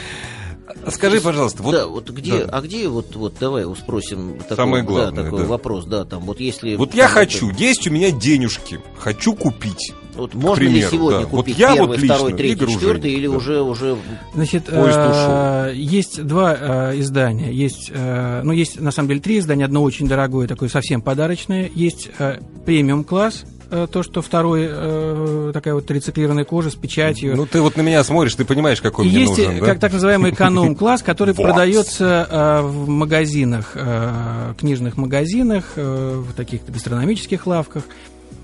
Скажи, 0.89 1.21
пожалуйста, 1.21 1.63
вот... 1.63 1.71
да, 1.71 1.87
вот 1.87 2.09
где, 2.09 2.45
да. 2.45 2.57
а 2.57 2.61
где 2.61 2.87
вот, 2.87 3.15
вот 3.15 3.35
давай 3.39 3.63
спросим 3.75 4.37
такой, 4.39 4.57
Самое 4.57 4.83
да, 4.83 4.89
главное, 4.89 5.23
такой 5.23 5.39
да. 5.41 5.45
вопрос, 5.45 5.85
да, 5.85 6.05
там, 6.05 6.21
вот 6.21 6.39
если... 6.39 6.75
Вот 6.75 6.93
я 6.93 7.05
там, 7.05 7.13
хочу, 7.13 7.49
это- 7.49 7.59
есть 7.59 7.87
у 7.87 7.91
меня 7.91 8.11
денежки, 8.11 8.79
хочу 8.97 9.33
купить. 9.33 9.93
Вот 10.15 10.35
можно 10.35 10.57
примеру, 10.57 10.75
ли 10.75 10.91
сегодня 10.91 11.19
да. 11.21 11.27
Вот 11.27 11.39
купить 11.39 11.57
я 11.57 11.73
первый, 11.73 11.87
вот 11.87 11.97
лично, 11.97 12.15
второй, 12.15 12.33
третий, 12.33 12.67
четвертый, 12.67 13.11
или 13.13 13.27
да. 13.27 13.33
уже 13.33 13.61
уже 13.61 13.97
Значит, 14.35 14.65
Поезд 14.65 14.99
э, 14.99 15.73
есть 15.75 16.23
два 16.23 16.55
э, 16.55 16.99
издания. 16.99 17.51
Есть, 17.51 17.89
э, 17.91 18.41
ну, 18.43 18.51
есть 18.51 18.79
на 18.79 18.91
самом 18.91 19.09
деле 19.09 19.21
три 19.21 19.39
издания. 19.39 19.65
Одно 19.65 19.81
очень 19.81 20.07
дорогое, 20.07 20.47
такое 20.47 20.69
совсем 20.69 21.01
подарочное. 21.01 21.71
Есть 21.73 22.11
э, 22.19 22.37
премиум 22.63 23.03
класс, 23.05 23.43
то, 23.91 24.03
что 24.03 24.21
второй 24.21 24.67
э, 24.69 25.51
такая 25.53 25.73
вот 25.73 25.89
рециклированная 25.89 26.45
кожа 26.45 26.69
с 26.69 26.75
печатью. 26.75 27.35
Ну, 27.35 27.45
ты 27.45 27.61
вот 27.61 27.75
на 27.77 27.81
меня 27.81 28.03
смотришь, 28.03 28.35
ты 28.35 28.45
понимаешь, 28.45 28.81
какой 28.81 29.07
И 29.07 29.09
мне 29.09 29.21
есть 29.21 29.37
нужен, 29.37 29.59
да? 29.59 29.65
как 29.65 29.79
так 29.79 29.93
называемый 29.93 30.31
эконом-класс, 30.31 31.03
который 31.05 31.33
продается 31.33 32.27
э, 32.29 32.61
в 32.61 32.87
магазинах, 32.87 33.71
э, 33.75 34.53
книжных 34.59 34.97
магазинах, 34.97 35.73
э, 35.75 36.23
в 36.27 36.33
таких 36.33 36.65
гастрономических 36.67 37.45
лавках. 37.47 37.83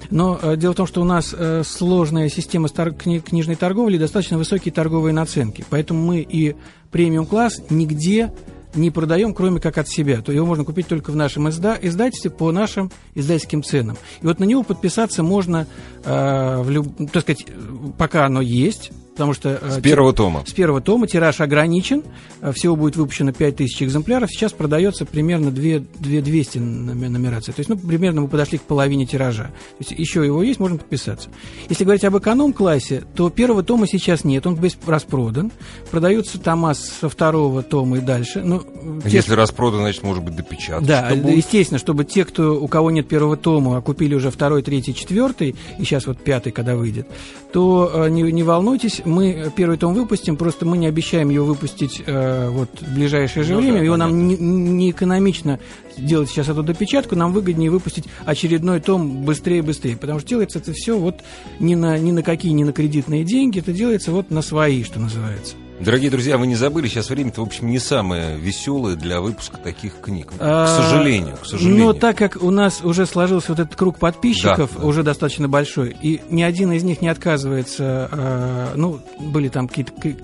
Но 0.10 0.40
э, 0.42 0.56
дело 0.58 0.74
в 0.74 0.78
том, 0.78 0.88
что 0.88 1.02
у 1.02 1.06
нас 1.06 1.36
э, 1.38 1.64
сложная 1.66 2.30
система 2.30 2.68
стар- 2.68 2.90
кни- 2.90 3.20
книжной 3.22 3.56
торговли, 3.56 3.96
и 3.96 4.00
достаточно 4.00 4.38
высокие 4.38 4.72
торговые 4.72 5.14
наценки. 5.14 5.66
Поэтому 5.70 6.04
мы 6.04 6.20
и 6.22 6.56
премиум-класс 6.92 7.62
нигде 7.70 8.32
не 8.76 8.92
продаем, 8.92 9.34
кроме 9.34 9.60
как 9.60 9.78
от 9.78 9.88
себя. 9.88 10.22
То 10.22 10.32
его 10.32 10.46
можно 10.46 10.64
купить 10.64 10.88
только 10.88 11.12
в 11.12 11.16
нашем 11.16 11.48
изда- 11.50 11.78
издательстве 11.82 12.32
по 12.32 12.52
нашим 12.52 12.92
издательским 13.16 13.64
ценам. 13.64 13.98
И 14.22 14.26
вот 14.26 14.40
на 14.40 14.44
него 14.44 14.64
подписаться 14.64 15.24
можно, 15.24 15.68
э, 16.04 16.62
в 16.62 16.70
люб- 16.70 17.12
так 17.12 17.24
сказать, 17.24 17.46
э, 17.48 17.52
пока 17.98 18.26
оно 18.26 18.42
есть, 18.42 18.92
потому 19.12 19.34
что... 19.34 19.60
э, 19.62 19.72
С 19.72 19.82
первого 19.82 20.14
тома. 20.14 20.44
с 20.46 20.52
первого 20.52 20.82
тома 20.82 21.08
тираж 21.08 21.42
ограничен, 21.42 22.04
э, 22.42 22.52
всего 22.54 22.76
будет 22.76 22.96
выпущено 22.96 23.32
5000 23.34 23.84
экземпляров, 23.84 24.30
сейчас 24.32 24.52
продается 24.54 25.06
примерно 25.06 25.52
2, 25.52 25.80
2200 26.00 26.58
номи- 26.60 27.08
нумераций, 27.10 27.54
то 27.54 27.60
есть 27.60 27.70
ну, 27.70 27.78
примерно 27.78 28.22
мы 28.22 28.28
подошли 28.28 28.58
к 28.58 28.62
половине 28.64 29.06
тиража. 29.06 29.46
То 29.46 29.52
есть 29.80 29.92
еще 29.92 30.26
его 30.26 30.44
есть, 30.44 30.60
можно 30.60 30.78
подписаться. 30.78 31.30
Если 31.70 31.84
говорить 31.84 32.04
об 32.06 32.18
эконом-классе, 32.18 33.04
то 33.16 33.30
первого 33.30 33.64
тома 33.64 33.88
сейчас 33.88 34.24
нет, 34.24 34.46
он 34.48 34.56
весь 34.56 34.78
распродан, 34.86 35.52
продаются 35.92 36.40
тома 36.40 36.74
со 36.74 37.10
второго 37.10 37.64
тома 37.64 37.98
и 37.98 38.02
дальше. 38.02 38.42
Ну, 38.44 38.62
те- 39.04 39.10
Если 39.10 39.34
распродан, 39.34 39.82
значит, 39.82 40.04
может 40.04 40.24
быть, 40.24 40.36
допечатать. 40.36 40.88
да, 40.88 41.10
что 41.10 41.30
естественно, 41.30 41.78
чтобы 41.80 42.06
те, 42.06 42.26
кто, 42.26 42.60
у 42.62 42.68
кого 42.68 42.92
нет 42.92 43.08
первого 43.08 43.38
тома, 43.38 43.78
а 43.78 43.82
купили 43.82 44.16
уже 44.16 44.32
второй, 44.32 44.62
третий, 44.62 44.94
четвертый, 44.96 45.56
и 45.78 45.84
сейчас 45.84 46.06
вот 46.08 46.20
пятый, 46.20 46.52
когда 46.52 46.76
выйдет, 46.76 47.08
то 47.52 47.92
э, 47.94 48.10
не, 48.10 48.24
не 48.32 48.44
волнуйтесь, 48.44 49.02
мы 49.10 49.52
первый 49.56 49.78
том 49.78 49.94
выпустим, 49.94 50.38
просто 50.38 50.66
мы 50.66 50.78
не 50.78 50.88
обещаем 50.88 51.30
его 51.30 51.46
выпустить 51.46 52.02
э, 52.06 52.50
вот 52.50 52.70
в 52.80 52.94
ближайшее 52.94 53.44
же 53.44 53.54
Ну 53.54 53.62
время, 53.62 53.80
да, 53.80 53.84
его 53.84 53.98
нам 53.98 54.28
не, 54.28 54.36
понятно. 54.36 54.44
не 54.44 54.92
экономично 54.92 55.60
делать 55.98 56.30
сейчас 56.30 56.50
эту 56.50 56.64
допечатку, 56.64 57.16
нам 57.16 57.34
выгоднее 57.34 57.70
выпустить 57.70 58.06
очередной 58.26 58.80
том 58.80 59.26
быстрее 59.26 59.60
и 59.60 59.62
быстрее, 59.62 59.98
потому 59.98 60.20
что 60.20 60.30
делается 60.30 60.60
это 60.60 60.74
все 60.74 60.98
вот 60.98 61.22
ни 61.60 61.76
на, 61.76 61.98
ни 61.98 62.12
на 62.12 62.24
какие, 62.24 62.52
ни 62.52 62.64
на 62.64 62.72
кредитные 62.72 63.24
деньги, 63.24 63.60
это 63.60 63.74
делается 63.74 64.12
вот 64.12 64.32
на 64.32 64.42
свои, 64.42 64.84
что 64.84 65.00
называется. 65.00 65.56
Дорогие 65.80 66.12
друзья, 66.12 66.38
вы 66.38 66.46
не 66.46 66.56
забыли, 66.56 66.88
сейчас 66.90 67.10
время-то, 67.10 67.42
в 67.42 67.46
общем, 67.46 67.68
не 67.68 67.80
самое 67.80 68.38
веселое 68.38 68.96
для 68.98 69.22
выпуска 69.22 69.58
таких 69.58 70.02
книг. 70.02 70.28
К 70.28 70.36
А, 70.40 70.68
сожалению, 70.68 71.38
к 71.38 71.46
сожалению. 71.46 71.86
Но 71.86 71.94
так 71.94 72.18
как 72.18 72.36
у 72.44 72.52
нас 72.52 72.82
уже 72.84 73.06
сложился 73.06 73.50
вот 73.54 73.60
этот 73.62 73.76
круг 73.78 73.98
подписчиков, 73.98 74.72
Да, 74.74 74.82
да. 74.82 74.86
уже 74.86 75.04
достаточно 75.04 75.48
большой, 75.48 75.96
и 76.02 76.22
ни 76.30 76.42
один 76.44 76.74
из 76.74 76.84
них 76.84 77.02
не 77.02 77.08
отказывается, 77.08 78.10
э, 78.12 78.68
ну, 78.76 79.00
были 79.20 79.48
там 79.48 79.70
какие-то 79.70 79.94
к- 79.94 80.18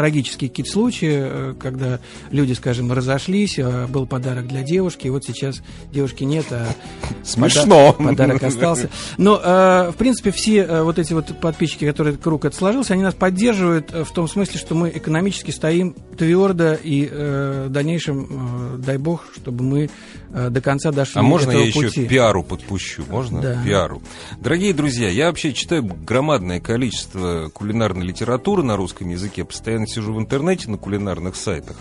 трагические 0.00 0.48
какие-то 0.48 0.72
случаи, 0.72 1.12
э, 1.12 1.54
когда 1.60 2.00
люди, 2.30 2.54
скажем, 2.54 2.90
разошлись, 2.90 3.58
э, 3.58 3.86
был 3.86 4.06
подарок 4.06 4.48
для 4.48 4.62
девушки, 4.62 5.08
и 5.08 5.10
вот 5.10 5.24
сейчас 5.24 5.62
девушки 5.92 6.24
нет, 6.24 6.46
а 6.50 6.68
Смешно. 7.22 7.94
пода- 7.98 8.08
подарок 8.08 8.42
остался. 8.42 8.88
Но, 9.18 9.38
э, 9.42 9.90
в 9.90 9.96
принципе, 9.98 10.30
все 10.30 10.60
э, 10.62 10.82
вот 10.82 10.98
эти 10.98 11.12
вот 11.12 11.38
подписчики, 11.38 11.84
которые 11.84 12.16
круг 12.16 12.46
это 12.46 12.56
сложился, 12.56 12.94
они 12.94 13.02
нас 13.02 13.12
поддерживают 13.12 13.90
в 13.90 14.10
том 14.14 14.26
смысле, 14.26 14.58
что 14.58 14.74
мы 14.74 14.88
экономически 14.88 15.50
стоим 15.50 15.94
твердо 16.16 16.78
и 16.82 17.06
в 17.10 17.68
дальнейшем, 17.68 18.80
дай 18.84 18.96
бог, 18.96 19.26
чтобы 19.34 19.64
мы 19.64 19.90
до 20.30 20.60
конца 20.60 20.92
дошли 20.92 21.20
А 21.20 21.22
можно 21.22 21.50
я 21.52 21.64
еще 21.66 21.82
пути. 21.88 22.06
пиару 22.06 22.42
подпущу? 22.44 23.02
Можно? 23.08 23.40
Да. 23.40 23.62
Пиару. 23.64 24.00
Дорогие 24.40 24.72
друзья, 24.72 25.08
я 25.08 25.26
вообще 25.26 25.52
читаю 25.52 25.82
громадное 25.82 26.60
количество 26.60 27.48
кулинарной 27.52 28.06
литературы 28.06 28.62
на 28.62 28.76
русском 28.76 29.08
языке. 29.08 29.44
Постоянно 29.44 29.86
сижу 29.86 30.12
в 30.14 30.18
интернете 30.20 30.70
на 30.70 30.76
кулинарных 30.78 31.34
сайтах. 31.36 31.76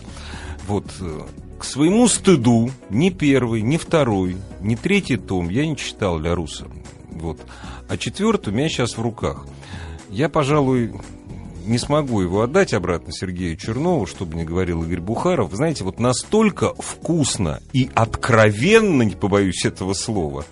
Вот. 0.68 0.86
э, 1.00 1.22
К 1.60 1.64
своему 1.64 2.08
стыду 2.08 2.72
ни 2.90 3.10
первый, 3.10 3.62
ни 3.62 3.78
второй, 3.78 4.38
ни 4.62 4.76
третий 4.76 5.18
том 5.18 5.50
я 5.50 5.66
не 5.68 5.76
читал 5.78 6.20
для 6.20 6.34
Руса. 6.36 6.66
Вот. 7.12 7.40
А 7.88 7.98
четвертый 7.98 8.54
у 8.54 8.56
меня 8.56 8.70
сейчас 8.70 8.98
в 8.98 9.02
руках. 9.02 9.46
Я, 10.10 10.28
пожалуй, 10.30 10.94
не 11.66 11.78
смогу 11.78 12.22
его 12.22 12.42
отдать 12.42 12.74
обратно 12.74 13.12
Сергею 13.12 13.56
Чернову, 13.56 14.06
чтобы 14.06 14.36
не 14.36 14.44
говорил 14.44 14.84
Игорь 14.84 15.00
Бухаров. 15.00 15.54
Знаете, 15.54 15.84
вот 15.84 16.00
настолько 16.00 16.74
вкусно 16.76 17.62
и 17.74 17.90
откровенно, 17.94 19.04
не 19.04 19.16
побоюсь 19.16 19.66
этого 19.66 19.94
слова, 19.94 20.46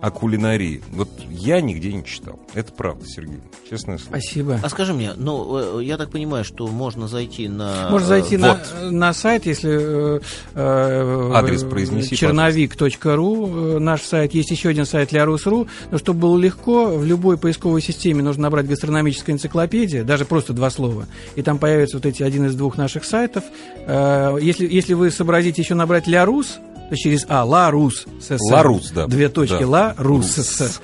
о 0.00 0.10
кулинарии. 0.10 0.82
Вот 0.92 1.08
я 1.30 1.60
нигде 1.60 1.92
не 1.92 2.04
читал. 2.04 2.38
Это 2.54 2.72
правда, 2.72 3.06
Сергей. 3.06 3.40
Честное 3.68 3.98
слово. 3.98 4.18
Спасибо. 4.18 4.60
А 4.62 4.68
скажи 4.68 4.92
мне, 4.92 5.12
ну, 5.16 5.80
э, 5.80 5.84
я 5.84 5.96
так 5.96 6.10
понимаю, 6.10 6.44
что 6.44 6.66
можно 6.68 7.08
зайти 7.08 7.48
на... 7.48 7.88
Можно 7.90 8.08
зайти 8.08 8.36
э, 8.36 8.38
на, 8.38 8.54
вот. 8.54 8.92
на 8.92 9.12
сайт, 9.12 9.46
если 9.46 10.20
э, 10.54 11.32
Адрес 11.34 11.64
произнеси, 11.64 12.16
черновик.ру, 12.16 13.78
наш 13.80 14.02
сайт. 14.02 14.34
Есть 14.34 14.50
еще 14.50 14.68
один 14.68 14.86
сайт 14.86 15.12
Лярусь.ру. 15.12 15.68
Но 15.90 15.98
чтобы 15.98 16.20
было 16.20 16.38
легко, 16.38 16.86
в 16.86 17.04
любой 17.04 17.38
поисковой 17.38 17.80
системе 17.80 18.22
нужно 18.22 18.44
набрать 18.44 18.66
гастрономическая 18.66 19.34
энциклопедия, 19.34 20.04
даже 20.04 20.24
просто 20.24 20.52
два 20.52 20.70
слова. 20.70 21.06
И 21.34 21.42
там 21.42 21.58
появится 21.58 21.96
вот 21.96 22.06
эти 22.06 22.22
один 22.22 22.46
из 22.46 22.54
двух 22.54 22.76
наших 22.76 23.04
сайтов. 23.04 23.44
Если, 23.86 24.66
если 24.70 24.94
вы 24.94 25.10
сообразите 25.10 25.62
еще 25.62 25.74
набрать 25.74 26.06
Лярус, 26.06 26.58
то 26.90 26.96
через 26.96 27.26
А, 27.28 27.44
Ларус. 27.44 28.06
с 28.20 28.30
«с». 28.30 28.50
Ларус, 28.52 28.90
да. 28.90 29.06
Две 29.06 29.28
точки, 29.28 29.60
Да. 29.60 29.68
Ларус. 29.68 29.98
Рус. 29.98 30.26
с. 30.36 30.80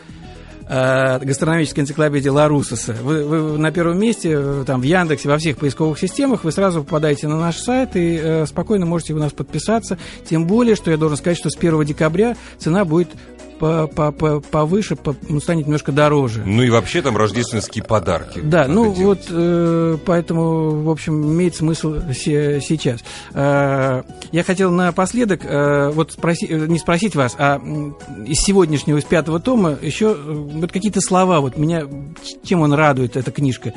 Э, 0.73 1.19
гастрономическая 1.19 1.83
энциклопедия 1.83 2.31
Ларусоса. 2.31 2.93
Вы, 3.03 3.25
вы 3.25 3.59
на 3.59 3.73
первом 3.73 3.99
месте, 3.99 4.31
э, 4.33 4.63
там 4.65 4.81
в 4.81 4.85
Яндексе, 4.85 5.29
во 5.29 5.37
всех 5.37 5.57
поисковых 5.57 5.99
системах, 5.99 6.45
вы 6.45 6.53
сразу 6.53 6.85
попадаете 6.85 7.27
на 7.27 7.41
наш 7.41 7.57
сайт 7.57 7.97
и 7.97 8.21
э, 8.23 8.47
спокойно 8.47 8.87
можете 8.87 9.13
у 9.13 9.19
нас 9.19 9.33
подписаться. 9.33 9.99
Тем 10.29 10.47
более, 10.47 10.77
что 10.77 10.93
я 10.93 10.97
должен 10.97 11.19
сказать, 11.19 11.39
что 11.39 11.51
с 11.51 11.57
1 11.57 11.85
декабря 11.87 12.37
цена 12.59 12.85
будет 12.85 13.09
по- 13.61 13.87
по- 13.87 14.11
по- 14.11 14.41
повыше, 14.41 14.97
по- 14.97 15.15
ну, 15.29 15.39
станет 15.39 15.67
немножко 15.67 15.93
дороже. 15.93 16.43
Ну 16.45 16.63
и 16.63 16.71
вообще 16.71 17.03
там 17.03 17.17
рождественские 17.17 17.85
подарки. 17.85 18.41
Да, 18.43 18.67
ну 18.67 18.93
делать. 18.95 19.27
вот 19.29 19.37
э, 19.39 19.99
поэтому, 20.05 20.83
в 20.83 20.91
общем, 20.91 21.23
имеет 21.33 21.55
смысл 21.55 21.97
се- 22.13 22.61
сейчас. 22.61 23.05
Э, 23.35 24.03
я 24.33 24.43
хотел 24.45 24.73
напоследок 24.73 25.43
э, 25.45 25.91
вот 25.91 26.13
спроси- 26.19 26.47
э, 26.49 26.67
не 26.67 26.79
спросить 26.79 27.15
вас, 27.15 27.37
а 27.39 27.61
из 28.27 28.39
сегодняшнего, 28.41 28.97
из 28.97 29.05
пятого 29.05 29.39
тома 29.39 29.77
еще 29.81 30.17
э, 30.19 30.33
вот 30.33 30.73
какие-то 30.73 31.01
слова, 31.03 31.41
вот 31.41 31.57
меня, 31.59 31.85
чем 32.43 32.63
он 32.63 32.73
радует, 32.73 33.17
эта 33.17 33.31
книжка. 33.31 33.73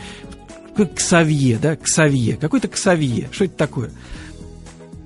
Ксавье, 0.96 1.60
да, 1.62 1.76
Ксавье, 1.76 2.36
какой-то 2.38 2.68
Ксавье, 2.68 3.30
что 3.32 3.46
это 3.46 3.56
такое? 3.56 3.92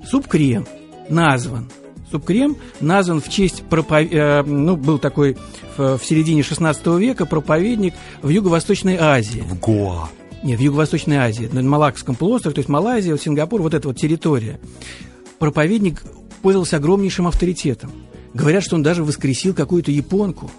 Суп-крем 0.08 0.66
назван. 1.10 1.68
Суп-крем 2.10 2.56
назван 2.80 3.20
в 3.20 3.28
честь 3.28 3.62
пропов... 3.64 3.98
э, 4.10 4.42
ну, 4.44 4.76
был 4.76 4.98
такой 4.98 5.36
в, 5.76 5.98
в 5.98 6.04
середине 6.04 6.42
16 6.42 6.86
века 6.98 7.26
проповедник 7.26 7.94
в 8.22 8.28
Юго-Восточной 8.28 8.96
Азии. 8.96 9.40
В 9.40 9.58
Гоа. 9.58 10.08
Нет, 10.42 10.58
в 10.58 10.62
Юго-Восточной 10.62 11.16
Азии, 11.16 11.48
на 11.52 11.62
Малакском 11.62 12.14
полуострове, 12.14 12.54
то 12.54 12.60
есть 12.60 12.68
Малайзия, 12.68 13.16
Сингапур, 13.16 13.60
вот 13.60 13.74
эта 13.74 13.88
вот 13.88 13.96
территория. 13.98 14.58
Проповедник 15.38 16.02
пользовался 16.42 16.76
огромнейшим 16.76 17.26
авторитетом. 17.26 17.90
Говорят, 18.34 18.62
что 18.62 18.76
он 18.76 18.82
даже 18.82 19.02
воскресил 19.04 19.52
какую-то 19.54 19.90
японку. 19.90 20.50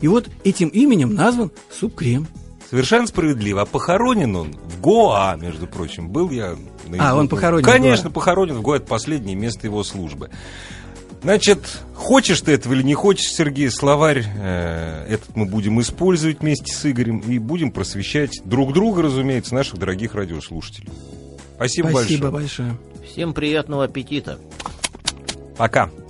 И 0.00 0.08
вот 0.08 0.28
этим 0.44 0.68
именем 0.68 1.14
назван 1.14 1.50
суп-крем. 1.72 2.26
Совершенно 2.70 3.06
справедливо. 3.06 3.62
А 3.62 3.66
похоронен 3.66 4.36
он 4.36 4.52
в 4.66 4.80
Гоа, 4.80 5.36
между 5.40 5.66
прочим. 5.66 6.08
Был 6.10 6.30
я... 6.30 6.54
на 6.86 7.10
А, 7.10 7.14
он 7.14 7.20
его- 7.24 7.28
похоронен 7.30 7.64
в 7.64 7.66
Конечно, 7.66 8.04
Гоа. 8.10 8.14
похоронен 8.14 8.54
в 8.56 8.62
Гоа. 8.62 8.76
Это 8.76 8.86
последнее 8.86 9.36
место 9.36 9.66
его 9.66 9.82
службы. 9.84 10.30
Значит, 11.22 11.82
хочешь 11.94 12.40
ты 12.40 12.52
этого 12.52 12.74
или 12.74 12.82
не 12.82 12.94
хочешь, 12.94 13.26
Сергей, 13.32 13.70
словарь 13.70 14.24
э, 14.24 15.06
этот 15.08 15.34
мы 15.34 15.46
будем 15.46 15.80
использовать 15.80 16.40
вместе 16.40 16.72
с 16.72 16.88
Игорем 16.88 17.18
и 17.20 17.38
будем 17.38 17.72
просвещать 17.72 18.40
друг 18.44 18.72
друга, 18.72 19.02
разумеется, 19.02 19.54
наших 19.54 19.78
дорогих 19.78 20.14
радиослушателей. 20.14 20.90
Спасибо, 21.56 21.88
Спасибо 21.88 22.30
большое. 22.30 22.70
большое. 22.70 23.10
Всем 23.10 23.34
приятного 23.34 23.84
аппетита. 23.84 24.38
Пока. 25.56 25.90